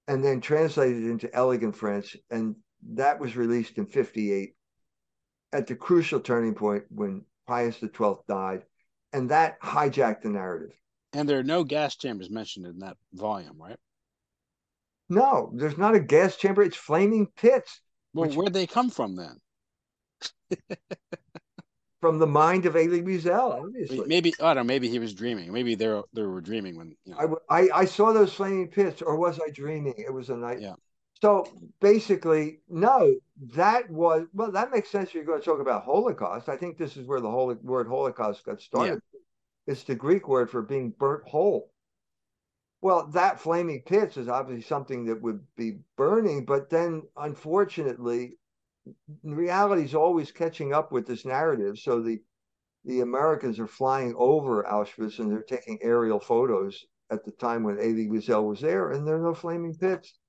and 0.08 0.24
then 0.24 0.42
translated 0.42 1.04
it 1.04 1.10
into 1.12 1.34
elegant 1.36 1.76
French. 1.76 2.18
And 2.30 2.56
that 2.94 3.20
was 3.20 3.38
released 3.38 3.78
in 3.78 3.86
58 3.86 4.56
at 5.54 5.68
the 5.68 5.76
crucial 5.76 6.20
turning 6.20 6.56
point 6.56 6.86
when 6.90 7.26
Pius 7.48 7.78
XII 7.80 8.16
died. 8.28 8.64
And 9.14 9.30
that 9.30 9.62
hijacked 9.62 10.24
the 10.24 10.30
narrative. 10.30 10.76
And 11.14 11.30
there 11.30 11.40
are 11.40 11.44
no 11.44 11.64
gas 11.64 11.96
chambers 11.96 12.30
mentioned 12.30 12.66
in 12.66 12.80
that 12.80 12.98
volume, 13.14 13.62
right? 13.62 13.78
No, 15.10 15.52
there's 15.54 15.78
not 15.78 15.96
a 15.96 16.00
gas 16.00 16.36
chamber. 16.36 16.64
It's 16.64 16.76
flaming 16.76 17.28
pits. 17.36 17.80
Well, 18.14 18.28
which, 18.28 18.36
where'd 18.36 18.54
they 18.54 18.68
come 18.68 18.90
from 18.90 19.16
then? 19.16 19.40
from 22.04 22.20
the 22.20 22.28
mind 22.28 22.66
of 22.66 22.76
Elie 22.76 23.02
Wiesel, 23.02 23.64
obviously. 23.64 24.06
Maybe 24.06 24.34
I 24.42 24.54
don't 24.54 24.56
know. 24.58 24.64
Maybe 24.66 24.90
he 24.90 25.00
was 25.00 25.14
dreaming. 25.14 25.54
Maybe 25.54 25.76
they 25.76 26.02
they 26.12 26.22
were 26.22 26.42
dreaming 26.42 26.76
when. 26.76 26.98
You 27.06 27.14
know. 27.14 27.40
I, 27.50 27.62
I, 27.62 27.70
I 27.74 27.86
saw 27.86 28.12
those 28.12 28.34
flaming 28.34 28.68
pits, 28.68 29.02
or 29.02 29.16
was 29.16 29.40
I 29.40 29.52
dreaming? 29.52 29.94
It 29.98 30.14
was 30.14 30.30
a 30.30 30.36
night. 30.36 30.60
Yeah. 30.60 30.74
So 31.24 31.48
basically, 31.80 32.60
no, 32.68 33.16
that 33.56 33.90
was 33.90 34.28
well. 34.34 34.52
That 34.52 34.72
makes 34.72 34.90
sense. 34.90 35.14
You're 35.14 35.24
going 35.24 35.40
to 35.40 35.46
talk 35.46 35.62
about 35.62 35.86
Holocaust. 35.86 36.50
I 36.50 36.58
think 36.58 36.78
this 36.78 36.98
is 36.98 37.08
where 37.08 37.22
the 37.22 37.32
whole 37.32 37.56
word 37.64 37.88
Holocaust 37.88 38.44
got 38.44 38.60
started. 38.60 39.00
Yeah. 39.14 39.20
It's 39.68 39.84
the 39.84 39.96
Greek 39.96 40.28
word 40.28 40.50
for 40.50 40.62
being 40.62 40.94
burnt 41.00 41.26
whole. 41.26 41.72
Well, 42.82 43.08
that 43.14 43.40
flaming 43.40 43.84
pits 43.86 44.18
is 44.18 44.28
obviously 44.28 44.64
something 44.64 45.06
that 45.06 45.22
would 45.22 45.40
be 45.56 45.78
burning, 45.96 46.44
but 46.44 46.70
then 46.70 47.04
unfortunately, 47.16 48.34
reality 49.24 49.84
is 49.84 49.96
always 49.96 50.30
catching 50.30 50.74
up 50.74 50.92
with 50.92 51.08
this 51.08 51.24
narrative. 51.24 51.80
So 51.80 52.02
the 52.02 52.20
the 52.84 53.00
Americans 53.00 53.62
are 53.62 53.68
flying 53.68 54.14
over 54.18 54.62
Auschwitz 54.64 55.20
and 55.20 55.32
they're 55.32 55.42
taking 55.44 55.80
aerial 55.82 56.20
photos 56.20 56.84
at 57.10 57.24
the 57.24 57.32
time 57.32 57.64
when 57.64 57.80
Elie 57.80 58.10
Wiesel 58.10 58.46
was 58.46 58.60
there, 58.60 58.92
and 58.92 59.08
there 59.08 59.16
are 59.16 59.24
no 59.24 59.34
flaming 59.34 59.74
pits. 59.74 60.20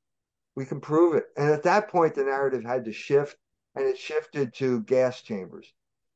We 0.57 0.65
can 0.65 0.81
prove 0.81 1.15
it. 1.15 1.27
And 1.37 1.51
at 1.51 1.65
that 1.65 1.89
point, 1.89 2.15
the 2.15 2.25
narrative 2.25 2.65
had 2.65 2.85
to 2.85 2.93
shift, 2.93 3.37
and 3.75 3.85
it 3.85 3.99
shifted 3.99 4.55
to 4.55 4.83
gas 4.83 5.21
chambers. 5.23 5.73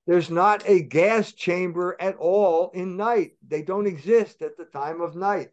There's 0.07 0.31
not 0.31 0.67
a 0.67 0.83
gas 0.83 1.33
chamber 1.33 1.97
at 2.01 2.17
all 2.17 2.71
in 2.73 2.97
night. 2.97 3.33
They 3.47 3.63
don't 3.63 3.87
exist 3.87 4.41
at 4.43 4.57
the 4.57 4.65
time 4.65 5.01
of 5.01 5.17
night. 5.17 5.51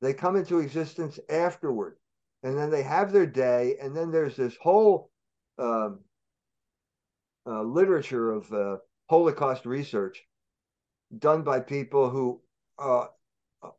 They 0.00 0.14
come 0.14 0.36
into 0.36 0.60
existence 0.60 1.18
afterward, 1.28 1.96
and 2.42 2.56
then 2.56 2.70
they 2.70 2.84
have 2.84 3.12
their 3.12 3.26
day, 3.26 3.76
and 3.80 3.96
then 3.96 4.12
there's 4.12 4.36
this 4.36 4.56
whole 4.60 5.10
um, 5.58 6.00
uh, 7.46 7.62
literature 7.62 8.30
of 8.30 8.52
uh, 8.52 8.76
Holocaust 9.10 9.66
research 9.66 10.22
done 11.18 11.42
by 11.42 11.60
people 11.60 12.10
who 12.10 12.40
uh, 12.78 13.06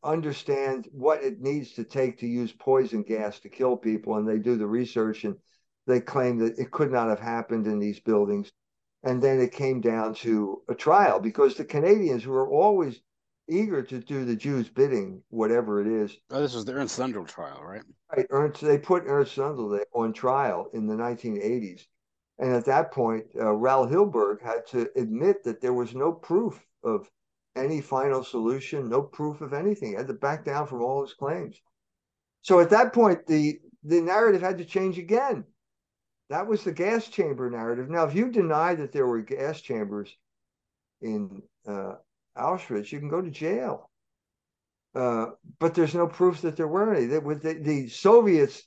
understand 0.04 0.88
what 0.92 1.24
it 1.24 1.42
needs 1.42 1.74
to 1.74 1.84
take 1.84 2.20
to 2.20 2.28
use 2.28 2.52
poison 2.52 3.04
gas 3.04 3.40
to 3.40 3.50
kill 3.50 3.78
people, 3.78 4.16
and 4.16 4.28
they 4.28 4.38
do 4.38 4.58
the 4.58 4.68
research 4.68 5.24
and 5.24 5.36
they 5.88 6.00
claim 6.00 6.38
that 6.40 6.60
it 6.60 6.72
could 6.72 6.92
not 6.92 7.10
have 7.10 7.20
happened 7.20 7.66
in 7.66 7.80
these 7.80 8.00
buildings. 8.00 8.52
And 9.04 9.22
then 9.22 9.40
it 9.40 9.54
came 9.54 9.80
down 9.80 10.14
to 10.16 10.62
a 10.68 10.76
trial 10.76 11.20
because 11.20 11.56
the 11.56 11.66
Canadians 11.66 12.24
who 12.24 12.34
are 12.34 12.50
always 12.50 13.00
eager 13.48 13.82
to 13.82 14.00
do 14.00 14.26
the 14.26 14.36
Jews' 14.36 14.70
bidding, 14.70 15.24
whatever 15.30 15.82
it 15.82 15.88
is. 15.88 16.16
Oh, 16.30 16.42
this 16.42 16.54
was 16.54 16.66
the 16.66 16.74
Ernst 16.74 17.00
Zundel 17.00 17.28
trial, 17.28 17.64
right? 17.64 17.82
Right. 18.16 18.26
Ernst, 18.30 18.62
they 18.62 18.78
put 18.78 19.04
Ernst 19.06 19.36
Zundel 19.36 19.80
on 19.94 20.14
trial 20.14 20.70
in 20.74 20.86
the 20.86 20.96
1980s. 20.96 21.82
And 22.38 22.54
at 22.54 22.66
that 22.66 22.92
point, 22.92 23.26
uh, 23.36 23.52
Raoul 23.52 23.88
Hilberg 23.88 24.42
had 24.42 24.66
to 24.68 24.90
admit 24.96 25.44
that 25.44 25.62
there 25.62 25.74
was 25.74 25.96
no 25.96 26.12
proof 26.12 26.64
of 26.84 27.10
any 27.56 27.82
final 27.82 28.24
solution, 28.24 28.90
no 28.90 29.02
proof 29.02 29.42
of 29.42 29.54
anything. 29.54 29.90
He 29.90 29.96
had 29.96 30.08
to 30.08 30.14
back 30.14 30.46
down 30.46 30.68
from 30.68 30.82
all 30.82 31.02
his 31.02 31.14
claims. 31.14 31.60
So 32.42 32.60
at 32.60 32.70
that 32.70 32.94
point, 32.94 33.26
the, 33.28 33.60
the 33.84 34.02
narrative 34.02 34.42
had 34.42 34.58
to 34.60 34.66
change 34.66 34.98
again. 34.98 35.44
That 36.30 36.48
was 36.48 36.64
the 36.64 36.72
gas 36.72 37.08
chamber 37.08 37.50
narrative. 37.50 37.90
Now, 37.90 38.06
if 38.06 38.16
you 38.16 38.32
deny 38.32 38.76
that 38.76 38.92
there 38.92 39.08
were 39.08 39.22
gas 39.22 39.62
chambers 39.62 40.16
in 41.02 41.42
uh, 41.68 41.96
Auschwitz, 42.38 42.92
you 42.92 43.00
can 43.00 43.10
go 43.10 43.22
to 43.22 43.32
jail. 43.32 43.90
Uh, 44.96 45.28
but 45.60 45.74
there's 45.76 45.96
no 45.96 46.08
proof 46.08 46.42
that 46.42 46.56
there 46.56 46.68
were 46.68 46.94
any. 46.94 47.08
That 47.08 47.24
with 47.24 47.44
the, 47.44 47.54
the, 47.54 47.90
Soviets 47.90 48.64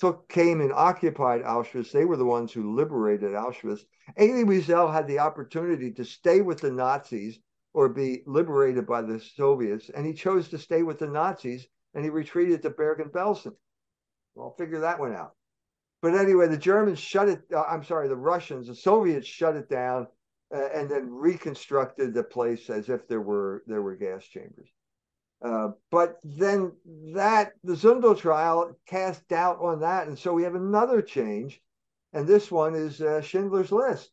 took 0.00 0.28
came 0.28 0.60
and 0.60 0.72
occupied 0.72 1.42
Auschwitz. 1.42 1.90
They 1.90 2.04
were 2.04 2.16
the 2.16 2.24
ones 2.24 2.52
who 2.52 2.74
liberated 2.74 3.32
Auschwitz. 3.32 3.80
Elie 4.16 4.44
Wiesel 4.44 4.92
had 4.92 5.06
the 5.06 5.18
opportunity 5.18 5.92
to 5.92 6.04
stay 6.04 6.40
with 6.40 6.60
the 6.60 6.70
Nazis 6.70 7.38
or 7.78 7.88
be 7.88 8.24
liberated 8.26 8.84
by 8.88 9.00
the 9.00 9.20
Soviets, 9.20 9.88
and 9.88 10.04
he 10.04 10.12
chose 10.12 10.48
to 10.48 10.58
stay 10.58 10.82
with 10.82 10.98
the 10.98 11.06
Nazis 11.06 11.68
and 11.94 12.02
he 12.02 12.10
retreated 12.10 12.60
to 12.60 12.70
Bergen-Belsen. 12.70 13.54
Well, 14.34 14.56
figure 14.58 14.80
that 14.80 14.98
one 14.98 15.14
out. 15.14 15.36
But 16.02 16.16
anyway, 16.16 16.48
the 16.48 16.58
Germans 16.58 16.98
shut 16.98 17.28
it. 17.28 17.42
Uh, 17.54 17.62
I'm 17.62 17.84
sorry, 17.84 18.08
the 18.08 18.16
Russians, 18.16 18.66
the 18.66 18.74
Soviets 18.74 19.28
shut 19.28 19.54
it 19.54 19.70
down 19.70 20.08
uh, 20.52 20.70
and 20.74 20.90
then 20.90 21.08
reconstructed 21.08 22.14
the 22.14 22.24
place 22.24 22.68
as 22.68 22.88
if 22.88 23.06
there 23.06 23.20
were 23.20 23.62
there 23.68 23.80
were 23.80 23.94
gas 23.94 24.24
chambers. 24.24 24.70
Uh, 25.40 25.68
but 25.92 26.16
then 26.24 26.72
that 27.14 27.52
the 27.62 27.74
Zundel 27.74 28.18
trial 28.18 28.76
cast 28.86 29.28
doubt 29.28 29.60
on 29.60 29.78
that, 29.82 30.08
and 30.08 30.18
so 30.18 30.32
we 30.32 30.42
have 30.42 30.56
another 30.56 31.00
change, 31.00 31.62
and 32.12 32.26
this 32.26 32.50
one 32.50 32.74
is 32.74 33.00
uh, 33.00 33.20
Schindler's 33.20 33.70
List. 33.70 34.10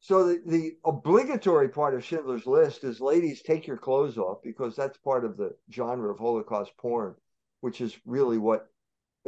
So 0.00 0.26
the, 0.28 0.42
the 0.46 0.76
obligatory 0.84 1.68
part 1.68 1.94
of 1.94 2.04
Schindler's 2.04 2.46
List 2.46 2.84
is 2.84 3.00
ladies 3.00 3.42
take 3.42 3.66
your 3.66 3.76
clothes 3.76 4.16
off 4.16 4.38
because 4.42 4.74
that's 4.74 4.96
part 4.98 5.26
of 5.26 5.36
the 5.36 5.54
genre 5.70 6.10
of 6.10 6.18
Holocaust 6.18 6.72
porn, 6.78 7.14
which 7.60 7.82
is 7.82 7.98
really 8.06 8.38
what 8.38 8.68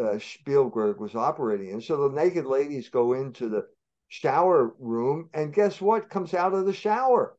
uh, 0.02 0.18
Spielberg 0.18 0.98
was 0.98 1.14
operating 1.14 1.68
in. 1.68 1.80
So 1.82 2.08
the 2.08 2.14
naked 2.14 2.46
ladies 2.46 2.88
go 2.88 3.12
into 3.12 3.50
the 3.50 3.66
shower 4.08 4.74
room, 4.78 5.28
and 5.34 5.52
guess 5.52 5.80
what 5.80 6.08
comes 6.08 6.32
out 6.32 6.54
of 6.54 6.64
the 6.64 6.72
shower? 6.72 7.36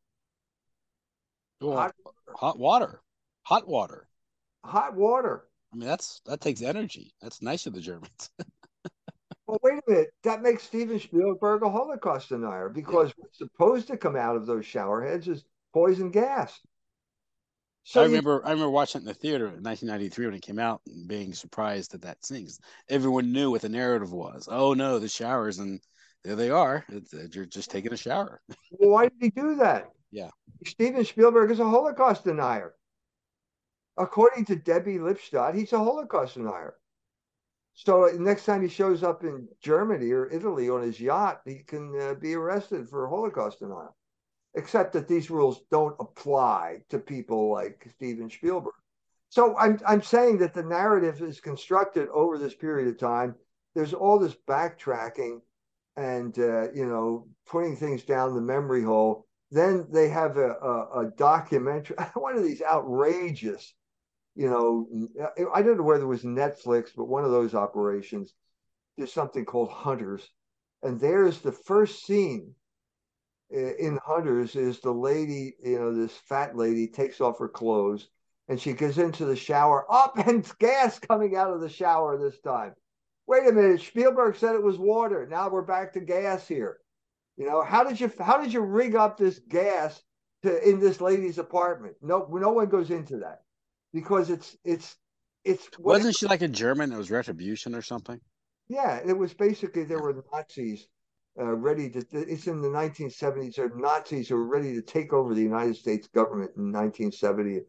Well, 1.59 1.77
hot, 1.77 1.95
hot 2.35 2.59
water, 2.59 3.01
hot 3.41 3.67
water, 3.67 4.07
hot 4.63 4.95
water. 4.95 5.45
I 5.73 5.77
mean, 5.77 5.87
that's 5.87 6.21
that 6.25 6.41
takes 6.41 6.61
energy. 6.61 7.15
That's 7.19 7.41
nice 7.41 7.65
of 7.65 7.73
the 7.73 7.81
Germans. 7.81 8.29
well, 9.53 9.71
wait 9.71 9.83
a 9.87 9.91
minute. 9.91 10.09
That 10.23 10.41
makes 10.41 10.63
Steven 10.63 10.99
Spielberg 10.99 11.61
a 11.63 11.69
Holocaust 11.69 12.29
denier 12.29 12.69
because 12.69 13.09
yeah. 13.09 13.13
what's 13.17 13.37
supposed 13.37 13.87
to 13.87 13.97
come 13.97 14.15
out 14.15 14.35
of 14.35 14.47
those 14.47 14.65
shower 14.65 15.05
heads 15.05 15.27
is 15.27 15.43
poison 15.73 16.09
gas. 16.09 16.59
So 17.83 18.01
I 18.01 18.05
remember, 18.05 18.41
you, 18.43 18.47
I 18.47 18.51
remember 18.51 18.71
watching 18.71 18.99
it 18.99 19.03
in 19.03 19.07
the 19.07 19.13
theater 19.13 19.47
in 19.47 19.61
1993 19.61 20.25
when 20.25 20.35
it 20.35 20.41
came 20.41 20.57
out, 20.57 20.81
and 20.87 21.07
being 21.07 21.33
surprised 21.33 21.93
at 21.93 22.01
that 22.03 22.25
scene. 22.25 22.47
Everyone 22.89 23.31
knew 23.31 23.51
what 23.51 23.61
the 23.61 23.69
narrative 23.69 24.11
was. 24.11 24.47
Oh 24.49 24.73
no, 24.73 24.99
the 24.99 25.09
showers 25.09 25.59
and 25.59 25.81
there 26.23 26.35
they 26.35 26.49
are. 26.49 26.85
It's, 26.89 27.13
uh, 27.13 27.27
you're 27.31 27.45
just 27.45 27.69
taking 27.69 27.93
a 27.93 27.97
shower. 27.97 28.41
well, 28.71 28.91
why 28.91 29.03
did 29.03 29.17
he 29.19 29.29
do 29.29 29.55
that? 29.55 29.89
Yeah. 30.11 30.29
Steven 30.65 31.03
Spielberg 31.03 31.51
is 31.51 31.59
a 31.59 31.69
Holocaust 31.69 32.23
denier. 32.23 32.73
According 33.97 34.45
to 34.45 34.55
Debbie 34.55 34.97
Lipstadt, 34.97 35.53
he's 35.53 35.73
a 35.73 35.77
Holocaust 35.77 36.35
denier. 36.35 36.75
So 37.73 38.09
next 38.17 38.45
time 38.45 38.61
he 38.61 38.67
shows 38.67 39.03
up 39.03 39.23
in 39.23 39.47
Germany 39.61 40.11
or 40.11 40.31
Italy 40.31 40.69
on 40.69 40.81
his 40.81 40.99
yacht, 40.99 41.41
he 41.45 41.59
can 41.59 41.99
uh, 41.99 42.13
be 42.13 42.35
arrested 42.35 42.87
for 42.87 43.07
Holocaust 43.07 43.59
denial. 43.59 43.95
Except 44.55 44.93
that 44.93 45.07
these 45.07 45.31
rules 45.31 45.61
don't 45.71 45.95
apply 45.99 46.83
to 46.89 46.99
people 46.99 47.51
like 47.51 47.87
Steven 47.95 48.29
Spielberg. 48.29 48.73
So 49.29 49.57
I'm 49.57 49.79
I'm 49.87 50.03
saying 50.03 50.37
that 50.39 50.53
the 50.53 50.61
narrative 50.61 51.23
is 51.23 51.41
constructed 51.41 52.07
over 52.09 52.37
this 52.37 52.53
period 52.53 52.87
of 52.87 52.99
time. 52.99 53.33
There's 53.73 53.95
all 53.95 54.19
this 54.19 54.35
backtracking 54.47 55.41
and 55.95 56.37
uh, 56.37 56.71
you 56.71 56.85
know 56.85 57.27
putting 57.47 57.75
things 57.75 58.03
down 58.03 58.35
the 58.35 58.41
memory 58.41 58.83
hole. 58.83 59.25
Then 59.49 59.87
they 59.91 60.09
have 60.09 60.37
a, 60.37 60.51
a, 60.51 60.99
a 61.01 61.11
documentary, 61.17 61.95
one 62.13 62.37
of 62.37 62.43
these 62.43 62.61
outrageous, 62.61 63.73
you 64.35 64.49
know, 64.49 64.87
uh, 65.21 65.45
I 65.53 65.61
don't 65.61 65.77
know 65.77 65.83
whether 65.83 66.03
it 66.03 66.07
was 66.07 66.23
Netflix, 66.23 66.89
but 66.95 67.05
one 67.05 67.23
of 67.23 67.31
those 67.31 67.53
operations. 67.53 68.33
There's 68.97 69.13
something 69.13 69.45
called 69.45 69.71
Hunters, 69.71 70.27
and 70.83 70.99
there's 70.99 71.39
the 71.39 71.51
first 71.51 72.05
scene 72.05 72.53
in 73.49 73.99
Hunters 74.03 74.55
is 74.55 74.79
the 74.79 74.91
lady, 74.91 75.55
you 75.63 75.79
know, 75.79 75.93
this 75.93 76.15
fat 76.27 76.55
lady 76.55 76.87
takes 76.87 77.21
off 77.21 77.37
her 77.39 77.47
clothes 77.47 78.07
and 78.47 78.59
she 78.59 78.73
goes 78.73 78.97
into 78.97 79.25
the 79.25 79.35
shower, 79.35 79.85
up 79.89 80.17
and 80.17 80.51
gas 80.59 80.97
coming 80.99 81.35
out 81.35 81.53
of 81.53 81.61
the 81.61 81.69
shower 81.69 82.17
this 82.17 82.39
time 82.39 82.73
wait 83.27 83.47
a 83.47 83.51
minute, 83.51 83.81
Spielberg 83.81 84.35
said 84.35 84.55
it 84.55 84.63
was 84.63 84.77
water. 84.77 85.27
Now 85.29 85.49
we're 85.49 85.61
back 85.61 85.93
to 85.93 85.99
gas 85.99 86.47
here. 86.47 86.79
You 87.37 87.47
know, 87.47 87.63
how 87.63 87.83
did 87.83 87.99
you 87.99 88.11
how 88.19 88.41
did 88.41 88.53
you 88.53 88.61
rig 88.61 88.95
up 88.95 89.17
this 89.17 89.39
gas 89.49 90.01
to 90.43 90.69
in 90.69 90.79
this 90.79 91.01
lady's 91.01 91.37
apartment. 91.37 91.95
No, 92.01 92.27
no 92.31 92.51
one 92.51 92.69
goes 92.69 92.91
into 92.91 93.17
that 93.19 93.42
because 93.93 94.29
it's 94.29 94.57
it's 94.63 94.95
it's 95.45 95.67
wasn't 95.77 96.15
she 96.15 96.27
like 96.27 96.41
a 96.41 96.47
German? 96.47 96.91
It 96.91 96.97
was 96.97 97.11
retribution 97.11 97.75
or 97.75 97.81
something. 97.81 98.19
Yeah, 98.67 98.99
it 99.05 99.17
was 99.17 99.33
basically 99.33 99.83
there 99.83 100.01
were 100.01 100.23
Nazis 100.31 100.87
uh, 101.39 101.53
ready 101.55 101.89
to. 101.89 102.05
It's 102.11 102.47
in 102.47 102.61
the 102.61 102.69
1970s. 102.69 103.55
There 103.55 103.65
are 103.65 103.75
Nazis 103.75 104.29
who 104.29 104.35
were 104.35 104.47
ready 104.47 104.73
to 104.73 104.81
take 104.81 105.13
over 105.13 105.33
the 105.33 105.41
United 105.41 105.75
States 105.75 106.07
government 106.07 106.51
in 106.57 106.71
1970. 106.71 107.61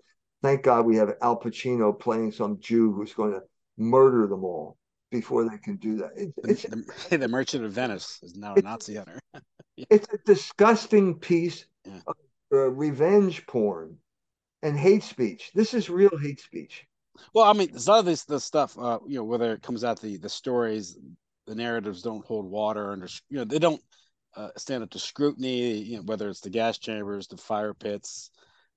Thank 0.42 0.62
God 0.62 0.86
we 0.86 0.96
have 0.96 1.14
Al 1.22 1.40
Pacino 1.40 1.98
playing 1.98 2.32
some 2.32 2.58
Jew 2.60 2.92
who's 2.92 3.14
going 3.14 3.32
to 3.32 3.42
murder 3.76 4.26
them 4.26 4.44
all 4.44 4.76
before 5.10 5.48
they 5.48 5.58
can 5.58 5.76
do 5.76 5.96
that. 5.96 6.10
It, 6.16 6.34
the, 6.36 6.84
the, 7.10 7.18
the, 7.18 7.28
Merchant 7.28 7.64
of 7.64 7.72
Venice 7.72 8.20
is 8.22 8.36
now 8.36 8.54
a 8.54 8.60
Nazi 8.60 8.96
hunter. 8.96 9.18
yeah. 9.76 9.86
It's 9.90 10.12
a 10.12 10.18
disgusting 10.18 11.18
piece 11.18 11.64
yeah. 11.84 12.00
of 12.06 12.16
uh, 12.52 12.70
revenge 12.70 13.46
porn 13.46 13.96
and 14.64 14.76
hate 14.76 15.04
speech. 15.04 15.52
This 15.54 15.74
is 15.74 15.88
real 15.88 16.16
hate 16.20 16.40
speech. 16.40 16.86
Well, 17.34 17.44
I 17.44 17.52
mean, 17.52 17.70
a 17.70 17.90
lot 17.90 18.00
of 18.00 18.06
this 18.06 18.24
the 18.24 18.40
stuff, 18.40 18.76
uh, 18.76 18.98
you 19.06 19.16
know, 19.16 19.24
whether 19.24 19.52
it 19.52 19.62
comes 19.62 19.84
out 19.84 20.00
the 20.00 20.16
the 20.16 20.28
stories, 20.28 20.98
the 21.46 21.54
narratives 21.54 22.02
don't 22.02 22.26
hold 22.26 22.50
water 22.50 22.90
under, 22.90 23.06
you 23.28 23.38
know, 23.38 23.44
they 23.44 23.60
don't 23.60 23.82
uh, 24.34 24.48
stand 24.56 24.82
up 24.82 24.90
to 24.90 24.98
scrutiny. 24.98 25.78
You 25.78 25.96
know, 25.98 26.02
whether 26.02 26.28
it's 26.28 26.40
the 26.40 26.50
gas 26.50 26.78
chambers, 26.78 27.28
the 27.28 27.36
fire 27.36 27.74
pits, 27.74 28.30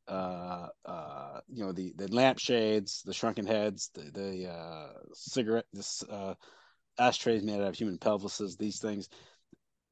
uh, 0.08 0.68
uh, 0.86 1.40
you 1.48 1.64
know, 1.64 1.72
the 1.72 1.94
the 1.96 2.14
lampshades, 2.14 3.02
the 3.04 3.14
shrunken 3.14 3.48
heads, 3.48 3.90
the 3.96 4.12
the 4.12 4.50
uh, 4.50 4.90
cigarette, 5.14 5.66
this 5.74 6.04
uh, 6.04 6.36
ashtrays 7.00 7.44
made 7.44 7.62
out 7.62 7.70
of 7.70 7.76
human 7.76 7.98
pelvises, 7.98 8.58
these 8.58 8.80
things. 8.80 9.10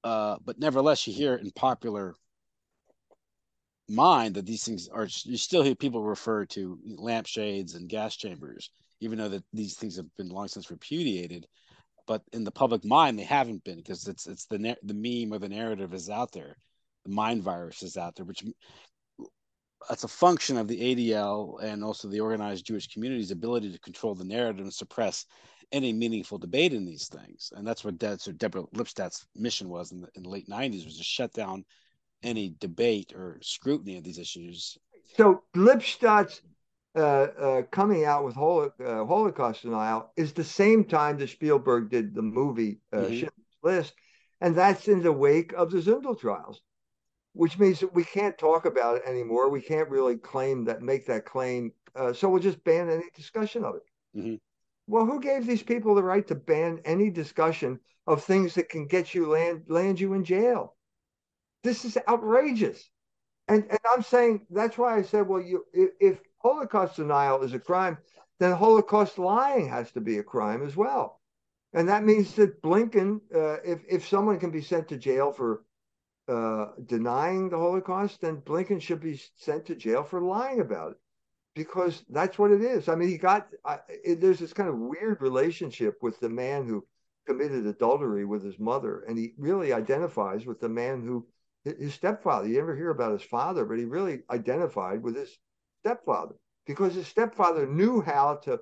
Uh, 0.03 0.37
but 0.45 0.59
nevertheless, 0.59 1.07
you 1.07 1.13
hear 1.13 1.33
it 1.33 1.41
in 1.41 1.49
popular 1.51 2.13
mind 3.89 4.35
that 4.35 4.45
these 4.45 4.63
things 4.63 4.87
are. 4.89 5.07
You 5.23 5.37
still 5.37 5.63
hear 5.63 5.75
people 5.75 6.03
refer 6.03 6.45
to 6.45 6.79
lampshades 6.97 7.75
and 7.75 7.89
gas 7.89 8.15
chambers, 8.15 8.69
even 8.99 9.17
though 9.17 9.29
that 9.29 9.43
these 9.53 9.75
things 9.75 9.95
have 9.97 10.13
been 10.17 10.29
long 10.29 10.47
since 10.47 10.71
repudiated. 10.71 11.47
But 12.07 12.21
in 12.33 12.43
the 12.43 12.51
public 12.51 12.85
mind, 12.85 13.17
they 13.17 13.23
haven't 13.23 13.63
been 13.63 13.77
because 13.77 14.07
it's 14.07 14.27
it's 14.27 14.45
the 14.45 14.77
the 14.83 14.93
meme 14.93 15.33
or 15.33 15.39
the 15.39 15.49
narrative 15.49 15.93
is 15.93 16.09
out 16.09 16.31
there 16.31 16.57
the 17.05 17.11
mind 17.11 17.43
virus 17.43 17.83
is 17.83 17.97
out 17.97 18.15
there, 18.15 18.25
which 18.25 18.43
that's 19.87 20.03
a 20.03 20.09
function 20.09 20.57
of 20.57 20.67
the 20.67 20.95
ADL 21.11 21.61
and 21.63 21.83
also 21.83 22.07
the 22.07 22.19
organized 22.19 22.65
Jewish 22.65 22.87
community's 22.87 23.31
ability 23.31 23.71
to 23.71 23.79
control 23.79 24.15
the 24.15 24.25
narrative 24.25 24.61
and 24.61 24.73
suppress 24.73 25.25
any 25.71 25.93
meaningful 25.93 26.39
debate 26.39 26.73
in 26.73 26.85
these 26.85 27.07
things. 27.07 27.51
And 27.55 27.65
that's 27.65 27.83
what 27.83 27.99
De- 27.99 28.17
so 28.17 28.31
Deborah 28.31 28.63
Lipstadt's 28.73 29.27
mission 29.35 29.69
was 29.69 29.91
in 29.91 30.01
the, 30.01 30.07
in 30.15 30.23
the 30.23 30.29
late 30.29 30.49
90s 30.49 30.85
was 30.85 30.97
to 30.97 31.03
shut 31.03 31.31
down 31.33 31.63
any 32.23 32.55
debate 32.59 33.13
or 33.13 33.39
scrutiny 33.41 33.97
of 33.97 34.03
these 34.03 34.17
issues. 34.17 34.77
So 35.15 35.43
Lipstadt's 35.55 36.41
uh, 36.95 36.99
uh, 36.99 37.61
coming 37.71 38.05
out 38.05 38.25
with 38.25 38.35
Holo- 38.35 38.73
uh, 38.79 39.05
Holocaust 39.05 39.63
denial 39.63 40.11
is 40.15 40.33
the 40.33 40.43
same 40.43 40.83
time 40.83 41.17
that 41.17 41.29
Spielberg 41.29 41.89
did 41.89 42.15
the 42.15 42.21
movie 42.21 42.79
uh, 42.91 42.97
mm-hmm. 42.97 43.07
Schindler's 43.07 43.31
List, 43.63 43.93
and 44.41 44.55
that's 44.55 44.87
in 44.87 45.01
the 45.01 45.11
wake 45.11 45.53
of 45.53 45.71
the 45.71 45.79
Zundel 45.79 46.19
trials 46.19 46.61
which 47.35 47.59
means 47.59 47.81
that 47.81 47.93
we 47.93 48.03
can't 48.03 48.37
talk 48.37 48.65
about 48.65 48.95
it 48.95 49.03
anymore. 49.05 49.49
We 49.49 49.61
can't 49.61 49.89
really 49.89 50.15
claim 50.15 50.63
that, 50.65 50.81
make 50.81 51.05
that 51.07 51.25
claim. 51.25 51.73
Uh, 51.93 52.13
so 52.13 52.29
we'll 52.29 52.41
just 52.41 52.63
ban 52.63 52.89
any 52.89 53.09
discussion 53.13 53.65
of 53.65 53.75
it. 53.75 53.83
Mm-hmm. 54.17 54.35
Well, 54.87 55.05
who 55.05 55.19
gave 55.19 55.45
these 55.45 55.63
people 55.63 55.95
the 55.95 56.03
right 56.03 56.25
to 56.27 56.35
ban 56.35 56.79
any 56.85 57.09
discussion 57.09 57.79
of 58.07 58.23
things 58.23 58.55
that 58.55 58.69
can 58.69 58.87
get 58.87 59.13
you 59.13 59.27
land 59.27 59.63
land 59.67 59.99
you 59.99 60.13
in 60.13 60.23
jail? 60.23 60.74
This 61.65 61.83
is 61.83 61.97
outrageous. 62.07 62.89
And 63.47 63.65
and 63.69 63.79
I'm 63.91 64.03
saying 64.03 64.45
that's 64.51 64.77
why 64.77 64.97
I 64.97 65.01
said, 65.01 65.27
well, 65.27 65.41
you 65.41 65.65
if, 65.73 65.89
if 65.99 66.19
Holocaust 66.37 66.95
denial 66.95 67.41
is 67.41 67.53
a 67.53 67.59
crime, 67.59 67.97
then 68.39 68.51
Holocaust 68.51 69.17
lying 69.17 69.67
has 69.69 69.91
to 69.93 70.01
be 70.01 70.19
a 70.19 70.23
crime 70.23 70.61
as 70.65 70.75
well. 70.75 71.19
And 71.73 71.89
that 71.89 72.03
means 72.03 72.35
that 72.35 72.61
Blinken, 72.61 73.19
uh, 73.33 73.57
if 73.65 73.79
if 73.89 74.07
someone 74.07 74.39
can 74.39 74.51
be 74.51 74.61
sent 74.61 74.87
to 74.89 74.97
jail 74.97 75.31
for 75.31 75.63
uh, 76.27 76.67
denying 76.85 77.49
the 77.49 77.57
Holocaust, 77.57 78.21
then 78.21 78.41
Blinken 78.41 78.79
should 78.81 79.01
be 79.01 79.19
sent 79.35 79.65
to 79.65 79.75
jail 79.75 80.03
for 80.03 80.21
lying 80.21 80.59
about 80.61 80.91
it 80.91 80.97
because 81.55 82.03
that's 82.09 82.37
what 82.37 82.51
it 82.51 82.61
is. 82.61 82.87
I 82.89 82.95
mean, 82.95 83.09
he 83.09 83.17
got 83.17 83.47
I, 83.65 83.79
it, 83.89 84.21
there's 84.21 84.39
this 84.39 84.53
kind 84.53 84.69
of 84.69 84.77
weird 84.77 85.21
relationship 85.21 85.97
with 86.01 86.19
the 86.19 86.29
man 86.29 86.67
who 86.67 86.85
committed 87.25 87.65
adultery 87.65 88.23
with 88.23 88.43
his 88.43 88.59
mother, 88.59 89.03
and 89.07 89.17
he 89.17 89.33
really 89.37 89.73
identifies 89.73 90.45
with 90.45 90.59
the 90.59 90.69
man 90.69 91.01
who 91.01 91.25
his 91.65 91.93
stepfather. 91.93 92.47
You 92.47 92.57
never 92.57 92.75
hear 92.75 92.91
about 92.91 93.11
his 93.11 93.23
father, 93.23 93.65
but 93.65 93.77
he 93.77 93.85
really 93.85 94.21
identified 94.29 95.01
with 95.03 95.15
his 95.15 95.37
stepfather 95.81 96.35
because 96.65 96.95
his 96.95 97.07
stepfather 97.07 97.67
knew 97.67 98.01
how 98.01 98.35
to 98.43 98.59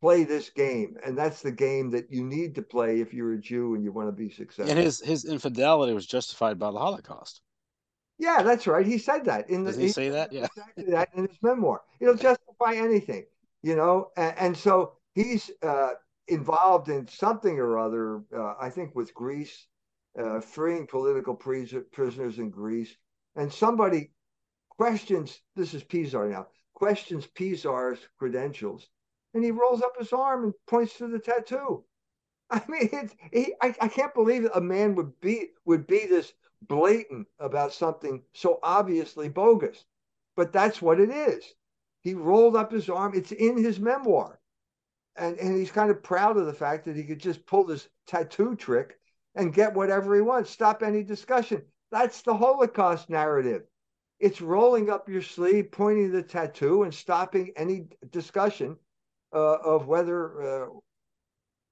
play 0.00 0.24
this 0.24 0.50
game, 0.50 0.96
and 1.04 1.16
that's 1.16 1.42
the 1.42 1.52
game 1.52 1.90
that 1.90 2.10
you 2.10 2.24
need 2.24 2.54
to 2.54 2.62
play 2.62 3.00
if 3.00 3.12
you're 3.12 3.34
a 3.34 3.38
Jew 3.38 3.74
and 3.74 3.84
you 3.84 3.92
want 3.92 4.08
to 4.08 4.12
be 4.12 4.30
successful. 4.30 4.70
And 4.70 4.78
his 4.78 5.00
his 5.00 5.24
infidelity 5.24 5.92
was 5.92 6.06
justified 6.06 6.58
by 6.58 6.70
the 6.70 6.78
Holocaust. 6.78 7.40
Yeah, 8.18 8.42
that's 8.42 8.66
right. 8.66 8.86
He 8.86 8.98
said 8.98 9.26
that 9.26 9.48
in 9.48 9.64
the. 9.64 9.72
Does 9.72 9.80
he, 9.80 9.86
he 9.86 9.92
say 9.92 10.08
that? 10.10 10.32
Yeah, 10.32 10.46
exactly 10.46 10.84
that 10.90 11.08
in 11.14 11.26
his 11.28 11.38
memoir. 11.42 11.82
It'll 12.00 12.14
justify 12.14 12.74
anything, 12.74 13.26
you 13.62 13.76
know. 13.76 14.10
And, 14.16 14.34
and 14.38 14.56
so 14.56 14.94
he's 15.14 15.50
uh, 15.62 15.90
involved 16.26 16.88
in 16.88 17.06
something 17.08 17.58
or 17.58 17.78
other. 17.78 18.22
Uh, 18.34 18.54
I 18.60 18.70
think 18.70 18.94
with 18.94 19.14
Greece, 19.14 19.66
uh, 20.16 20.40
freeing 20.40 20.86
political 20.86 21.34
prisoners 21.34 22.38
in 22.38 22.50
Greece, 22.50 22.94
and 23.36 23.52
somebody 23.52 24.12
questions. 24.68 25.40
This 25.56 25.74
is 25.74 25.82
Pisar 25.82 26.30
now. 26.30 26.46
Questions 26.74 27.26
Pisar's 27.26 27.98
credentials 28.18 28.88
and 29.34 29.44
he 29.44 29.50
rolls 29.50 29.82
up 29.82 29.96
his 29.98 30.12
arm 30.12 30.44
and 30.44 30.54
points 30.66 30.96
to 30.98 31.08
the 31.08 31.18
tattoo. 31.18 31.84
I 32.50 32.62
mean, 32.68 32.88
it's, 32.92 33.14
he, 33.32 33.54
I, 33.62 33.74
I 33.80 33.88
can't 33.88 34.14
believe 34.14 34.48
a 34.54 34.60
man 34.60 34.94
would 34.94 35.20
be 35.20 35.50
would 35.64 35.86
be 35.86 36.06
this 36.06 36.32
blatant 36.62 37.28
about 37.38 37.72
something 37.72 38.22
so 38.32 38.58
obviously 38.62 39.28
bogus, 39.28 39.84
but 40.34 40.52
that's 40.52 40.80
what 40.80 40.98
it 40.98 41.10
is. 41.10 41.44
He 42.00 42.14
rolled 42.14 42.56
up 42.56 42.72
his 42.72 42.88
arm. 42.88 43.12
It's 43.14 43.32
in 43.32 43.62
his 43.62 43.78
memoir, 43.78 44.40
and 45.14 45.38
and 45.38 45.58
he's 45.58 45.70
kind 45.70 45.90
of 45.90 46.02
proud 46.02 46.38
of 46.38 46.46
the 46.46 46.54
fact 46.54 46.86
that 46.86 46.96
he 46.96 47.04
could 47.04 47.20
just 47.20 47.44
pull 47.46 47.64
this 47.64 47.88
tattoo 48.06 48.56
trick 48.56 48.97
and 49.38 49.54
get 49.54 49.72
whatever 49.72 50.14
he 50.14 50.20
wants. 50.20 50.50
Stop 50.50 50.82
any 50.82 51.02
discussion. 51.02 51.62
That's 51.90 52.20
the 52.22 52.36
Holocaust 52.36 53.08
narrative. 53.08 53.62
It's 54.20 54.40
rolling 54.40 54.90
up 54.90 55.08
your 55.08 55.22
sleeve, 55.22 55.70
pointing 55.70 56.12
the 56.12 56.22
tattoo, 56.22 56.82
and 56.82 56.92
stopping 56.92 57.52
any 57.56 57.86
discussion 58.10 58.76
uh, 59.32 59.58
of 59.64 59.86
whether 59.86 60.42
uh, 60.42 60.66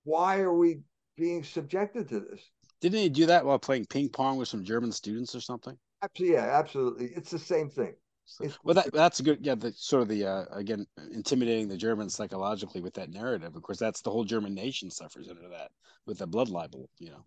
why 0.05 0.39
are 0.39 0.55
we 0.55 0.79
being 1.17 1.43
subjected 1.43 2.09
to 2.09 2.21
this? 2.21 2.41
Didn't 2.81 3.01
he 3.01 3.09
do 3.09 3.27
that 3.27 3.45
while 3.45 3.59
playing 3.59 3.87
ping 3.87 4.09
pong 4.09 4.39
with 4.39 4.49
some 4.49 4.65
German 4.65 4.93
students 4.93 5.35
or 5.35 5.41
something? 5.41 5.77
Absolutely, 6.03 6.37
yeah, 6.37 6.59
absolutely. 6.59 7.07
It's 7.17 7.31
the 7.31 7.39
same 7.39 7.69
thing. 7.69 7.95
So, 8.27 8.49
well, 8.65 8.75
that 8.75 8.93
that's 8.93 9.21
a 9.21 9.23
good, 9.23 9.39
yeah. 9.41 9.55
The 9.55 9.73
sort 9.77 10.03
of 10.03 10.09
the 10.09 10.27
uh, 10.27 10.45
again 10.53 10.87
intimidating 11.13 11.69
the 11.69 11.77
Germans 11.77 12.15
psychologically 12.15 12.81
with 12.81 12.95
that 12.95 13.11
narrative. 13.11 13.55
Of 13.55 13.63
course, 13.63 13.79
that's 13.79 14.03
the 14.03 14.11
whole 14.11 14.25
German 14.25 14.55
nation 14.55 14.91
suffers 14.91 15.29
under 15.29 15.49
that 15.49 15.71
with 16.07 16.19
the 16.19 16.27
blood 16.27 16.49
libel. 16.49 16.89
You 16.99 17.11
know, 17.11 17.25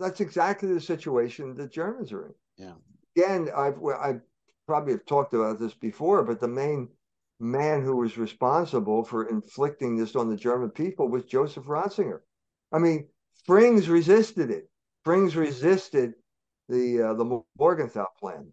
that's 0.00 0.20
exactly 0.20 0.72
the 0.72 0.80
situation 0.80 1.54
the 1.54 1.68
Germans 1.68 2.12
are 2.12 2.26
in. 2.26 2.34
Yeah. 2.56 2.74
Again, 3.16 3.50
I've 3.54 3.78
I 3.84 4.20
probably 4.66 4.94
have 4.94 5.06
talked 5.06 5.34
about 5.34 5.58
this 5.58 5.74
before, 5.74 6.24
but 6.24 6.40
the 6.40 6.48
main 6.48 6.88
man 7.38 7.82
who 7.82 7.96
was 7.96 8.18
responsible 8.18 9.04
for 9.04 9.28
inflicting 9.28 9.96
this 9.96 10.16
on 10.16 10.28
the 10.28 10.36
German 10.36 10.70
people 10.70 11.08
was 11.08 11.24
Joseph 11.24 11.64
Ratzinger. 11.64 12.20
I 12.72 12.78
mean, 12.78 13.08
Frings 13.48 13.88
resisted 13.88 14.50
it. 14.50 14.68
Frings 15.04 15.34
resisted 15.34 16.14
the 16.68 17.02
uh, 17.02 17.14
the 17.14 17.42
Morgenthau 17.58 18.06
plan. 18.18 18.52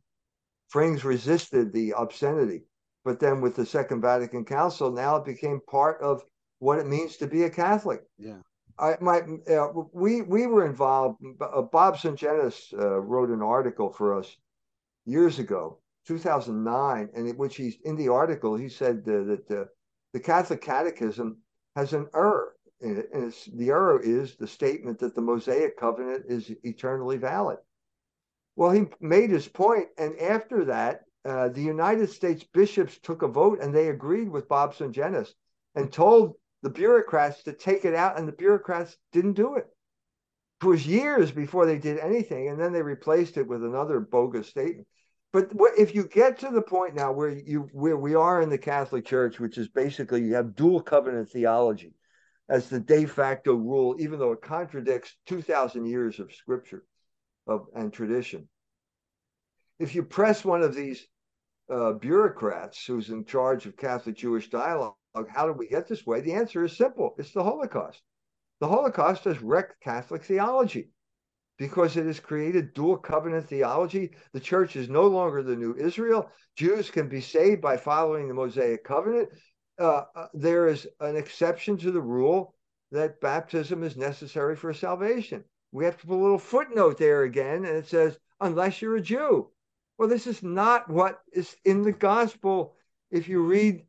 Frings 0.74 1.04
resisted 1.04 1.72
the 1.72 1.94
obscenity, 1.98 2.64
but 3.06 3.20
then 3.20 3.42
with 3.42 3.56
the 3.56 3.66
Second 3.66 4.02
Vatican 4.02 4.44
Council, 4.44 4.92
now 4.92 5.18
it 5.18 5.26
became 5.26 5.62
part 5.70 6.02
of 6.02 6.24
what 6.60 6.80
it 6.80 6.88
means 6.88 7.18
to 7.18 7.28
be 7.28 7.44
a 7.44 7.50
Catholic. 7.50 8.02
Yeah. 8.18 8.40
I 8.80 8.98
my 9.02 9.22
uh, 9.50 9.70
we 9.94 10.22
we 10.22 10.48
were 10.48 10.66
involved. 10.66 11.22
Uh, 11.42 11.62
Bob 11.64 11.98
Sungenis 11.98 12.74
uh, 12.74 13.00
wrote 13.00 13.30
an 13.30 13.42
article 13.42 13.92
for 13.92 14.18
us 14.18 14.36
years 15.06 15.40
ago 15.40 15.80
2009, 16.08 17.10
and 17.16 17.28
in 17.28 17.38
which 17.38 17.56
he's 17.56 17.78
in 17.84 17.96
the 17.96 18.10
article, 18.10 18.56
he 18.56 18.70
said 18.70 19.04
that 19.06 19.70
the 20.14 20.20
Catholic 20.20 20.62
Catechism 20.62 21.38
has 21.76 21.94
an 21.94 22.08
error 22.14 22.56
in 22.82 22.98
it, 22.98 23.10
and 23.14 23.34
the 23.56 23.70
error 23.70 24.00
is 24.00 24.36
the 24.36 24.48
statement 24.48 25.00
that 25.00 25.16
the 25.16 25.22
Mosaic 25.22 25.78
covenant 25.78 26.26
is 26.28 26.52
eternally 26.64 27.18
valid. 27.18 27.58
Well, 28.56 28.72
he 28.72 28.86
made 29.00 29.30
his 29.30 29.48
point, 29.48 29.88
and 29.98 30.18
after 30.20 30.66
that, 30.66 31.02
uh, 31.26 31.50
the 31.50 31.62
United 31.62 32.10
States 32.10 32.44
bishops 32.54 32.98
took 33.00 33.22
a 33.22 33.28
vote, 33.28 33.60
and 33.62 33.74
they 33.74 33.90
agreed 33.90 34.30
with 34.30 34.48
Bob 34.48 34.74
Sungenis 34.74 35.34
and 35.76 35.92
told 35.92 36.36
the 36.64 36.70
bureaucrats 36.70 37.44
to 37.44 37.54
take 37.54 37.86
it 37.86 37.94
out, 37.94 38.18
and 38.18 38.28
the 38.28 38.34
bureaucrats 38.34 38.98
didn't 39.12 39.34
do 39.34 39.56
it. 39.56 39.68
It 40.62 40.66
was 40.66 40.88
years 40.88 41.32
before 41.32 41.66
they 41.66 41.78
did 41.78 42.00
anything, 42.00 42.50
and 42.50 42.60
then 42.60 42.74
they 42.74 42.82
replaced 42.82 43.38
it 43.38 43.48
with 43.48 43.64
another 43.64 44.00
bogus 44.00 44.48
statement. 44.48 44.88
but 45.32 45.52
if 45.78 45.94
you 45.94 46.08
get 46.08 46.40
to 46.40 46.50
the 46.50 46.62
point 46.62 46.96
now 46.96 47.12
where 47.12 47.30
you 47.30 47.70
where 47.72 47.98
we 47.98 48.16
are 48.16 48.42
in 48.42 48.50
the 48.50 48.58
Catholic 48.58 49.06
Church, 49.06 49.40
which 49.40 49.58
is 49.58 49.68
basically 49.68 50.24
you 50.24 50.34
have 50.34 50.56
dual 50.56 50.82
covenant 50.82 51.30
theology 51.30 51.94
as 52.50 52.70
the 52.70 52.80
de 52.80 53.06
facto 53.06 53.54
rule, 53.54 53.96
even 54.00 54.18
though 54.20 54.32
it 54.32 54.42
contradicts 54.42 55.16
two 55.28 55.42
thousand 55.42 55.86
years 55.86 56.20
of 56.20 56.34
scripture 56.34 56.84
of 57.46 57.68
and 57.76 57.94
tradition. 57.94 58.50
If 59.80 59.94
you 59.94 60.04
press 60.04 60.44
one 60.44 60.64
of 60.64 60.74
these 60.74 61.06
uh, 61.70 61.94
bureaucrats 61.94 62.84
who's 62.86 63.10
in 63.10 63.26
charge 63.26 63.68
of 63.68 63.78
Catholic 63.78 64.16
Jewish 64.16 64.50
dialogue, 64.50 64.96
how 65.30 65.48
did 65.48 65.58
we 65.58 65.68
get 65.68 65.88
this 65.88 66.06
way? 66.06 66.22
The 66.22 66.34
answer 66.34 66.64
is 66.64 66.78
simple: 66.78 67.16
it's 67.18 67.32
the 67.32 67.44
Holocaust. 67.44 68.02
The 68.60 68.68
Holocaust 68.68 69.24
has 69.26 69.42
wrecked 69.42 69.82
Catholic 69.82 70.24
theology 70.24 70.90
because 71.58 71.98
it 71.98 72.06
has 72.06 72.20
created 72.20 72.74
dual 72.74 72.98
covenant 72.98 73.48
theology. 73.48 74.12
The 74.34 74.40
church 74.40 74.76
is 74.76 74.90
no 74.90 75.08
longer 75.08 75.42
the 75.42 75.56
new 75.56 75.76
Israel. 75.76 76.30
Jews 76.56 76.90
can 76.90 77.08
be 77.08 77.22
saved 77.22 77.62
by 77.62 77.78
following 77.78 78.28
the 78.28 78.34
Mosaic 78.34 78.84
covenant. 78.84 79.30
Uh, 79.80 80.04
uh, 80.16 80.28
there 80.34 80.68
is 80.68 80.88
an 81.00 81.16
exception 81.16 81.78
to 81.78 81.92
the 81.92 82.02
rule 82.02 82.56
that 82.92 83.22
baptism 83.22 83.84
is 83.84 83.98
necessary 83.98 84.56
for 84.56 84.74
salvation. 84.74 85.44
We 85.72 85.86
have 85.86 85.98
to 85.98 86.08
put 86.08 86.18
a 86.18 86.24
little 86.24 86.40
footnote 86.40 86.98
there 86.98 87.24
again, 87.24 87.66
and 87.66 87.76
it 87.76 87.88
says, 87.88 88.18
unless 88.40 88.82
you're 88.82 88.96
a 88.96 89.02
Jew. 89.02 89.50
Well, 89.98 90.08
this 90.08 90.28
is 90.28 90.42
not 90.44 90.90
what 90.90 91.20
is 91.34 91.56
in 91.66 91.82
the 91.82 91.92
gospel. 91.92 92.76
If 93.12 93.28
you 93.28 93.42
read 93.42 93.84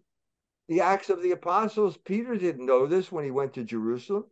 the 0.68 0.80
Acts 0.80 1.10
of 1.10 1.22
the 1.22 1.32
Apostles, 1.32 1.96
Peter 1.96 2.36
didn't 2.36 2.66
know 2.66 2.86
this 2.86 3.10
when 3.10 3.24
he 3.24 3.30
went 3.30 3.54
to 3.54 3.64
Jerusalem 3.64 4.24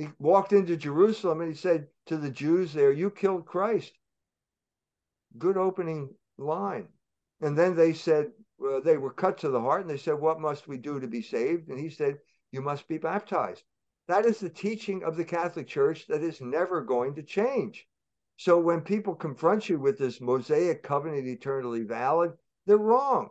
he 0.00 0.08
walked 0.18 0.54
into 0.54 0.78
Jerusalem 0.78 1.42
and 1.42 1.50
he 1.50 1.56
said 1.56 1.88
to 2.06 2.16
the 2.16 2.30
Jews 2.30 2.72
there, 2.72 2.90
You 2.90 3.10
killed 3.10 3.44
Christ. 3.44 3.92
Good 5.36 5.58
opening 5.58 6.14
line. 6.38 6.88
And 7.42 7.56
then 7.56 7.76
they 7.76 7.92
said, 7.92 8.32
uh, 8.66 8.80
they 8.80 8.96
were 8.96 9.12
cut 9.12 9.36
to 9.38 9.50
the 9.50 9.60
heart 9.60 9.82
and 9.82 9.90
they 9.90 9.98
said, 9.98 10.14
What 10.14 10.40
must 10.40 10.66
we 10.66 10.78
do 10.78 11.00
to 11.00 11.06
be 11.06 11.20
saved? 11.20 11.68
And 11.68 11.78
he 11.78 11.90
said, 11.90 12.18
You 12.50 12.62
must 12.62 12.88
be 12.88 12.96
baptized. 12.96 13.62
That 14.08 14.24
is 14.24 14.40
the 14.40 14.48
teaching 14.48 15.04
of 15.04 15.18
the 15.18 15.24
Catholic 15.24 15.66
Church 15.66 16.06
that 16.06 16.22
is 16.22 16.40
never 16.40 16.80
going 16.80 17.14
to 17.16 17.22
change. 17.22 17.86
So 18.38 18.58
when 18.58 18.80
people 18.80 19.14
confront 19.14 19.68
you 19.68 19.78
with 19.78 19.98
this 19.98 20.18
Mosaic 20.18 20.82
covenant 20.82 21.26
eternally 21.26 21.82
valid, 21.82 22.32
they're 22.64 22.78
wrong. 22.78 23.28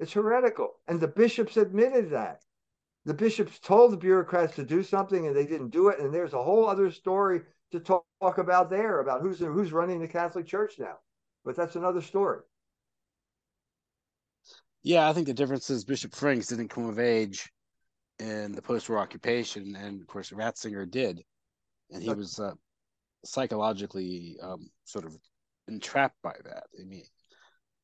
It's 0.00 0.14
heretical. 0.14 0.72
And 0.88 0.98
the 0.98 1.08
bishops 1.08 1.58
admitted 1.58 2.10
that 2.10 2.42
the 3.04 3.14
bishops 3.14 3.58
told 3.58 3.92
the 3.92 3.98
bureaucrats 3.98 4.56
to 4.56 4.64
do 4.64 4.82
something 4.82 5.26
and 5.26 5.36
they 5.36 5.46
didn't 5.46 5.70
do 5.70 5.88
it. 5.88 6.00
And 6.00 6.12
there's 6.12 6.32
a 6.32 6.42
whole 6.42 6.66
other 6.66 6.90
story 6.90 7.42
to 7.72 7.80
talk, 7.80 8.04
talk 8.20 8.38
about 8.38 8.70
there 8.70 9.00
about 9.00 9.20
who's 9.20 9.38
who's 9.38 9.72
running 9.72 10.00
the 10.00 10.08
Catholic 10.08 10.46
Church 10.46 10.74
now. 10.78 10.96
But 11.44 11.54
that's 11.54 11.76
another 11.76 12.00
story. 12.00 12.40
Yeah, 14.82 15.08
I 15.08 15.12
think 15.12 15.26
the 15.26 15.34
difference 15.34 15.68
is 15.68 15.84
Bishop 15.84 16.12
Frings 16.12 16.48
didn't 16.48 16.68
come 16.68 16.88
of 16.88 16.98
age 16.98 17.52
in 18.18 18.52
the 18.52 18.62
post-war 18.62 18.98
occupation, 18.98 19.76
and 19.76 20.00
of 20.00 20.06
course 20.06 20.30
Ratzinger 20.30 20.90
did, 20.90 21.22
and 21.90 22.02
he 22.02 22.12
was 22.12 22.38
uh, 22.40 22.52
psychologically 23.24 24.36
um, 24.42 24.70
sort 24.84 25.04
of 25.04 25.16
entrapped 25.68 26.20
by 26.22 26.34
that. 26.44 26.64
I 26.78 26.84
mean, 26.84 27.04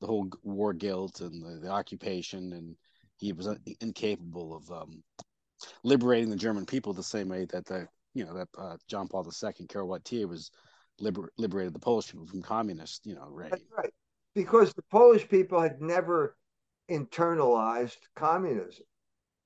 the 0.01 0.07
whole 0.07 0.28
war 0.42 0.72
guilt 0.72 1.20
and 1.20 1.42
the, 1.42 1.61
the 1.61 1.70
occupation 1.70 2.53
and 2.53 2.76
he 3.16 3.32
was 3.32 3.49
incapable 3.80 4.55
of 4.55 4.70
um, 4.70 5.03
liberating 5.82 6.30
the 6.30 6.36
German 6.36 6.66
people 6.66 6.92
the 6.92 7.03
same 7.03 7.28
way 7.28 7.47
that 7.47 7.64
the 7.66 7.88
you 8.14 8.24
know 8.24 8.34
that 8.34 8.49
uh, 8.59 8.76
John 8.88 9.09
Paul 9.09 9.24
II, 9.24 9.66
Wojtyla 9.66 10.28
was 10.28 10.51
liber- 11.01 11.32
liberated 11.38 11.74
the 11.74 11.78
Polish 11.78 12.11
people 12.11 12.26
from 12.26 12.42
communist 12.42 13.07
you 13.07 13.14
know 13.14 13.26
reign. 13.28 13.51
That's 13.51 13.62
right, 13.76 13.92
because 14.34 14.72
the 14.74 14.84
Polish 14.90 15.28
people 15.28 15.61
had 15.61 15.80
never 15.80 16.36
internalized 16.90 17.99
communism. 18.14 18.84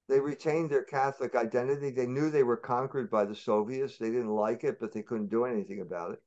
They 0.09 0.21
retained 0.21 0.71
their 0.71 0.83
Catholic 0.83 1.37
identity. 1.37 1.91
They 1.91 2.07
knew 2.07 2.31
they 2.31 2.43
were 2.43 2.57
conquered 2.57 3.11
by 3.11 3.25
the 3.25 3.35
Soviets. 3.35 3.97
They 3.97 4.11
didn't 4.11 4.35
like 4.35 4.65
it, 4.65 4.81
but 4.81 4.93
they 4.93 5.03
couldn't 5.03 5.31
do 5.31 5.45
anything 5.45 5.81
about 5.81 6.13
it. 6.13 6.23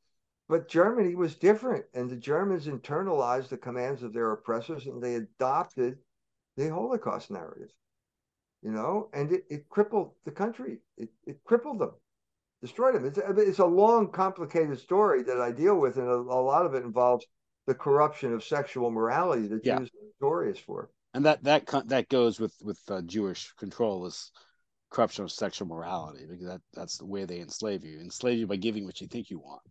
But 0.49 0.67
Germany 0.67 1.15
was 1.15 1.35
different, 1.35 1.85
and 1.93 2.09
the 2.09 2.17
Germans 2.17 2.67
internalized 2.67 3.49
the 3.49 3.57
commands 3.57 4.03
of 4.03 4.13
their 4.13 4.31
oppressors, 4.31 4.85
and 4.85 5.01
they 5.01 5.15
adopted 5.15 5.99
the 6.57 6.69
Holocaust 6.69 7.31
narrative, 7.31 7.69
you 8.61 8.71
know, 8.71 9.09
and 9.13 9.31
it, 9.31 9.45
it 9.49 9.69
crippled 9.69 10.11
the 10.25 10.31
country. 10.31 10.79
It, 10.97 11.09
it 11.25 11.43
crippled 11.45 11.79
them, 11.79 11.93
destroyed 12.61 12.95
them. 12.95 13.05
It's, 13.05 13.17
it's 13.17 13.59
a 13.59 13.65
long, 13.65 14.11
complicated 14.11 14.79
story 14.79 15.23
that 15.23 15.39
I 15.39 15.51
deal 15.51 15.79
with, 15.79 15.97
and 15.97 16.07
a, 16.07 16.15
a 16.15 16.43
lot 16.43 16.65
of 16.65 16.73
it 16.73 16.83
involves 16.83 17.25
the 17.65 17.73
corruption 17.73 18.33
of 18.33 18.43
sexual 18.43 18.91
morality 18.91 19.47
that 19.47 19.65
yeah. 19.65 19.79
Jews 19.79 19.89
are 19.89 20.07
notorious 20.21 20.59
for. 20.59 20.89
And 21.13 21.25
that 21.25 21.43
that 21.43 21.69
that 21.87 22.09
goes 22.09 22.39
with 22.39 22.55
with 22.61 22.79
uh, 22.89 23.01
Jewish 23.03 23.53
control 23.53 24.05
is 24.07 24.31
corruption 24.89 25.23
of 25.23 25.31
sexual 25.31 25.67
morality 25.67 26.25
because 26.29 26.47
that 26.47 26.61
that's 26.73 26.97
the 26.97 27.05
way 27.05 27.23
they 27.23 27.39
enslave 27.39 27.85
you. 27.85 27.99
Enslave 27.99 28.39
you 28.39 28.47
by 28.47 28.55
giving 28.57 28.83
what 28.83 28.99
you 28.99 29.07
think 29.07 29.29
you 29.29 29.39
want 29.39 29.61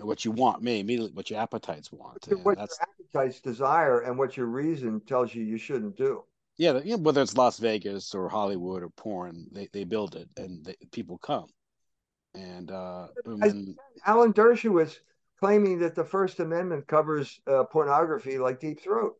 what 0.00 0.24
you 0.24 0.30
want 0.30 0.62
may 0.62 0.80
immediately 0.80 1.12
what 1.12 1.30
your 1.30 1.40
appetites 1.40 1.92
want. 1.92 2.26
What 2.42 2.58
your 2.58 2.66
appetites 3.12 3.40
desire 3.40 4.00
and 4.00 4.18
what 4.18 4.36
your 4.36 4.46
reason 4.46 5.00
tells 5.00 5.34
you 5.34 5.42
you 5.42 5.58
shouldn't 5.58 5.96
do. 5.96 6.24
Yeah, 6.56 6.80
you 6.84 6.96
know, 6.96 7.02
whether 7.02 7.22
it's 7.22 7.36
Las 7.36 7.58
Vegas 7.58 8.14
or 8.14 8.28
Hollywood 8.28 8.82
or 8.82 8.88
porn, 8.88 9.46
they, 9.52 9.68
they 9.72 9.84
build 9.84 10.16
it 10.16 10.28
and 10.36 10.64
they, 10.64 10.74
people 10.90 11.18
come. 11.18 11.46
And 12.34 12.70
uh, 12.70 13.08
when... 13.24 13.76
Alan 14.04 14.32
Dershowitz 14.32 14.96
claiming 15.38 15.78
that 15.80 15.94
the 15.94 16.04
First 16.04 16.40
Amendment 16.40 16.86
covers 16.86 17.40
uh, 17.46 17.64
pornography 17.64 18.38
like 18.38 18.60
Deep 18.60 18.82
Throat. 18.82 19.14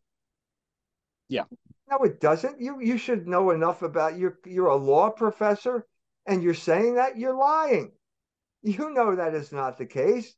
Yeah. 1.29 1.43
No, 1.89 1.97
it 1.99 2.19
doesn't. 2.19 2.59
You 2.59 2.79
you 2.81 2.97
should 2.97 3.27
know 3.27 3.51
enough 3.51 3.81
about 3.81 4.17
you're 4.17 4.37
you're 4.45 4.67
a 4.67 4.75
law 4.75 5.09
professor 5.09 5.87
and 6.25 6.43
you're 6.43 6.53
saying 6.53 6.95
that 6.95 7.17
you're 7.17 7.35
lying. 7.35 7.91
You 8.61 8.91
know 8.91 9.15
that 9.15 9.33
is 9.33 9.51
not 9.51 9.77
the 9.77 9.85
case. 9.85 10.35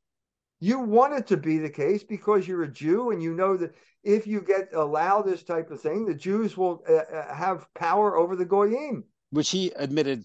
You 0.63 0.79
want 0.79 1.15
it 1.15 1.25
to 1.27 1.37
be 1.37 1.57
the 1.57 1.71
case 1.71 2.03
because 2.03 2.47
you're 2.47 2.63
a 2.63 2.71
Jew 2.71 3.09
and 3.09 3.21
you 3.21 3.33
know 3.33 3.57
that 3.57 3.73
if 4.03 4.27
you 4.27 4.41
get 4.41 4.69
allow 4.73 5.23
this 5.23 5.41
type 5.41 5.71
of 5.71 5.81
thing, 5.81 6.05
the 6.05 6.13
Jews 6.13 6.55
will 6.55 6.83
uh, 6.87 6.93
uh, 6.93 7.33
have 7.33 7.65
power 7.73 8.15
over 8.15 8.35
the 8.35 8.45
goyim. 8.45 9.03
Which 9.31 9.49
he 9.49 9.71
admitted 9.75 10.23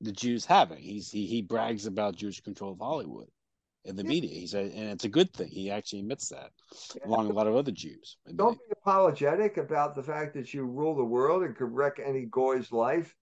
the 0.00 0.10
Jews 0.10 0.44
having. 0.44 0.78
He's 0.78 1.12
he, 1.12 1.24
he 1.24 1.40
brags 1.40 1.86
about 1.86 2.16
Jewish 2.16 2.40
control 2.40 2.72
of 2.72 2.80
Hollywood 2.80 3.28
in 3.84 3.94
the 3.94 4.02
yeah. 4.02 4.08
media. 4.08 4.34
He 4.34 4.48
said, 4.48 4.72
and 4.72 4.90
it's 4.90 5.04
a 5.04 5.08
good 5.08 5.32
thing. 5.32 5.48
He 5.48 5.70
actually 5.70 6.00
admits 6.00 6.28
that, 6.30 6.50
yeah. 6.96 7.06
along 7.06 7.28
with 7.28 7.36
a 7.36 7.38
lot 7.38 7.46
of 7.46 7.54
other 7.54 7.70
Jews. 7.70 8.16
Don't 8.34 8.58
be 8.58 8.72
apologetic 8.72 9.56
about 9.56 9.94
the 9.94 10.02
fact 10.02 10.34
that 10.34 10.52
you 10.52 10.64
rule 10.64 10.96
the 10.96 11.04
world 11.04 11.44
and 11.44 11.54
could 11.54 11.70
wreck 11.70 12.00
any 12.04 12.22
goy's 12.22 12.72
life 12.72 13.14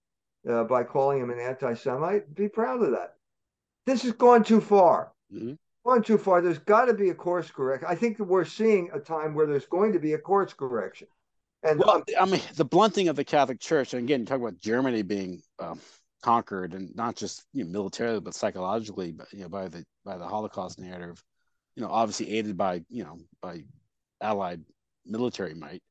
uh, 0.49 0.63
by 0.63 0.83
calling 0.83 1.21
him 1.21 1.29
an 1.29 1.39
anti-Semite. 1.39 2.33
Be 2.33 2.49
proud 2.49 2.81
of 2.81 2.89
that. 2.91 3.17
This 3.85 4.01
has 4.01 4.13
gone 4.13 4.43
too 4.43 4.61
far. 4.61 5.13
Mm-hmm 5.31 5.53
gone 5.89 6.03
too 6.03 6.17
far. 6.17 6.41
There's 6.41 6.59
got 6.59 6.85
to 6.85 6.93
be 6.93 7.09
a 7.09 7.15
course 7.15 7.49
correction. 7.49 7.87
I 7.89 7.95
think 7.95 8.19
we're 8.19 8.45
seeing 8.45 8.89
a 8.93 8.99
time 8.99 9.33
where 9.33 9.47
there's 9.47 9.65
going 9.65 9.93
to 9.93 9.99
be 9.99 10.13
a 10.13 10.17
course 10.17 10.53
correction. 10.53 11.07
And 11.63 11.79
well, 11.79 11.95
um, 11.95 12.03
I 12.19 12.25
mean, 12.25 12.41
the 12.55 12.65
blunting 12.65 13.09
of 13.09 13.15
the 13.15 13.25
Catholic 13.25 13.59
Church, 13.59 13.93
and 13.93 14.03
again, 14.03 14.21
you 14.21 14.25
talk 14.25 14.39
about 14.39 14.59
Germany 14.59 15.01
being 15.01 15.41
um, 15.59 15.79
conquered, 16.21 16.73
and 16.73 16.95
not 16.95 17.15
just 17.15 17.43
you 17.53 17.65
know, 17.65 17.71
militarily, 17.71 18.21
but 18.21 18.33
psychologically, 18.33 19.11
but, 19.11 19.27
you 19.33 19.41
know, 19.41 19.49
by 19.49 19.67
the 19.67 19.83
by 20.05 20.17
the 20.17 20.27
Holocaust 20.27 20.79
narrative. 20.79 21.21
You 21.75 21.83
know, 21.83 21.89
obviously 21.91 22.37
aided 22.37 22.55
by 22.55 22.81
you 22.89 23.03
know 23.03 23.17
by 23.41 23.63
Allied 24.21 24.61
military 25.05 25.53
might. 25.53 25.83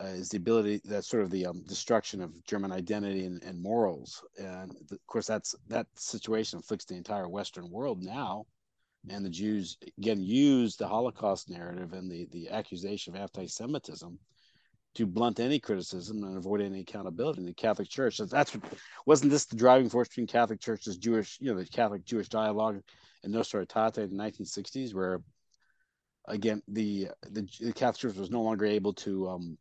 Uh, 0.00 0.06
is 0.06 0.30
the 0.30 0.38
ability 0.38 0.80
that 0.86 1.04
sort 1.04 1.22
of 1.22 1.30
the 1.30 1.44
um, 1.44 1.62
destruction 1.68 2.22
of 2.22 2.32
German 2.46 2.72
identity 2.72 3.26
and, 3.26 3.42
and 3.42 3.60
morals, 3.60 4.24
and 4.38 4.74
the, 4.88 4.94
of 4.94 5.06
course 5.06 5.26
that's 5.26 5.54
that 5.68 5.86
situation 5.96 6.58
afflicts 6.58 6.86
the 6.86 6.94
entire 6.94 7.28
Western 7.28 7.70
world 7.70 8.02
now 8.02 8.46
and 9.08 9.24
the 9.24 9.30
Jews 9.30 9.76
again 9.98 10.22
used 10.22 10.78
the 10.78 10.88
Holocaust 10.88 11.50
narrative 11.50 11.92
and 11.92 12.10
the, 12.10 12.28
the 12.30 12.50
accusation 12.50 13.14
of 13.14 13.20
anti-Semitism 13.20 14.18
to 14.94 15.06
blunt 15.06 15.40
any 15.40 15.58
criticism 15.58 16.22
and 16.22 16.36
avoid 16.36 16.60
any 16.60 16.80
accountability 16.80 17.40
in 17.40 17.46
the 17.46 17.54
Catholic 17.54 17.88
Church. 17.88 18.16
So 18.16 18.26
that's 18.26 18.54
what 18.54 18.62
wasn't 19.06 19.30
this 19.30 19.46
the 19.46 19.56
driving 19.56 19.88
force 19.88 20.08
between 20.08 20.26
Catholic 20.26 20.60
Church's 20.60 20.98
Jewish, 20.98 21.38
you 21.40 21.52
know, 21.52 21.58
the 21.58 21.66
Catholic 21.66 22.04
Jewish 22.04 22.28
dialogue 22.28 22.82
and 23.24 23.32
Nostra 23.32 23.66
Aetate 23.66 23.98
in 23.98 24.16
the 24.16 24.22
1960s, 24.22 24.94
where 24.94 25.22
again 26.28 26.62
the, 26.68 27.08
the 27.30 27.48
the, 27.60 27.72
Catholic 27.72 28.00
Church 28.00 28.16
was 28.16 28.30
no 28.30 28.42
longer 28.42 28.66
able 28.66 28.92
to 28.94 29.28
um, 29.28 29.58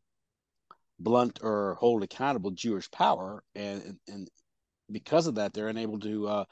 blunt 1.00 1.40
or 1.42 1.76
hold 1.80 2.04
accountable 2.04 2.52
Jewish 2.52 2.92
power, 2.92 3.44
and 3.56 3.98
and 4.08 4.30
because 4.92 5.28
of 5.28 5.36
that, 5.36 5.54
they're 5.54 5.70
unable 5.70 6.00
to 6.00 6.28
uh, 6.28 6.46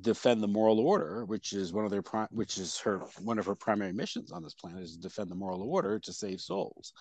defend 0.00 0.42
the 0.42 0.48
moral 0.48 0.80
order, 0.80 1.24
which 1.24 1.52
is 1.52 1.72
one 1.72 1.84
of 1.84 1.90
their 1.90 2.02
pri- 2.02 2.28
which 2.30 2.58
is 2.58 2.78
her 2.80 2.98
one 3.22 3.38
of 3.38 3.46
her 3.46 3.54
primary 3.54 3.92
missions 3.92 4.32
on 4.32 4.42
this 4.42 4.54
planet 4.54 4.82
is 4.82 4.96
to 4.96 5.02
defend 5.02 5.30
the 5.30 5.34
moral 5.34 5.62
order 5.62 5.98
to 5.98 6.12
save 6.12 6.40
souls, 6.40 6.92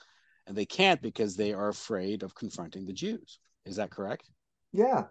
and 0.47 0.55
they 0.55 0.65
can't 0.65 1.01
because 1.01 1.35
they 1.35 1.53
are 1.53 1.69
afraid 1.69 2.23
of 2.23 2.35
confronting 2.35 2.85
the 2.85 2.93
Jews. 2.93 3.39
Is 3.65 3.75
that 3.75 3.91
correct? 3.91 4.29
Yeah. 4.73 5.05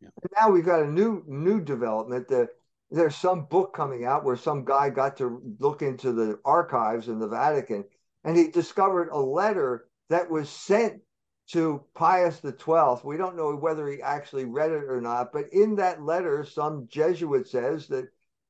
yeah. 0.00 0.08
And 0.22 0.32
now 0.38 0.50
we've 0.50 0.64
got 0.64 0.82
a 0.82 0.90
new 0.90 1.22
new 1.26 1.60
development 1.60 2.28
that 2.28 2.48
there's 2.90 3.16
some 3.16 3.46
book 3.46 3.74
coming 3.74 4.04
out 4.04 4.24
where 4.24 4.36
some 4.36 4.64
guy 4.64 4.90
got 4.90 5.16
to 5.16 5.42
look 5.58 5.82
into 5.82 6.12
the 6.12 6.38
archives 6.44 7.08
in 7.08 7.18
the 7.18 7.28
Vatican 7.28 7.84
and 8.24 8.36
he 8.36 8.48
discovered 8.48 9.08
a 9.10 9.18
letter 9.18 9.86
that 10.08 10.30
was 10.30 10.48
sent 10.48 11.00
to 11.48 11.84
Pius 11.94 12.40
XII. 12.42 13.00
We 13.04 13.16
don't 13.16 13.36
know 13.36 13.54
whether 13.54 13.88
he 13.88 14.02
actually 14.02 14.44
read 14.44 14.72
it 14.72 14.84
or 14.84 15.00
not, 15.00 15.32
but 15.32 15.52
in 15.52 15.76
that 15.76 16.02
letter, 16.02 16.44
some 16.44 16.88
Jesuit 16.88 17.48
says 17.48 17.86
that 17.88 18.08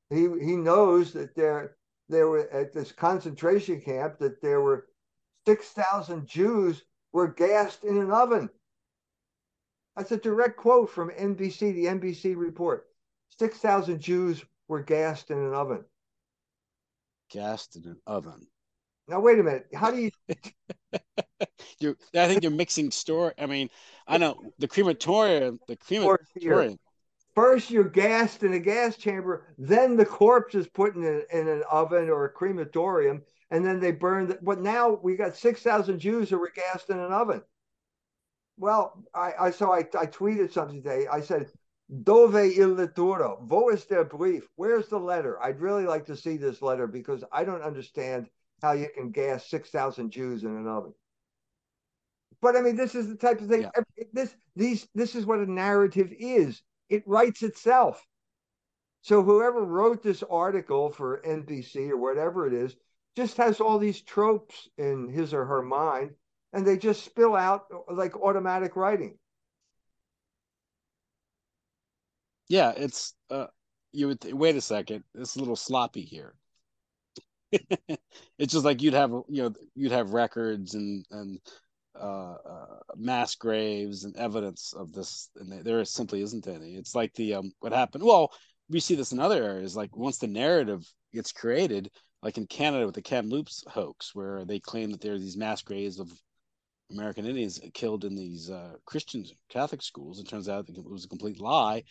he 0.09 0.21
he 0.39 0.55
knows 0.55 1.13
that 1.13 1.35
there 1.35 1.77
there 2.09 2.27
were 2.27 2.49
at 2.49 2.73
this 2.73 2.91
concentration 2.91 3.81
camp 3.81 4.17
that 4.19 4.41
there 4.41 4.61
were 4.61 4.87
six 5.45 5.67
thousand 5.69 6.27
Jews 6.27 6.83
were 7.11 7.27
gassed 7.27 7.83
in 7.83 7.97
an 7.97 8.11
oven. 8.11 8.49
That's 9.95 10.11
a 10.11 10.17
direct 10.17 10.57
quote 10.57 10.89
from 10.89 11.09
NBC, 11.09 11.73
the 11.73 11.85
NBC 11.85 12.35
report. 12.35 12.87
Six 13.37 13.57
thousand 13.57 13.99
Jews 13.99 14.43
were 14.67 14.81
gassed 14.81 15.29
in 15.29 15.37
an 15.37 15.53
oven. 15.53 15.83
Gassed 17.29 17.75
in 17.75 17.83
an 17.85 17.97
oven. 18.07 18.47
Now 19.07 19.19
wait 19.19 19.39
a 19.39 19.43
minute. 19.43 19.67
How 19.73 19.91
do 19.91 19.97
you? 19.97 20.11
you 21.79 21.95
I 22.15 22.27
think 22.27 22.43
you're 22.43 22.51
mixing 22.51 22.91
story. 22.91 23.33
I 23.37 23.45
mean, 23.45 23.69
I 24.07 24.17
know 24.17 24.41
the 24.59 24.67
crematorium. 24.67 25.59
The 25.67 25.75
crematorium. 25.75 26.77
First, 27.35 27.69
you're 27.69 27.83
gassed 27.83 28.41
in 28.41 28.53
a 28.53 28.59
gas 28.59 28.97
chamber. 28.97 29.45
Then 29.59 29.95
the 29.95 30.05
corpse 30.05 30.55
is 30.55 30.67
put 30.67 30.95
in, 30.95 31.03
a, 31.03 31.37
in 31.37 31.47
an 31.47 31.63
oven 31.69 32.09
or 32.09 32.25
a 32.25 32.29
crematorium, 32.29 33.21
and 33.51 33.63
then 33.63 33.79
they 33.79 33.91
burn. 33.91 34.27
The, 34.27 34.39
but 34.41 34.59
now 34.59 34.99
we 35.03 35.15
got 35.15 35.35
six 35.35 35.61
thousand 35.61 35.99
Jews 35.99 36.29
who 36.29 36.39
were 36.39 36.51
gassed 36.55 36.89
in 36.89 36.99
an 36.99 37.13
oven. 37.13 37.43
Well, 38.57 39.03
I, 39.13 39.33
I 39.39 39.51
so 39.51 39.71
I, 39.71 39.79
I 39.79 40.07
tweeted 40.07 40.51
something 40.51 40.81
today. 40.81 41.05
I 41.11 41.21
said, 41.21 41.51
"Dove 42.03 42.57
il 42.57 42.69
lettore? 42.69 43.37
Wo 43.47 43.69
ist 43.69 43.89
der 43.89 44.03
brief? 44.03 44.47
Where's 44.55 44.87
the 44.87 44.99
letter? 44.99 45.39
I'd 45.39 45.61
really 45.61 45.85
like 45.85 46.07
to 46.07 46.15
see 46.15 46.37
this 46.37 46.63
letter 46.63 46.87
because 46.87 47.23
I 47.31 47.43
don't 47.43 47.61
understand 47.61 48.29
how 48.61 48.71
you 48.71 48.89
can 48.93 49.11
gas 49.11 49.47
6,000 49.47 50.09
Jews 50.09 50.43
in 50.43 50.55
an 50.55 50.67
oven. 50.67 50.93
But 52.41 52.55
I 52.55 52.61
mean, 52.61 52.75
this 52.75 52.95
is 52.95 53.07
the 53.07 53.15
type 53.15 53.41
of 53.41 53.47
thing. 53.47 53.63
Yeah. 53.63 54.05
This 54.13 54.35
these 54.55 54.87
this 54.93 55.15
is 55.15 55.25
what 55.25 55.39
a 55.39 55.51
narrative 55.51 56.13
is. 56.17 56.61
It 56.89 57.03
writes 57.07 57.43
itself. 57.43 58.05
So 59.01 59.23
whoever 59.23 59.63
wrote 59.63 60.03
this 60.03 60.23
article 60.23 60.91
for 60.91 61.21
NBC 61.25 61.89
or 61.89 61.97
whatever 61.97 62.45
it 62.47 62.53
is 62.53 62.75
just 63.15 63.37
has 63.37 63.59
all 63.59 63.79
these 63.79 64.01
tropes 64.01 64.67
in 64.77 65.09
his 65.09 65.33
or 65.33 65.45
her 65.45 65.61
mind, 65.61 66.11
and 66.53 66.65
they 66.65 66.77
just 66.77 67.03
spill 67.03 67.35
out 67.35 67.65
like 67.91 68.15
automatic 68.15 68.75
writing. 68.75 69.17
Yeah, 72.47 72.73
it's 72.75 73.13
uh, 73.29 73.47
you 73.91 74.07
would 74.07 74.21
th- 74.21 74.33
wait 74.33 74.55
a 74.55 74.61
second. 74.61 75.03
It's 75.15 75.35
a 75.35 75.39
little 75.39 75.55
sloppy 75.55 76.03
here. 76.03 76.35
it's 77.51 78.53
just 78.53 78.65
like 78.65 78.81
you'd 78.81 78.93
have 78.93 79.11
you 79.27 79.43
know 79.43 79.53
you'd 79.75 79.91
have 79.91 80.11
records 80.11 80.75
and 80.75 81.05
and 81.11 81.39
uh, 81.99 82.37
uh, 82.45 82.79
mass 82.95 83.35
graves 83.35 84.03
and 84.03 84.15
evidence 84.15 84.73
of 84.73 84.93
this, 84.93 85.29
and 85.35 85.63
there 85.63 85.83
simply 85.85 86.21
isn't 86.21 86.47
any. 86.47 86.75
It's 86.75 86.95
like 86.95 87.13
the 87.13 87.35
um, 87.35 87.51
what 87.59 87.73
happened. 87.73 88.03
Well, 88.03 88.31
we 88.69 88.79
see 88.79 88.95
this 88.95 89.11
in 89.11 89.19
other 89.19 89.43
areas. 89.43 89.75
Like 89.75 89.95
once 89.95 90.17
the 90.17 90.27
narrative 90.27 90.85
gets 91.13 91.31
created, 91.31 91.91
like 92.21 92.37
in 92.37 92.47
Canada 92.47 92.85
with 92.85 92.95
the 92.95 93.01
Kamloops 93.01 93.63
hoax, 93.67 94.13
where 94.13 94.45
they 94.45 94.59
claim 94.59 94.91
that 94.91 95.01
there 95.01 95.13
are 95.13 95.19
these 95.19 95.37
mass 95.37 95.61
graves 95.61 95.99
of 95.99 96.11
American 96.91 97.25
Indians 97.25 97.59
killed 97.73 98.05
in 98.05 98.15
these 98.15 98.49
uh, 98.49 98.73
Christian 98.85 99.25
Catholic 99.49 99.81
schools. 99.81 100.19
It 100.19 100.27
turns 100.27 100.49
out 100.49 100.69
it 100.69 100.83
was 100.83 101.05
a 101.05 101.09
complete 101.09 101.39
lie 101.39 101.83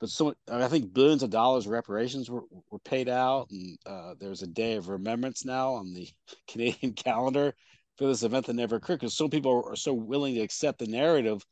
but 0.00 0.08
so 0.08 0.34
I 0.50 0.66
think 0.68 0.94
billions 0.94 1.22
of 1.22 1.30
dollars 1.30 1.66
of 1.66 1.72
reparations 1.72 2.30
were, 2.30 2.44
were 2.70 2.78
paid 2.78 3.08
out, 3.08 3.50
and 3.50 3.78
uh, 3.84 4.14
there's 4.18 4.42
a 4.42 4.46
day 4.46 4.76
of 4.76 4.88
remembrance 4.88 5.44
now 5.44 5.74
on 5.74 5.92
the 5.92 6.08
Canadian 6.48 6.94
calendar 6.94 7.54
for 8.00 8.06
this 8.06 8.22
event 8.22 8.46
that 8.46 8.54
never 8.54 8.76
occurred 8.76 8.98
because 8.98 9.14
some 9.14 9.28
people 9.28 9.62
are 9.68 9.76
so 9.76 9.92
willing 9.92 10.34
to 10.34 10.40
accept 10.40 10.78
the 10.78 10.86
narrative 10.86 11.44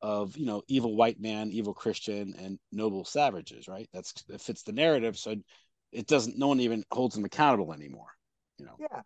of 0.00 0.36
you 0.36 0.46
know 0.46 0.62
evil 0.68 0.94
white 0.94 1.20
man, 1.20 1.50
evil 1.50 1.74
Christian, 1.74 2.36
and 2.38 2.56
noble 2.70 3.04
savages. 3.04 3.66
Right? 3.66 3.88
That's 3.92 4.12
that 4.28 4.40
fits 4.40 4.62
the 4.62 4.70
narrative, 4.70 5.18
so 5.18 5.34
it 5.90 6.06
doesn't. 6.06 6.38
No 6.38 6.46
one 6.46 6.60
even 6.60 6.84
holds 6.92 7.16
them 7.16 7.24
accountable 7.24 7.72
anymore. 7.72 8.06
You 8.58 8.66
know. 8.66 8.76
Yeah, 8.78 9.00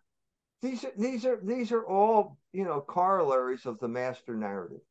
these 0.61 0.83
are 0.83 0.91
these 0.95 1.25
are 1.25 1.39
these 1.41 1.71
are 1.71 1.83
all 1.83 2.37
you 2.51 2.63
know 2.63 2.79
corollaries 2.79 3.65
of 3.65 3.79
the 3.79 3.87
master 3.87 4.35
narrative, 4.35 4.81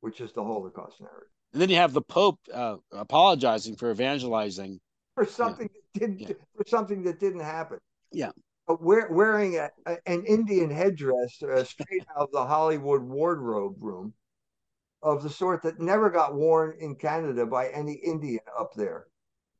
which 0.00 0.22
is 0.22 0.32
the 0.32 0.42
Holocaust 0.42 0.98
narrative. 0.98 1.28
And 1.52 1.60
then 1.60 1.68
you 1.68 1.76
have 1.76 1.92
the 1.92 2.00
Pope 2.00 2.38
uh, 2.54 2.76
apologizing 2.90 3.76
for 3.76 3.90
evangelizing 3.90 4.80
for 5.14 5.26
something 5.26 5.68
yeah. 5.70 5.80
that 5.92 6.00
didn't 6.00 6.20
yeah. 6.20 6.34
for 6.56 6.64
something 6.66 7.02
that 7.02 7.20
didn't 7.20 7.40
happen. 7.40 7.80
Yeah, 8.12 8.30
wearing 8.78 9.58
a, 9.58 9.70
an 10.06 10.24
Indian 10.24 10.70
headdress 10.70 11.42
uh, 11.42 11.64
straight 11.64 12.06
out 12.16 12.24
of 12.24 12.32
the 12.32 12.44
Hollywood 12.44 13.02
wardrobe 13.02 13.76
room, 13.80 14.14
of 15.02 15.22
the 15.22 15.30
sort 15.30 15.62
that 15.62 15.80
never 15.80 16.10
got 16.10 16.34
worn 16.34 16.76
in 16.78 16.94
Canada 16.94 17.46
by 17.46 17.68
any 17.68 17.94
Indian 17.94 18.40
up 18.58 18.74
there. 18.74 19.06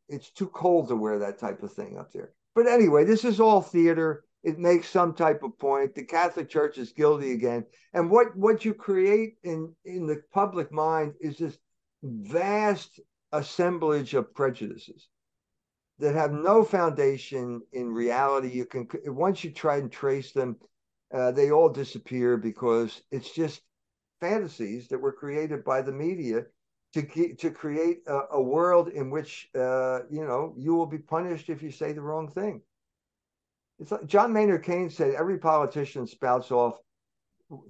It's 0.08 0.30
too 0.30 0.48
cold 0.48 0.88
to 0.88 0.96
wear 0.96 1.18
that 1.18 1.38
type 1.38 1.62
of 1.62 1.72
thing 1.72 1.98
up 1.98 2.12
there. 2.12 2.32
But 2.54 2.66
anyway, 2.66 3.04
this 3.04 3.24
is 3.24 3.40
all 3.40 3.62
theater. 3.62 4.24
It 4.42 4.58
makes 4.58 4.88
some 4.88 5.14
type 5.14 5.42
of 5.42 5.58
point. 5.58 5.94
The 5.94 6.04
Catholic 6.04 6.48
Church 6.48 6.78
is 6.78 6.92
guilty 6.92 7.32
again. 7.32 7.64
And 7.92 8.11
what, 8.11 8.36
what 8.36 8.64
you 8.64 8.74
create 8.74 9.36
in, 9.44 9.74
in 9.84 10.06
the 10.06 10.22
public 10.32 10.72
mind 10.72 11.14
is 11.20 11.38
this 11.38 11.58
vast 12.02 13.00
assemblage 13.32 14.14
of 14.14 14.34
prejudices 14.34 15.08
that 16.01 16.14
have 16.14 16.32
no 16.32 16.64
foundation 16.64 17.62
in 17.72 17.92
reality. 17.92 18.48
You 18.48 18.66
can 18.66 18.88
once 19.07 19.44
you 19.44 19.51
try 19.51 19.76
and 19.76 19.90
trace 19.90 20.32
them, 20.32 20.57
uh, 21.12 21.32
they 21.32 21.51
all 21.51 21.68
disappear 21.68 22.36
because 22.36 23.03
it's 23.11 23.30
just 23.30 23.62
fantasies 24.20 24.88
that 24.88 25.01
were 25.01 25.12
created 25.12 25.64
by 25.64 25.82
the 25.82 25.92
media 25.92 26.44
to 26.94 27.34
to 27.34 27.51
create 27.51 27.98
a, 28.07 28.20
a 28.32 28.42
world 28.42 28.88
in 28.88 29.11
which 29.11 29.48
uh, 29.55 30.01
you 30.11 30.24
know 30.24 30.55
you 30.57 30.74
will 30.74 30.86
be 30.86 30.98
punished 30.98 31.48
if 31.48 31.62
you 31.62 31.70
say 31.70 31.92
the 31.92 32.01
wrong 32.01 32.28
thing. 32.28 32.62
It's 33.78 33.92
like 33.92 34.07
John 34.07 34.32
Maynard 34.32 34.64
Keynes 34.64 34.96
said 34.96 35.14
every 35.14 35.38
politician 35.38 36.07
spouts 36.07 36.51
off 36.51 36.78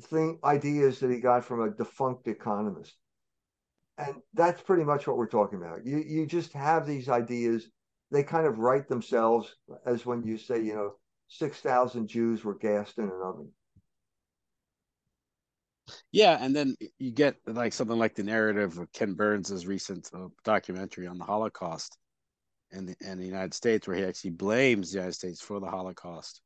thing 0.02 0.38
ideas 0.44 1.00
that 1.00 1.10
he 1.10 1.20
got 1.20 1.44
from 1.44 1.62
a 1.62 1.70
defunct 1.70 2.28
economist 2.28 2.94
and 4.00 4.16
that's 4.34 4.62
pretty 4.62 4.84
much 4.84 5.06
what 5.06 5.16
we're 5.16 5.26
talking 5.26 5.58
about. 5.58 5.84
You 5.84 5.98
you 5.98 6.26
just 6.26 6.52
have 6.52 6.86
these 6.86 7.08
ideas. 7.08 7.68
They 8.10 8.22
kind 8.22 8.46
of 8.46 8.58
write 8.58 8.88
themselves 8.88 9.54
as 9.86 10.04
when 10.04 10.24
you 10.24 10.36
say, 10.36 10.62
you 10.62 10.74
know, 10.74 10.94
six 11.28 11.60
thousand 11.60 12.08
Jews 12.08 12.44
were 12.44 12.56
gassed 12.56 12.98
in 12.98 13.04
an 13.04 13.20
oven. 13.22 13.52
Yeah, 16.12 16.38
and 16.40 16.54
then 16.54 16.76
you 16.98 17.12
get 17.12 17.36
like 17.46 17.72
something 17.72 17.98
like 17.98 18.14
the 18.14 18.22
narrative 18.22 18.78
of 18.78 18.92
Ken 18.92 19.14
Burns's 19.14 19.66
recent 19.66 20.10
uh, 20.14 20.28
documentary 20.44 21.06
on 21.06 21.18
the 21.18 21.24
Holocaust 21.24 21.96
in 22.72 22.86
the, 22.86 22.96
in 23.00 23.18
the 23.18 23.26
United 23.26 23.54
States, 23.54 23.86
where 23.86 23.96
he 23.96 24.04
actually 24.04 24.30
blames 24.30 24.90
the 24.90 24.98
United 24.98 25.14
States 25.14 25.40
for 25.40 25.60
the 25.60 25.66
Holocaust. 25.66 26.40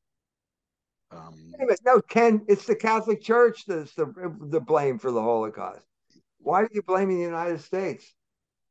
Um, 1.11 1.55
no, 1.85 2.01
Ken, 2.01 2.43
it's 2.49 2.67
the 2.67 2.75
Catholic 2.75 3.23
Church 3.23 3.65
that's 3.67 3.95
the 3.95 4.07
the 4.41 4.61
blame 4.61 4.99
for 4.99 5.13
the 5.13 5.23
Holocaust. 5.23 5.81
Why 6.39 6.63
are 6.63 6.69
you 6.73 6.83
blaming 6.83 7.19
the 7.19 7.25
United 7.25 7.61
States? 7.61 8.13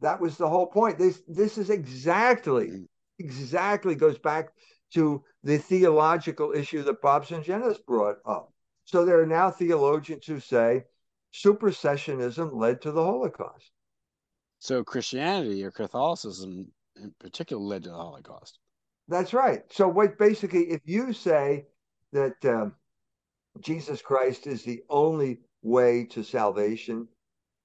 That 0.04 0.20
was 0.20 0.38
the 0.38 0.50
whole 0.50 0.68
point. 0.68 1.00
This 1.00 1.22
this 1.28 1.58
is 1.58 1.70
exactly 1.70 2.68
mm. 2.68 2.86
exactly 3.20 3.96
goes 3.96 4.20
back 4.20 4.50
to 4.94 5.24
the 5.44 5.58
theological 5.58 6.52
issue 6.52 6.84
that 6.84 7.02
Bob 7.02 7.26
Sungenis 7.26 7.84
brought 7.86 8.18
up. 8.26 8.52
So 8.84 9.06
there 9.06 9.22
are 9.22 9.26
now 9.26 9.50
theologians 9.50 10.26
who 10.26 10.42
say 10.42 10.84
supersessionism 11.34 12.54
led 12.54 12.82
to 12.82 12.92
the 12.92 13.04
Holocaust. 13.04 13.72
So 14.60 14.84
Christianity 14.84 15.64
or 15.64 15.72
Catholicism 15.72 16.68
in 16.98 17.14
particular 17.20 17.64
led 17.64 17.84
to 17.84 17.90
the 17.90 17.96
Holocaust. 17.96 18.60
That's 19.08 19.34
right. 19.34 19.64
So 19.72 19.88
what 19.88 20.18
basically, 20.18 20.70
if 20.70 20.82
you 20.84 21.14
say 21.14 21.66
that 22.12 22.44
um, 22.44 22.76
Jesus 23.62 24.02
Christ 24.02 24.48
is 24.48 24.64
the 24.64 24.84
only 24.90 25.40
way 25.62 26.06
to 26.12 26.24
salvation, 26.24 27.08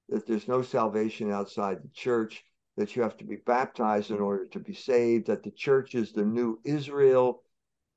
that 0.08 0.26
there's 0.26 0.48
no 0.48 0.62
salvation 0.62 1.30
outside 1.30 1.82
the 1.82 1.88
church, 1.88 2.44
that 2.76 2.94
you 2.94 3.02
have 3.02 3.16
to 3.18 3.24
be 3.24 3.36
baptized 3.36 4.10
in 4.10 4.20
order 4.20 4.46
to 4.46 4.58
be 4.58 4.74
saved, 4.74 5.26
that 5.26 5.42
the 5.42 5.50
church 5.50 5.94
is 5.94 6.12
the 6.12 6.24
new 6.24 6.58
Israel, 6.64 7.42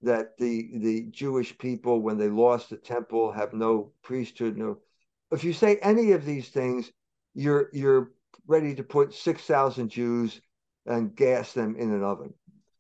that 0.01 0.37
the 0.37 0.69
the 0.79 1.03
Jewish 1.11 1.57
people, 1.57 2.01
when 2.01 2.17
they 2.17 2.29
lost 2.29 2.69
the 2.69 2.77
temple, 2.77 3.31
have 3.31 3.53
no 3.53 3.91
priesthood. 4.03 4.57
No, 4.57 4.79
if 5.31 5.43
you 5.43 5.53
say 5.53 5.77
any 5.77 6.11
of 6.11 6.25
these 6.25 6.49
things, 6.49 6.91
you're 7.33 7.69
you're 7.73 8.11
ready 8.47 8.75
to 8.75 8.83
put 8.83 9.13
six 9.13 9.43
thousand 9.43 9.89
Jews 9.89 10.41
and 10.85 11.15
gas 11.15 11.53
them 11.53 11.75
in 11.75 11.93
an 11.93 12.03
oven. 12.03 12.33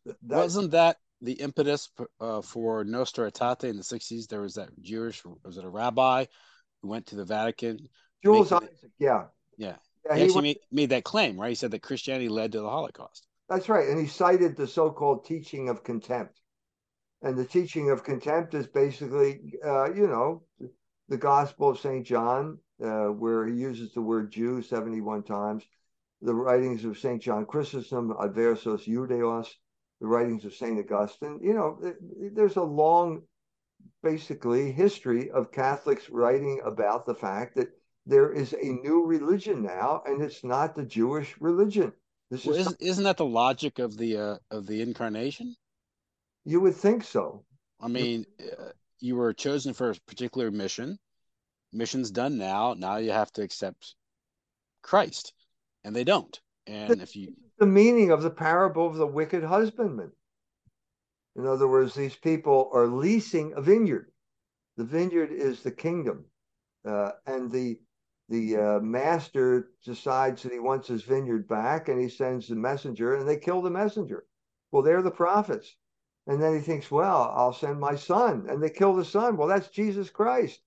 That, 0.05 0.17
Wasn't 0.37 0.71
that 0.71 0.97
the 1.21 1.33
impetus 1.33 1.91
uh, 2.19 2.41
for 2.41 2.83
Nostra 2.83 3.31
Aetate 3.31 3.69
in 3.69 3.77
the 3.77 3.83
'60s? 3.83 4.27
There 4.27 4.41
was 4.41 4.55
that 4.55 4.69
Jewish, 4.81 5.23
was 5.43 5.57
it 5.57 5.63
a 5.63 5.69
rabbi 5.69 6.25
who 6.81 6.87
went 6.87 7.05
to 7.07 7.15
the 7.15 7.25
Vatican 7.25 7.87
Jules 8.23 8.51
Isaac, 8.51 8.69
yeah. 8.99 9.25
Yeah. 9.57 9.75
yeah 10.05 10.13
he, 10.13 10.19
he 10.21 10.25
actually 10.25 10.41
made, 10.41 10.59
made 10.71 10.89
that 10.89 11.03
claim, 11.03 11.39
right? 11.39 11.49
He 11.49 11.55
said 11.55 11.71
that 11.71 11.81
Christianity 11.81 12.29
led 12.29 12.51
to 12.53 12.61
the 12.61 12.69
Holocaust. 12.69 13.27
That's 13.49 13.67
right. 13.67 13.87
And 13.87 13.99
he 13.99 14.07
cited 14.07 14.55
the 14.55 14.67
so 14.67 14.91
called 14.91 15.25
teaching 15.25 15.69
of 15.69 15.83
contempt. 15.83 16.39
And 17.21 17.37
the 17.37 17.45
teaching 17.45 17.91
of 17.91 18.03
contempt 18.03 18.53
is 18.53 18.65
basically, 18.67 19.53
uh, 19.63 19.93
you 19.93 20.07
know, 20.07 20.43
the 21.09 21.17
Gospel 21.17 21.69
of 21.69 21.79
St. 21.79 22.05
John, 22.05 22.57
uh, 22.81 23.07
where 23.07 23.45
he 23.45 23.53
uses 23.53 23.93
the 23.93 24.01
word 24.01 24.31
Jew 24.31 24.61
71 24.61 25.23
times, 25.23 25.63
the 26.21 26.33
writings 26.33 26.85
of 26.85 26.97
St. 26.97 27.21
John 27.21 27.45
Chrysostom, 27.45 28.15
Adversus 28.19 28.87
Judaeos, 28.87 29.47
the 29.99 30.07
writings 30.07 30.45
of 30.45 30.55
St. 30.55 30.79
Augustine. 30.79 31.39
You 31.43 31.53
know, 31.53 31.93
there's 32.33 32.55
a 32.55 32.63
long, 32.63 33.21
basically, 34.01 34.71
history 34.71 35.29
of 35.29 35.51
Catholics 35.51 36.09
writing 36.09 36.61
about 36.65 37.05
the 37.05 37.15
fact 37.15 37.55
that 37.55 37.67
there 38.05 38.31
is 38.31 38.53
a 38.53 38.65
new 38.65 39.05
religion 39.05 39.61
now, 39.63 40.03
and 40.05 40.21
it's 40.21 40.43
not 40.43 40.75
the 40.75 40.83
Jewish 40.85 41.35
religion. 41.39 41.93
This 42.29 42.45
well, 42.45 42.55
is 42.55 42.61
isn't, 42.61 42.81
isn't 42.81 43.03
that 43.03 43.17
the 43.17 43.25
logic 43.25 43.79
of 43.79 43.97
the 43.97 44.17
uh, 44.17 44.37
of 44.49 44.65
the 44.65 44.81
incarnation? 44.81 45.55
You 46.45 46.61
would 46.61 46.75
think 46.75 47.03
so. 47.03 47.45
I 47.79 47.87
mean, 47.87 48.25
uh, 48.39 48.69
you 48.99 49.15
were 49.15 49.33
chosen 49.33 49.73
for 49.73 49.91
a 49.91 49.95
particular 50.07 50.49
mission. 50.51 50.97
Mission's 51.73 52.11
done 52.11 52.37
now. 52.37 52.73
Now 52.77 52.97
you 52.97 53.11
have 53.11 53.31
to 53.33 53.43
accept 53.43 53.95
Christ, 54.81 55.33
and 55.83 55.95
they 55.95 56.03
don't. 56.03 56.39
And 56.67 56.99
the, 56.99 57.03
if 57.03 57.15
you 57.15 57.33
the 57.59 57.67
meaning 57.67 58.11
of 58.11 58.23
the 58.23 58.29
parable 58.29 58.87
of 58.87 58.95
the 58.95 59.07
wicked 59.07 59.43
husbandman. 59.43 60.11
In 61.35 61.45
other 61.45 61.67
words, 61.67 61.93
these 61.93 62.15
people 62.15 62.69
are 62.73 62.87
leasing 62.87 63.53
a 63.55 63.61
vineyard. 63.61 64.11
The 64.77 64.83
vineyard 64.83 65.31
is 65.31 65.61
the 65.61 65.71
kingdom, 65.71 66.25
uh, 66.85 67.11
and 67.25 67.51
the 67.51 67.79
the 68.31 68.55
uh, 68.55 68.79
master 68.79 69.71
decides 69.83 70.41
that 70.43 70.53
he 70.53 70.59
wants 70.59 70.87
his 70.87 71.03
vineyard 71.03 71.49
back 71.49 71.89
and 71.89 71.99
he 71.99 72.07
sends 72.07 72.47
the 72.47 72.55
messenger 72.55 73.15
and 73.15 73.27
they 73.27 73.35
kill 73.35 73.61
the 73.61 73.69
messenger. 73.69 74.25
Well, 74.71 74.83
they're 74.83 75.01
the 75.01 75.11
prophets. 75.11 75.75
And 76.27 76.41
then 76.41 76.55
he 76.55 76.61
thinks, 76.61 76.89
well, 76.89 77.33
I'll 77.35 77.51
send 77.51 77.77
my 77.77 77.95
son. 77.95 78.45
And 78.47 78.63
they 78.63 78.69
kill 78.69 78.95
the 78.95 79.03
son. 79.03 79.35
Well, 79.35 79.49
that's 79.49 79.67
Jesus 79.67 80.09
Christ. 80.09 80.61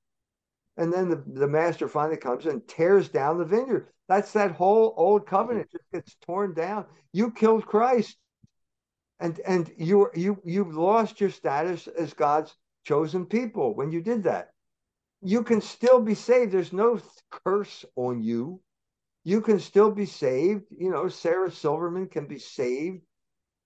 And 0.76 0.92
then 0.92 1.08
the, 1.08 1.24
the 1.26 1.48
master 1.48 1.88
finally 1.88 2.18
comes 2.18 2.44
and 2.44 2.68
tears 2.68 3.08
down 3.08 3.38
the 3.38 3.46
vineyard. 3.46 3.88
That's 4.08 4.34
that 4.34 4.52
whole 4.52 4.92
old 4.98 5.26
covenant 5.26 5.70
just 5.72 5.90
gets 5.90 6.16
torn 6.26 6.52
down. 6.52 6.84
You 7.14 7.30
killed 7.30 7.64
Christ. 7.64 8.18
And 9.20 9.40
and 9.46 9.72
you 9.78 10.10
you 10.14 10.38
you 10.44 10.64
lost 10.64 11.20
your 11.20 11.30
status 11.30 11.86
as 11.86 12.12
God's 12.12 12.54
chosen 12.84 13.24
people 13.24 13.74
when 13.74 13.90
you 13.90 14.02
did 14.02 14.24
that 14.24 14.50
you 15.25 15.43
can 15.43 15.62
still 15.62 16.01
be 16.01 16.14
saved. 16.14 16.53
There's 16.53 16.72
no 16.72 17.01
curse 17.31 17.85
on 17.97 18.22
you. 18.22 18.61
You 19.25 19.41
can 19.41 19.59
still 19.59 19.91
be 19.91 20.05
saved. 20.05 20.64
You 20.70 20.91
know, 20.91 21.09
Sarah 21.09 21.51
Silverman 21.51 22.09
can 22.09 22.27
be 22.27 22.39
saved. 22.39 23.01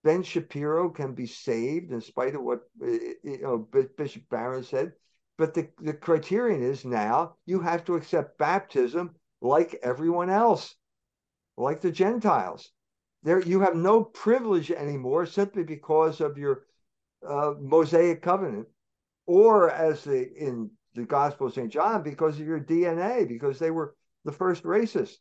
Ben 0.05 0.23
Shapiro 0.23 0.89
can 0.91 1.15
be 1.15 1.27
saved 1.27 1.91
in 1.91 2.01
spite 2.01 2.37
of 2.37 2.43
what 2.43 2.61
you 2.81 3.41
know 3.43 3.59
Bishop 3.59 4.23
Barron 4.31 4.63
said. 4.63 4.93
But 5.37 5.55
the, 5.55 5.69
the 5.81 5.93
criterion 5.93 6.63
is 6.63 6.85
now 6.85 7.35
you 7.45 7.61
have 7.61 7.85
to 7.87 7.97
accept 7.97 8.39
baptism 8.39 9.17
like 9.41 9.79
everyone 9.83 10.31
else, 10.31 10.75
like 11.57 11.81
the 11.81 11.93
Gentiles. 11.93 12.71
There, 13.25 13.41
you 13.41 13.61
have 13.61 13.75
no 13.75 14.05
privilege 14.05 14.71
anymore 14.71 15.27
simply 15.27 15.65
because 15.65 16.21
of 16.21 16.39
your 16.39 16.67
uh, 17.29 17.55
Mosaic 17.61 18.23
covenant, 18.23 18.69
or 19.27 19.71
as 19.71 20.05
the 20.05 20.33
in 20.33 20.71
the 20.95 21.05
Gospel 21.05 21.47
of 21.47 21.55
St. 21.55 21.71
John 21.71 22.03
because 22.03 22.41
of 22.41 22.47
your 22.47 22.61
DNA, 22.61 23.27
because 23.29 23.59
they 23.59 23.71
were 23.71 23.95
the 24.25 24.33
first 24.33 24.65
racists, 24.65 25.17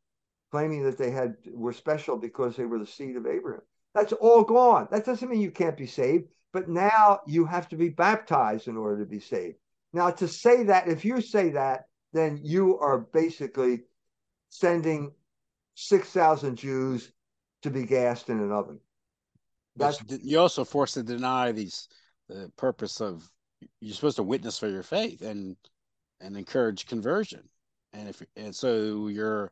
claiming 0.51 0.84
that 0.84 0.97
they 0.97 1.11
had 1.11 1.36
were 1.51 1.74
special 1.74 2.18
because 2.18 2.55
they 2.55 2.65
were 2.65 2.80
the 2.80 2.86
seed 2.86 3.15
of 3.15 3.28
Abraham. 3.28 3.61
That's 3.93 4.13
all 4.13 4.43
gone. 4.43 4.88
That 4.91 5.05
doesn't 5.05 5.30
mean 5.30 5.41
you 5.41 5.51
can't 5.51 5.78
be 5.78 5.88
saved, 5.88 6.26
but 6.53 6.70
now 6.70 7.20
you 7.28 7.45
have 7.45 7.68
to 7.70 7.76
be 7.76 7.89
baptized 7.89 8.68
in 8.68 8.78
order 8.78 9.03
to 9.03 9.09
be 9.09 9.20
saved. 9.20 9.57
Now, 9.93 10.11
to 10.11 10.28
say 10.28 10.63
that, 10.63 10.88
if 10.88 11.03
you 11.05 11.22
say 11.22 11.49
that, 11.51 11.86
then 12.13 12.39
you 12.43 12.78
are 12.80 12.99
basically 12.99 13.82
sending 14.49 15.11
6,000 15.76 16.55
Jews 16.55 17.11
to 17.63 17.70
be 17.70 17.84
gassed 17.86 18.30
in 18.30 18.39
an 18.39 18.51
oven. 18.51 18.80
That's 19.76 19.99
you 20.09 20.39
also 20.39 20.63
forced 20.63 20.95
to 20.95 21.03
deny 21.03 21.51
these 21.51 21.88
the 22.28 22.51
purpose 22.57 22.99
of 22.99 23.30
you're 23.80 23.95
supposed 23.95 24.18
to 24.18 24.24
witness 24.24 24.58
for 24.60 24.68
your 24.68 24.84
faith 24.84 25.22
and 25.22 25.55
and 26.20 26.36
encourage 26.38 26.86
conversion. 26.86 27.47
And 27.93 28.10
if 28.10 28.22
and 28.36 28.55
so 28.55 29.08
you're 29.08 29.51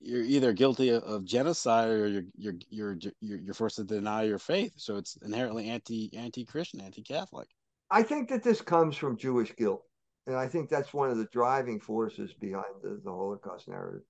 you're 0.00 0.22
either 0.22 0.52
guilty 0.52 0.90
of 0.90 1.24
genocide 1.24 1.88
or 1.88 2.08
you're 2.08 2.24
you're 2.36 2.54
you're 2.68 2.96
you're, 3.20 3.54
forced 3.54 3.76
to 3.76 3.84
deny 3.84 4.24
your 4.24 4.38
faith. 4.38 4.72
So 4.76 4.96
it's 4.96 5.16
inherently 5.22 5.68
anti 5.68 6.10
anti-christian 6.16 6.80
anti-catholic. 6.80 7.48
I 7.90 8.02
think 8.02 8.28
that 8.30 8.42
this 8.42 8.60
comes 8.60 8.96
from 8.96 9.16
jewish 9.16 9.54
guilt. 9.56 9.84
And 10.26 10.36
i 10.36 10.46
think 10.46 10.68
that's 10.68 10.94
one 10.94 11.10
of 11.10 11.18
the 11.18 11.28
driving 11.32 11.80
forces 11.80 12.32
behind 12.34 12.74
the, 12.82 13.00
the 13.04 13.10
holocaust 13.10 13.68
narrative. 13.68 14.02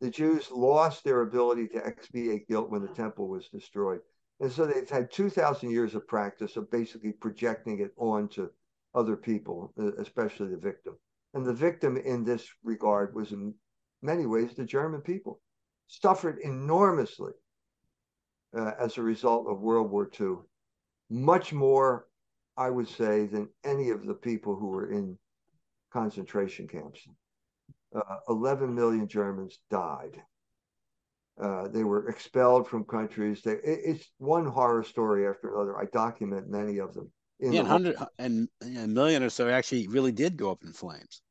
The 0.00 0.10
jews 0.10 0.50
lost 0.50 1.04
their 1.04 1.22
ability 1.22 1.68
to 1.68 1.86
expiate 1.86 2.48
guilt 2.48 2.70
when 2.70 2.82
the 2.82 2.88
temple 2.88 3.28
was 3.28 3.48
destroyed 3.48 4.00
and 4.42 4.50
so 4.50 4.66
they've 4.66 4.90
had 4.90 5.12
2,000 5.12 5.70
years 5.70 5.94
of 5.94 6.08
practice 6.08 6.56
of 6.56 6.68
basically 6.68 7.12
projecting 7.12 7.78
it 7.78 7.92
onto 7.96 8.50
other 8.92 9.16
people, 9.16 9.72
especially 9.98 10.48
the 10.48 10.56
victim. 10.56 10.98
And 11.32 11.46
the 11.46 11.54
victim 11.54 11.96
in 11.96 12.24
this 12.24 12.44
regard 12.64 13.14
was 13.14 13.30
in 13.30 13.54
many 14.02 14.26
ways 14.26 14.54
the 14.54 14.64
German 14.64 15.00
people, 15.00 15.40
suffered 15.86 16.38
enormously 16.42 17.32
uh, 18.58 18.72
as 18.80 18.98
a 18.98 19.02
result 19.02 19.46
of 19.46 19.60
World 19.60 19.92
War 19.92 20.10
II. 20.20 20.38
Much 21.08 21.52
more, 21.52 22.08
I 22.56 22.68
would 22.68 22.88
say, 22.88 23.26
than 23.26 23.48
any 23.62 23.90
of 23.90 24.04
the 24.04 24.14
people 24.14 24.56
who 24.56 24.66
were 24.66 24.90
in 24.90 25.16
concentration 25.92 26.66
camps. 26.66 27.00
Uh, 27.94 28.16
11 28.28 28.74
million 28.74 29.06
Germans 29.06 29.60
died 29.70 30.20
uh, 31.40 31.68
they 31.68 31.84
were 31.84 32.08
expelled 32.08 32.68
from 32.68 32.84
countries. 32.84 33.42
They, 33.42 33.52
it, 33.52 33.80
it's 33.84 34.10
one 34.18 34.46
horror 34.46 34.82
story 34.82 35.26
after 35.26 35.54
another. 35.54 35.78
I 35.78 35.86
document 35.86 36.48
many 36.48 36.78
of 36.78 36.94
them. 36.94 37.10
yeah, 37.40 37.60
and 37.60 37.68
hundred 37.68 37.96
and 38.18 38.48
a 38.62 38.86
million 38.86 39.22
or 39.22 39.30
so 39.30 39.48
actually 39.48 39.88
really 39.88 40.12
did 40.12 40.36
go 40.36 40.50
up 40.50 40.62
in 40.64 40.72
flames. 40.72 41.22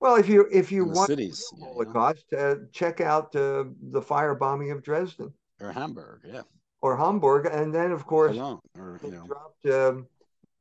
Well, 0.00 0.16
if 0.16 0.28
you 0.28 0.46
if 0.52 0.70
you 0.70 0.84
want 0.84 1.08
cities, 1.08 1.44
Holocaust, 1.60 2.24
yeah, 2.30 2.38
uh, 2.38 2.54
check 2.72 3.00
out 3.00 3.34
uh, 3.34 3.64
the 3.90 4.00
firebombing 4.00 4.72
of 4.72 4.82
Dresden 4.82 5.32
or 5.60 5.72
Hamburg, 5.72 6.20
yeah, 6.24 6.42
or 6.80 6.96
Hamburg, 6.96 7.46
and 7.46 7.74
then 7.74 7.90
of 7.90 8.06
course 8.06 8.36
or, 8.36 9.00
they 9.02 9.10
know. 9.10 9.26
dropped 9.26 9.66
um, 9.66 10.06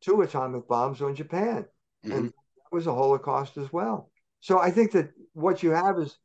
two 0.02 0.22
atomic 0.22 0.68
bombs 0.68 1.02
on 1.02 1.14
Japan, 1.14 1.66
mm-hmm. 2.04 2.12
and 2.12 2.26
that 2.30 2.72
was 2.72 2.88
a 2.88 2.94
Holocaust 2.94 3.58
as 3.58 3.72
well. 3.72 4.10
So 4.40 4.60
I 4.60 4.72
think 4.72 4.92
that 4.94 5.12
what 5.34 5.62
you 5.62 5.70
have 5.72 6.00
is 6.00 6.18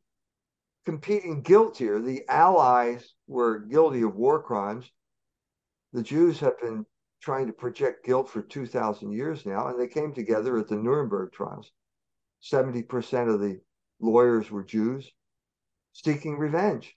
competing 0.85 1.41
guilt 1.41 1.77
here. 1.77 2.01
The 2.01 2.23
Allies 2.27 3.13
were 3.27 3.59
guilty 3.59 4.01
of 4.01 4.15
war 4.15 4.41
crimes. 4.41 4.89
The 5.93 6.03
Jews 6.03 6.39
have 6.39 6.59
been 6.59 6.85
trying 7.21 7.47
to 7.47 7.53
project 7.53 8.05
guilt 8.05 8.29
for 8.29 8.41
2,000 8.41 9.11
years 9.11 9.45
now, 9.45 9.67
and 9.67 9.79
they 9.79 9.87
came 9.87 10.13
together 10.13 10.57
at 10.57 10.67
the 10.67 10.75
Nuremberg 10.75 11.31
trials. 11.31 11.71
70% 12.41 13.33
of 13.33 13.39
the 13.39 13.61
lawyers 14.01 14.51
were 14.51 14.63
Jews 14.63 15.09
seeking 15.93 16.37
revenge. 16.37 16.95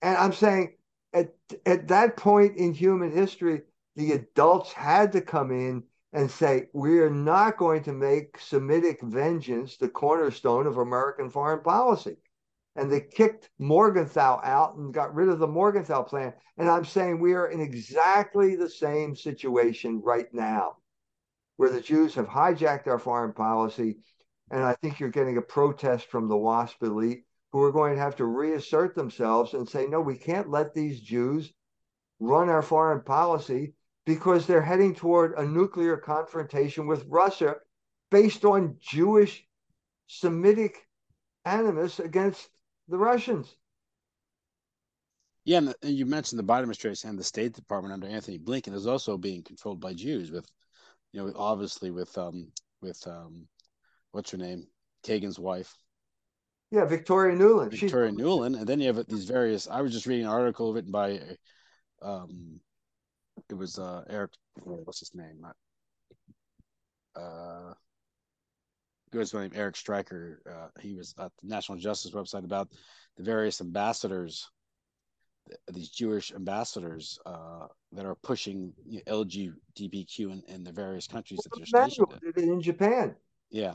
And 0.00 0.16
I'm 0.16 0.32
saying 0.32 0.76
at, 1.12 1.34
at 1.66 1.88
that 1.88 2.16
point 2.16 2.56
in 2.56 2.72
human 2.72 3.12
history, 3.12 3.62
the 3.96 4.12
adults 4.12 4.72
had 4.72 5.12
to 5.12 5.20
come 5.20 5.50
in 5.50 5.82
and 6.12 6.30
say, 6.30 6.68
we 6.72 7.00
are 7.00 7.10
not 7.10 7.58
going 7.58 7.82
to 7.82 7.92
make 7.92 8.38
Semitic 8.38 9.02
vengeance 9.02 9.76
the 9.76 9.88
cornerstone 9.88 10.66
of 10.66 10.78
American 10.78 11.28
foreign 11.28 11.62
policy 11.62 12.16
and 12.76 12.92
they 12.92 13.00
kicked 13.00 13.48
Morgenthau 13.58 14.40
out 14.44 14.76
and 14.76 14.92
got 14.92 15.14
rid 15.14 15.28
of 15.28 15.38
the 15.38 15.46
Morgenthau 15.46 16.02
plan. 16.02 16.32
And 16.58 16.68
I'm 16.68 16.84
saying 16.84 17.18
we 17.18 17.34
are 17.34 17.48
in 17.48 17.60
exactly 17.60 18.54
the 18.54 18.68
same 18.68 19.16
situation 19.16 20.00
right 20.04 20.32
now, 20.32 20.76
where 21.56 21.70
the 21.70 21.80
Jews 21.80 22.14
have 22.14 22.28
hijacked 22.28 22.86
our 22.86 22.98
foreign 22.98 23.32
policy. 23.32 23.98
And 24.50 24.62
I 24.62 24.74
think 24.74 25.00
you're 25.00 25.08
getting 25.08 25.38
a 25.38 25.42
protest 25.42 26.08
from 26.08 26.28
the 26.28 26.36
WASP 26.36 26.82
elite 26.82 27.24
who 27.50 27.62
are 27.62 27.72
going 27.72 27.94
to 27.94 28.00
have 28.00 28.16
to 28.16 28.26
reassert 28.26 28.94
themselves 28.94 29.54
and 29.54 29.68
say, 29.68 29.86
no, 29.86 30.00
we 30.00 30.16
can't 30.16 30.50
let 30.50 30.74
these 30.74 31.00
Jews 31.00 31.52
run 32.20 32.48
our 32.48 32.62
foreign 32.62 33.02
policy 33.02 33.74
because 34.04 34.46
they're 34.46 34.62
heading 34.62 34.94
toward 34.94 35.32
a 35.32 35.44
nuclear 35.44 35.96
confrontation 35.96 36.86
with 36.86 37.06
Russia 37.08 37.56
based 38.10 38.44
on 38.44 38.76
Jewish 38.78 39.44
Semitic 40.06 40.86
animus 41.44 41.98
against 41.98 42.48
the 42.88 42.98
Russians. 42.98 43.54
Yeah, 45.44 45.58
and, 45.58 45.74
you 45.82 46.06
mentioned 46.06 46.38
the 46.38 46.44
Biden 46.44 46.60
administration 46.60 47.10
and 47.10 47.18
the 47.18 47.24
State 47.24 47.54
Department 47.54 47.94
under 47.94 48.08
Anthony 48.08 48.38
Blinken 48.38 48.74
is 48.74 48.86
also 48.86 49.16
being 49.16 49.42
controlled 49.42 49.80
by 49.80 49.92
Jews, 49.92 50.30
with 50.30 50.46
you 51.12 51.24
know, 51.24 51.32
obviously 51.36 51.90
with 51.90 52.16
um 52.18 52.50
with 52.82 53.00
um 53.06 53.46
what's 54.12 54.30
her 54.30 54.38
name, 54.38 54.66
Kagan's 55.04 55.38
wife. 55.38 55.72
Yeah, 56.70 56.84
Victoria 56.84 57.36
Nuland. 57.36 57.70
Victoria 57.70 58.10
She's... 58.10 58.18
Nuland, 58.18 58.58
and 58.58 58.66
then 58.66 58.80
you 58.80 58.92
have 58.92 59.06
these 59.06 59.24
various. 59.24 59.68
I 59.68 59.82
was 59.82 59.92
just 59.92 60.06
reading 60.06 60.26
an 60.26 60.32
article 60.32 60.72
written 60.72 60.90
by 60.90 61.20
um 62.02 62.60
it 63.48 63.54
was 63.54 63.78
uh, 63.78 64.02
Eric. 64.08 64.32
What's 64.64 65.00
his 65.00 65.14
name? 65.14 65.46
Uh, 67.14 67.72
goes 69.16 69.32
by 69.32 69.42
name 69.42 69.52
Eric 69.54 69.76
Striker. 69.76 70.40
Uh, 70.48 70.80
he 70.80 70.94
was 70.94 71.14
at 71.18 71.32
the 71.42 71.48
National 71.48 71.78
Justice 71.78 72.12
website 72.12 72.44
about 72.44 72.70
the 73.16 73.22
various 73.22 73.60
ambassadors, 73.60 74.48
these 75.72 75.88
Jewish 75.88 76.32
ambassadors 76.32 77.18
uh, 77.26 77.66
that 77.92 78.04
are 78.06 78.16
pushing 78.16 78.72
you 78.84 79.00
know, 79.06 79.24
LGBTQ 79.24 80.18
in, 80.18 80.42
in, 80.48 80.64
the 80.64 80.72
various 80.72 81.06
countries 81.06 81.40
that 81.42 81.50
they're 81.56 81.66
stationed 81.66 82.08
in. 82.36 82.50
In 82.50 82.60
Japan. 82.60 83.14
Yeah. 83.50 83.74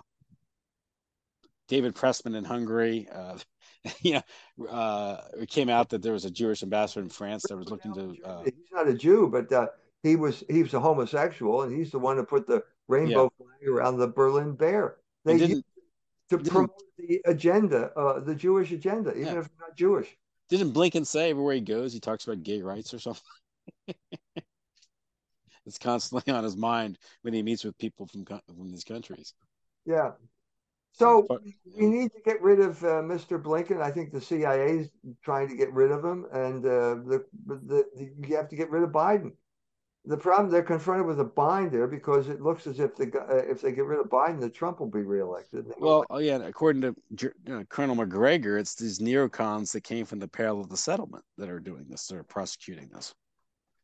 David 1.68 1.96
Pressman 1.96 2.36
in 2.36 2.44
Hungary. 2.44 3.08
Uh, 3.12 3.38
you 4.02 4.20
know, 4.60 4.66
uh, 4.68 5.22
it 5.39 5.50
came 5.50 5.70
out 5.70 5.89
that 5.89 6.02
there 6.02 6.14
was 6.14 6.26
a 6.26 6.32
Jewish 6.32 6.64
ambassador 6.64 7.02
in 7.02 7.10
France 7.10 7.44
that 7.48 7.58
was 7.58 7.70
looking 7.70 7.94
to. 7.94 8.16
Uh, 8.24 8.44
he's 8.44 8.54
not 8.72 8.88
a 8.88 8.94
Jew, 8.94 9.30
but 9.32 9.52
uh, 9.52 9.68
he 10.04 10.16
was 10.16 10.44
he 10.50 10.62
was 10.62 10.74
a 10.74 10.80
homosexual, 10.80 11.62
and 11.62 11.76
he's 11.76 11.92
the 11.92 12.00
one 12.00 12.18
who 12.18 12.24
put 12.24 12.46
the 12.46 12.64
rainbow 12.88 13.32
yeah. 13.39 13.46
flag 13.46 13.70
around 13.70 13.98
the 13.98 14.08
Berlin 14.08 14.54
Bear. 14.54 14.98
They 15.26 15.36
used 15.36 15.63
to 16.30 16.38
promote 16.38 16.72
the 16.97 17.22
agenda, 17.26 17.91
uh, 17.97 18.19
the 18.19 18.36
Jewish 18.36 18.72
agenda, 18.72 19.11
even 19.11 19.34
yeah. 19.34 19.39
if 19.39 19.49
not 19.59 19.76
Jewish. 19.76 20.07
Didn't 20.49 20.74
Blinken 20.74 21.05
say 21.05 21.30
everywhere 21.30 21.55
he 21.55 21.61
goes, 21.61 21.93
he 21.93 21.99
talks 21.99 22.26
about 22.26 22.43
gay 22.43 22.61
rights 22.61 22.93
or 22.93 22.99
something? 22.99 23.24
it's 25.65 25.78
constantly 25.80 26.34
on 26.34 26.43
his 26.43 26.57
mind 26.57 26.97
when 27.22 27.34
he 27.34 27.41
meets 27.41 27.63
with 27.63 27.78
people 27.78 28.07
from 28.07 28.26
from 28.26 28.69
these 28.69 28.84
countries. 28.84 29.34
Yeah, 29.86 30.11
so 30.93 31.26
we 31.78 31.88
need 31.88 32.11
to 32.13 32.22
get 32.24 32.41
rid 32.41 32.59
of 32.59 32.84
uh, 32.84 33.01
Mr. 33.01 33.41
Blinken. 33.41 33.82
I 33.82 33.91
think 33.91 34.11
the 34.11 34.22
CIA 34.22 34.80
is 34.80 34.89
trying 35.24 35.47
to 35.47 35.55
get 35.55 35.72
rid 35.74 35.91
of 35.91 36.03
him, 36.03 36.26
and 36.32 36.65
uh, 36.65 36.95
the, 37.07 37.26
the, 37.47 37.55
the, 37.55 38.11
you 38.28 38.36
have 38.36 38.49
to 38.49 38.55
get 38.55 38.69
rid 38.69 38.84
of 38.84 38.89
Biden. 38.89 39.32
The 40.06 40.18
problem 40.18 40.49
they're 40.49 40.64
confronted 40.64 41.06
with 41.06 41.20
a 41.20 41.26
bind 41.26 41.72
there 41.72 41.86
because 41.86 42.28
it 42.28 42.41
looks 42.41 42.66
as 42.66 42.80
if 42.80 42.95
the 42.95 43.12
uh, 43.20 43.36
if 43.36 43.62
they 43.62 43.72
get 43.72 43.86
rid 43.86 43.99
of 43.99 44.08
Biden, 44.08 44.39
the 44.39 44.49
Trump 44.49 44.80
will 44.80 44.89
be 44.89 45.04
reelected. 45.04 45.72
Well, 45.78 46.06
oh 46.10 46.18
yeah, 46.18 46.38
according 46.38 46.82
to 46.82 47.34
know, 47.45 47.64
Colonel 47.70 47.95
Macgregor, 47.95 48.58
it's 48.58 48.74
these 48.74 48.97
neocons 48.97 49.72
that 49.74 49.82
came 49.82 50.06
from 50.06 50.18
the 50.18 50.28
pale 50.28 50.60
of 50.60 50.70
the 50.70 50.78
settlement 50.78 51.24
that 51.38 51.49
are 51.49 51.60
doing 51.60 51.86
this. 51.88 52.08
They're 52.08 52.24
prosecuting 52.24 52.89
this. 52.91 53.14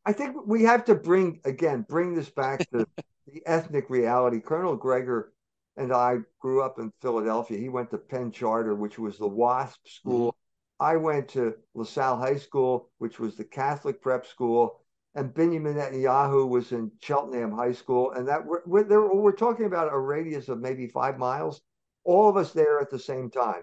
I 0.06 0.12
think 0.12 0.36
we 0.44 0.64
have 0.64 0.84
to 0.86 0.96
bring 0.96 1.40
again 1.44 1.86
bring 1.88 2.14
this 2.14 2.30
back 2.30 2.68
to 2.72 2.84
the 3.32 3.42
ethnic 3.46 3.88
reality. 3.88 4.40
Colonel 4.40 4.74
Gregor 4.74 5.32
and 5.78 5.92
I 5.92 6.18
grew 6.40 6.62
up 6.62 6.78
in 6.78 6.92
Philadelphia. 7.00 7.58
He 7.58 7.68
went 7.68 7.90
to 7.90 7.98
Penn 7.98 8.32
Charter, 8.32 8.74
which 8.74 8.98
was 8.98 9.16
the 9.16 9.28
WASP 9.28 9.86
school. 9.86 10.32
Mm-hmm. 10.32 10.84
I 10.84 10.96
went 10.96 11.28
to 11.30 11.54
LaSalle 11.74 12.18
High 12.18 12.36
School, 12.36 12.90
which 12.98 13.18
was 13.18 13.36
the 13.36 13.44
Catholic 13.44 14.02
prep 14.02 14.26
school. 14.26 14.80
And 15.14 15.34
Benjamin 15.34 15.74
Netanyahu 15.74 16.48
was 16.48 16.72
in 16.72 16.92
Cheltenham 17.00 17.52
High 17.52 17.72
School. 17.72 18.12
And 18.12 18.28
that 18.28 18.44
we're, 18.44 18.62
we're, 18.66 19.14
we're 19.14 19.32
talking 19.32 19.66
about 19.66 19.92
a 19.92 19.98
radius 19.98 20.48
of 20.48 20.60
maybe 20.60 20.86
five 20.86 21.18
miles, 21.18 21.60
all 22.04 22.28
of 22.28 22.36
us 22.36 22.52
there 22.52 22.80
at 22.80 22.90
the 22.90 22.98
same 22.98 23.30
time. 23.30 23.62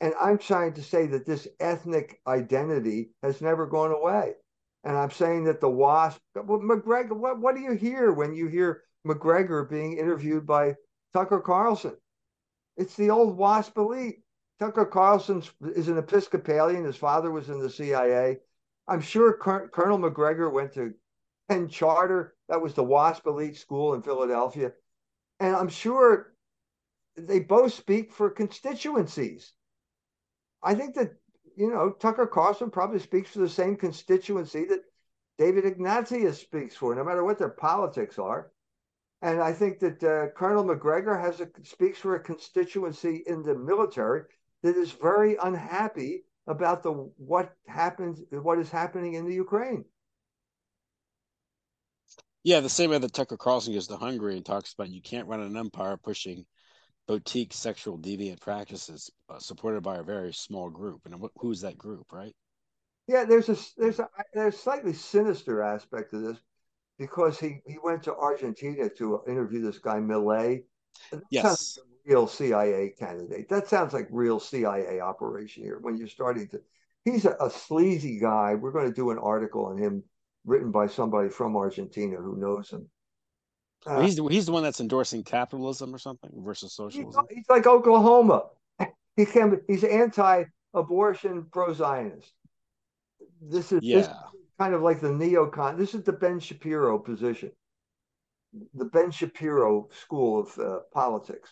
And 0.00 0.14
I'm 0.20 0.38
trying 0.38 0.74
to 0.74 0.82
say 0.82 1.06
that 1.06 1.26
this 1.26 1.48
ethnic 1.60 2.20
identity 2.26 3.10
has 3.22 3.40
never 3.40 3.66
gone 3.66 3.92
away. 3.92 4.34
And 4.84 4.96
I'm 4.96 5.10
saying 5.10 5.44
that 5.44 5.60
the 5.60 5.70
WASP, 5.70 6.20
well, 6.34 6.60
Macgregor, 6.60 7.14
what, 7.14 7.40
what 7.40 7.54
do 7.54 7.60
you 7.60 7.72
hear 7.72 8.12
when 8.12 8.34
you 8.34 8.46
hear 8.46 8.82
Macgregor 9.06 9.64
being 9.64 9.96
interviewed 9.96 10.46
by 10.46 10.74
Tucker 11.14 11.40
Carlson. 11.40 11.96
It's 12.76 12.96
the 12.96 13.10
old 13.10 13.36
WASP 13.36 13.76
elite. 13.78 14.22
Tucker 14.58 14.84
Carlson 14.84 15.42
is 15.74 15.88
an 15.88 15.98
Episcopalian. 15.98 16.84
His 16.84 16.96
father 16.96 17.30
was 17.30 17.48
in 17.48 17.58
the 17.58 17.70
CIA. 17.70 18.38
I'm 18.88 19.00
sure 19.00 19.32
Colonel 19.34 19.98
Macgregor 19.98 20.48
went 20.50 20.74
to 20.74 20.94
Penn 21.48 21.68
Charter. 21.68 22.34
That 22.48 22.62
was 22.62 22.74
the 22.74 22.84
WASP 22.84 23.26
elite 23.26 23.56
school 23.56 23.94
in 23.94 24.02
Philadelphia. 24.02 24.72
And 25.40 25.56
I'm 25.56 25.68
sure 25.68 26.32
they 27.16 27.40
both 27.40 27.72
speak 27.74 28.12
for 28.12 28.30
constituencies. 28.30 29.52
I 30.62 30.74
think 30.74 30.94
that, 30.94 31.12
you 31.56 31.70
know, 31.70 31.90
Tucker 31.90 32.26
Carlson 32.26 32.70
probably 32.70 33.00
speaks 33.00 33.30
for 33.30 33.40
the 33.40 33.48
same 33.48 33.76
constituency 33.76 34.64
that 34.66 34.84
David 35.38 35.66
Ignatius 35.66 36.40
speaks 36.40 36.76
for, 36.76 36.94
no 36.94 37.04
matter 37.04 37.24
what 37.24 37.38
their 37.38 37.50
politics 37.50 38.18
are. 38.18 38.50
And 39.22 39.40
I 39.40 39.52
think 39.52 39.80
that 39.80 40.02
uh, 40.04 40.30
Colonel 40.36 40.64
Macgregor 40.64 41.16
has 41.18 41.40
a, 41.40 41.48
speaks 41.64 41.98
for 41.98 42.14
a 42.14 42.20
constituency 42.20 43.22
in 43.26 43.42
the 43.42 43.54
military 43.54 44.22
that 44.62 44.76
is 44.76 44.92
very 44.92 45.36
unhappy 45.42 46.24
about 46.46 46.82
the 46.82 46.90
what 46.90 47.54
happens, 47.66 48.20
what 48.30 48.58
is 48.58 48.70
happening 48.70 49.14
in 49.14 49.26
the 49.26 49.34
Ukraine. 49.34 49.84
Yeah, 52.44 52.60
the 52.60 52.68
same 52.68 52.90
way 52.90 52.98
that 52.98 53.12
Tucker 53.12 53.36
Carlson 53.36 53.74
goes 53.74 53.88
to 53.88 53.96
Hungary 53.96 54.36
and 54.36 54.46
talks 54.46 54.72
about 54.72 54.88
you 54.88 55.02
can't 55.02 55.26
run 55.26 55.40
an 55.40 55.56
empire 55.56 55.96
pushing 55.96 56.46
boutique 57.08 57.52
sexual 57.52 57.98
deviant 57.98 58.40
practices 58.40 59.10
uh, 59.28 59.38
supported 59.38 59.82
by 59.82 59.96
a 59.96 60.02
very 60.02 60.32
small 60.32 60.70
group. 60.70 61.00
And 61.04 61.28
who's 61.38 61.62
that 61.62 61.76
group, 61.76 62.12
right? 62.12 62.34
Yeah, 63.08 63.24
there's 63.24 63.48
a 63.48 63.56
there's 63.76 63.98
a 63.98 64.08
there's 64.34 64.54
a 64.54 64.58
slightly 64.58 64.92
sinister 64.92 65.62
aspect 65.62 66.10
to 66.10 66.18
this 66.18 66.38
because 66.98 67.38
he, 67.38 67.60
he 67.66 67.78
went 67.82 68.02
to 68.04 68.14
Argentina 68.14 68.88
to 68.90 69.22
interview 69.28 69.60
this 69.60 69.78
guy 69.78 69.96
Milei. 69.96 70.64
yes. 71.30 71.78
Real 72.06 72.26
CIA 72.26 72.94
candidate. 72.98 73.48
That 73.48 73.68
sounds 73.68 73.92
like 73.92 74.06
real 74.10 74.38
CIA 74.38 75.00
operation 75.00 75.64
here. 75.64 75.78
When 75.80 75.96
you're 75.96 76.08
starting 76.08 76.48
to, 76.48 76.60
he's 77.04 77.24
a, 77.24 77.36
a 77.40 77.50
sleazy 77.50 78.18
guy. 78.18 78.54
We're 78.54 78.72
going 78.72 78.86
to 78.86 78.94
do 78.94 79.10
an 79.10 79.18
article 79.18 79.66
on 79.66 79.76
him 79.76 80.04
written 80.44 80.70
by 80.70 80.86
somebody 80.86 81.28
from 81.28 81.56
Argentina 81.56 82.16
who 82.16 82.36
knows 82.36 82.70
him. 82.70 82.88
Uh, 83.84 84.00
he's 84.00 84.16
the, 84.16 84.26
he's 84.26 84.46
the 84.46 84.52
one 84.52 84.62
that's 84.62 84.80
endorsing 84.80 85.22
capitalism 85.22 85.94
or 85.94 85.98
something 85.98 86.30
versus 86.36 86.72
socialism. 86.72 87.26
He's, 87.28 87.38
he's 87.38 87.48
like 87.48 87.66
Oklahoma. 87.66 88.44
He 89.16 89.24
can 89.24 89.60
he's 89.66 89.82
anti-abortion, 89.82 91.46
pro-Zionist. 91.50 92.32
This 93.40 93.72
is 93.72 93.80
yeah. 93.82 93.96
This, 93.96 94.08
kind 94.58 94.74
of 94.74 94.82
like 94.82 95.00
the 95.00 95.08
neocon. 95.08 95.76
This 95.76 95.94
is 95.94 96.02
the 96.02 96.12
Ben 96.12 96.40
Shapiro 96.40 96.98
position, 96.98 97.50
the 98.74 98.86
Ben 98.86 99.10
Shapiro 99.10 99.88
school 99.92 100.40
of 100.40 100.58
uh, 100.58 100.78
politics. 100.92 101.50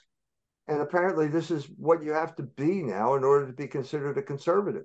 And 0.67 0.81
apparently, 0.81 1.29
this 1.29 1.51
is 1.51 1.67
what 1.77 2.03
you 2.03 2.13
have 2.13 2.35
to 2.37 2.43
be 2.43 2.83
now 2.83 3.15
in 3.15 3.25
order 3.25 3.47
to 3.47 3.53
be 3.53 3.67
considered 3.67 4.17
a 4.17 4.23
conservative. 4.23 4.85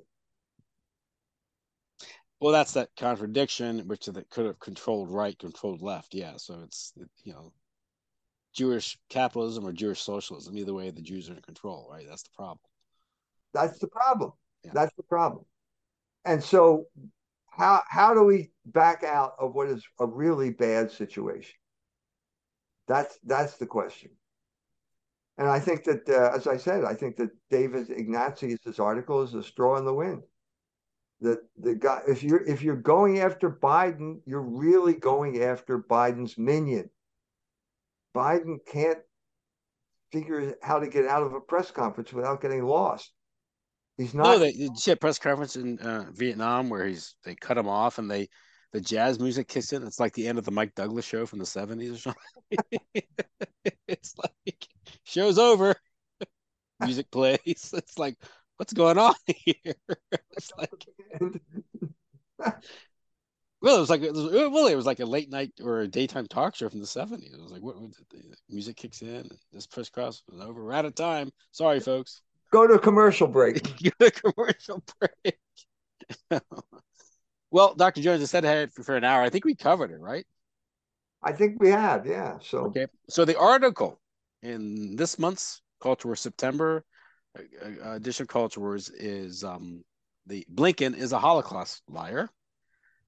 Well, 2.41 2.53
that's 2.53 2.73
that 2.73 2.89
contradiction, 2.97 3.87
which 3.87 4.05
that 4.05 4.29
could 4.29 4.45
have 4.45 4.59
controlled 4.59 5.09
right, 5.09 5.37
controlled 5.37 5.81
left. 5.81 6.13
Yeah, 6.13 6.33
so 6.37 6.61
it's 6.63 6.93
you 7.23 7.33
know, 7.33 7.53
Jewish 8.53 8.97
capitalism 9.09 9.65
or 9.65 9.73
Jewish 9.73 10.01
socialism. 10.01 10.57
Either 10.57 10.73
way, 10.73 10.89
the 10.89 11.01
Jews 11.01 11.29
are 11.29 11.33
in 11.33 11.41
control. 11.41 11.87
Right, 11.89 12.05
that's 12.07 12.23
the 12.23 12.29
problem. 12.35 12.59
That's 13.53 13.79
the 13.79 13.87
problem. 13.87 14.31
Yeah. 14.63 14.71
That's 14.73 14.95
the 14.95 15.03
problem. 15.03 15.45
And 16.25 16.43
so 16.43 16.85
how 17.47 17.81
how 17.87 18.13
do 18.13 18.23
we 18.23 18.51
back 18.65 19.03
out 19.03 19.33
of 19.39 19.53
what 19.53 19.69
is 19.69 19.83
a 19.99 20.05
really 20.05 20.51
bad 20.51 20.91
situation? 20.91 21.55
That's 22.87 23.17
that's 23.23 23.57
the 23.57 23.65
question. 23.65 24.11
And 25.39 25.47
I 25.47 25.57
think 25.57 25.85
that, 25.85 26.07
uh, 26.09 26.35
as 26.35 26.47
I 26.47 26.57
said, 26.57 26.83
I 26.83 26.93
think 26.93 27.15
that 27.15 27.29
David 27.49 27.89
Ignatius' 27.89 28.77
article 28.77 29.23
is 29.23 29.33
a 29.33 29.41
straw 29.41 29.77
in 29.77 29.85
the 29.85 29.93
wind. 29.93 30.21
That 31.21 31.39
the 31.57 31.75
guy, 31.75 32.01
if 32.09 32.23
you're 32.23 32.43
if 32.43 32.61
you're 32.61 32.75
going 32.75 33.19
after 33.19 33.49
Biden, 33.49 34.19
you're 34.25 34.41
really 34.41 34.93
going 34.93 35.41
after 35.41 35.79
Biden's 35.79 36.37
minion. 36.37 36.89
Biden 38.13 38.57
can't 38.69 38.99
figure 40.11 40.55
how 40.61 40.79
to 40.79 40.89
get 40.89 41.05
out 41.05 41.23
of 41.23 41.33
a 41.33 41.39
press 41.39 41.71
conference 41.71 42.11
without 42.11 42.41
getting 42.41 42.65
lost. 42.65 43.09
He's 43.97 44.13
not. 44.13 44.23
No, 44.23 44.39
they, 44.39 44.51
you 44.51 44.75
see 44.75 44.91
a 44.91 44.97
press 44.97 45.19
conference 45.19 45.55
in 45.55 45.79
uh, 45.79 46.05
Vietnam 46.11 46.69
where 46.69 46.85
he's 46.85 47.15
they 47.23 47.35
cut 47.35 47.57
him 47.57 47.67
off 47.69 47.97
and 47.97 48.11
they 48.11 48.27
the 48.73 48.81
jazz 48.81 49.19
music 49.19 49.47
kicks 49.47 49.71
in. 49.71 49.83
It's 49.83 50.01
like 50.01 50.13
the 50.13 50.27
end 50.27 50.37
of 50.37 50.43
the 50.43 50.51
Mike 50.51 50.75
Douglas 50.75 51.05
show 51.05 51.25
from 51.25 51.39
the 51.39 51.45
seventies 51.45 51.91
or 51.93 51.97
something. 51.97 52.79
it's 53.87 54.15
like 54.17 54.67
show's 55.09 55.37
over, 55.37 55.75
music 56.81 57.09
plays. 57.11 57.39
It's 57.73 57.97
like 57.97 58.15
what's 58.57 58.73
going 58.73 58.97
on 58.97 59.15
here? 59.25 59.75
It's 60.31 60.51
like. 60.57 60.85
Well, 63.61 63.75
it 63.75 63.79
was 63.81 63.89
like 63.89 64.01
it 64.03 64.13
was, 64.13 64.31
well, 64.31 64.67
it 64.67 64.75
was 64.75 64.85
like 64.85 65.01
a 65.01 65.05
late 65.05 65.29
night 65.29 65.51
or 65.61 65.81
a 65.81 65.87
daytime 65.87 66.27
talk 66.27 66.55
show 66.55 66.69
from 66.69 66.79
the 66.79 66.87
seventies. 66.87 67.33
It 67.33 67.41
was 67.41 67.51
like 67.51 67.61
what, 67.61 67.75
music 68.49 68.77
kicks 68.77 69.01
in. 69.01 69.27
This 69.51 69.67
press 69.67 69.89
cross 69.89 70.23
was 70.31 70.39
over. 70.39 70.63
We're 70.63 70.71
out 70.71 70.85
of 70.85 70.95
time. 70.95 71.29
Sorry, 71.51 71.81
folks. 71.81 72.21
Go 72.51 72.65
to 72.65 72.75
a 72.75 72.79
commercial 72.79 73.27
break. 73.27 73.61
Go 73.83 74.07
to 74.07 74.11
commercial 74.11 74.81
break. 74.99 76.41
well, 77.51 77.75
Dr. 77.75 78.01
Jones, 78.01 78.21
I 78.21 78.25
said 78.25 78.45
ahead 78.45 78.71
for, 78.71 78.83
for 78.83 78.95
an 78.95 79.03
hour. 79.03 79.21
I 79.21 79.29
think 79.29 79.43
we 79.43 79.55
covered 79.55 79.91
it, 79.91 79.99
right? 79.99 80.25
I 81.21 81.33
think 81.33 81.59
we 81.59 81.69
have, 81.69 82.05
yeah. 82.05 82.37
So 82.41 82.59
okay. 82.67 82.87
So 83.09 83.25
the 83.25 83.37
article 83.37 83.99
in 84.41 84.95
this 84.95 85.19
month's 85.19 85.61
Culture 85.81 86.09
Wars 86.09 86.19
September 86.19 86.83
uh, 87.37 87.41
uh, 87.85 87.93
edition 87.93 88.25
Culture 88.25 88.59
Wars 88.59 88.89
is 88.89 89.43
um, 89.43 89.83
the 90.25 90.45
Blinken 90.53 90.95
is 90.95 91.11
a 91.11 91.19
Holocaust 91.19 91.81
liar. 91.87 92.29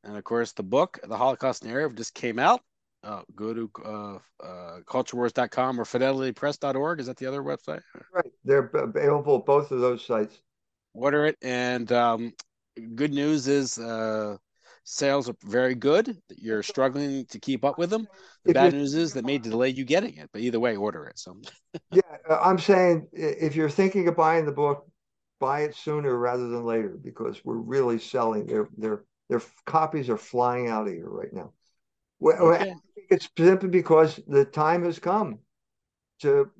And 0.03 0.17
of 0.17 0.23
course, 0.23 0.51
the 0.53 0.63
book, 0.63 0.99
The 1.07 1.17
Holocaust 1.17 1.63
Narrative, 1.63 1.95
just 1.95 2.13
came 2.13 2.39
out. 2.39 2.61
Uh, 3.03 3.21
go 3.36 3.53
to 3.53 3.71
uh, 3.84 4.17
uh, 4.43 4.79
culturewars.com 4.86 5.79
or 5.79 5.86
fidelitypress.org. 5.86 6.99
Is 6.99 7.07
that 7.07 7.17
the 7.17 7.25
other 7.25 7.41
website? 7.41 7.82
Right. 8.13 8.32
They're 8.43 8.69
available 8.73 9.38
at 9.38 9.45
both 9.45 9.71
of 9.71 9.79
those 9.79 10.05
sites. 10.05 10.39
Order 10.93 11.25
it. 11.25 11.38
And 11.41 11.91
um, 11.91 12.34
good 12.95 13.11
news 13.11 13.47
is 13.47 13.79
uh, 13.79 14.38
sales 14.84 15.29
are 15.29 15.36
very 15.43 15.75
good. 15.75 16.17
You're 16.38 16.63
struggling 16.63 17.25
to 17.27 17.39
keep 17.39 17.63
up 17.65 17.77
with 17.77 17.89
them. 17.89 18.07
The 18.43 18.49
If 18.49 18.53
bad 18.53 18.73
news 18.73 18.95
is 18.95 19.13
that 19.13 19.25
may 19.25 19.38
delay 19.38 19.69
you 19.69 19.86
getting 19.86 20.15
it, 20.17 20.29
but 20.34 20.41
either 20.41 20.59
way, 20.59 20.75
order 20.75 21.05
it. 21.07 21.19
So 21.19 21.38
Yeah, 21.91 22.01
uh, 22.29 22.39
I'm 22.41 22.59
saying 22.59 23.07
if 23.13 23.55
you're 23.55 23.69
thinking 23.69 24.07
of 24.07 24.15
buying 24.15 24.45
the 24.45 24.51
book, 24.51 24.88
buy 25.39 25.61
it 25.61 25.75
sooner 25.75 26.17
rather 26.17 26.47
than 26.47 26.63
later 26.63 26.97
because 27.03 27.43
we're 27.43 27.55
really 27.57 27.99
selling. 27.99 28.45
Their 28.47 28.69
their 28.77 29.03
their 29.29 29.41
copies 29.65 30.09
are 30.09 30.17
flying 30.17 30.67
out 30.67 30.88
of 30.88 30.93
here 30.93 31.09
right 31.09 31.34
now. 31.34 31.51
Well, 32.19 32.59
Okay. 32.59 32.73
it's 33.09 33.29
simply 33.38 33.69
because 33.69 34.19
the 34.27 34.45
time 34.45 34.86
has 34.86 34.99
come 34.99 35.39
to 36.21 36.51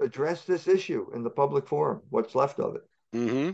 address 0.00 0.44
this 0.44 0.68
issue 0.68 1.06
in 1.14 1.24
the 1.24 1.30
public 1.30 1.68
forum. 1.68 2.02
What's 2.10 2.34
left 2.34 2.60
of 2.60 2.76
it. 2.76 2.82
hmm 3.12 3.50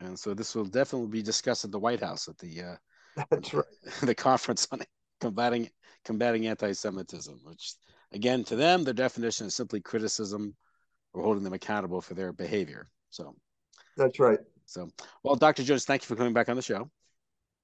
And 0.00 0.18
so 0.18 0.34
this 0.34 0.54
will 0.54 0.64
definitely 0.64 1.08
be 1.08 1.22
discussed 1.22 1.64
at 1.64 1.70
the 1.72 1.78
White 1.78 2.00
House 2.00 2.28
at 2.28 2.38
the 2.38 2.62
uh, 2.62 2.76
That's 3.30 3.54
right. 3.54 3.64
the 4.02 4.14
conference 4.14 4.66
on 4.70 4.82
combating 5.20 5.70
combating 6.04 6.46
anti-Semitism, 6.46 7.40
which 7.44 7.74
again 8.12 8.44
to 8.44 8.56
them 8.56 8.84
their 8.84 8.94
definition 8.94 9.46
is 9.46 9.54
simply 9.54 9.80
criticism 9.80 10.54
or 11.12 11.22
holding 11.22 11.44
them 11.44 11.52
accountable 11.52 12.00
for 12.00 12.14
their 12.14 12.32
behavior. 12.32 12.88
So, 13.10 13.34
That's 13.96 14.18
right. 14.18 14.38
so 14.66 14.88
well, 15.22 15.36
Dr. 15.36 15.62
Jones, 15.62 15.84
thank 15.84 16.02
you 16.02 16.06
for 16.06 16.16
coming 16.16 16.32
back 16.32 16.48
on 16.48 16.56
the 16.56 16.62
show. 16.62 16.90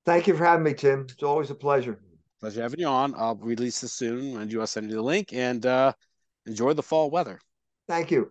Thank 0.04 0.26
you 0.26 0.36
for 0.36 0.44
having 0.44 0.64
me, 0.64 0.74
Tim. 0.74 1.06
It's 1.10 1.22
always 1.22 1.50
a 1.50 1.54
pleasure. 1.54 2.00
Pleasure 2.40 2.62
having 2.62 2.80
you 2.80 2.86
on. 2.86 3.14
I'll 3.16 3.36
release 3.36 3.80
this 3.80 3.92
soon, 3.92 4.40
and 4.40 4.50
you 4.50 4.60
will 4.60 4.66
send 4.66 4.88
you 4.88 4.96
the 4.96 5.02
link 5.02 5.32
and 5.32 5.64
uh, 5.66 5.92
enjoy 6.46 6.72
the 6.72 6.82
fall 6.82 7.10
weather. 7.10 7.40
Thank 7.88 8.10
you. 8.10 8.30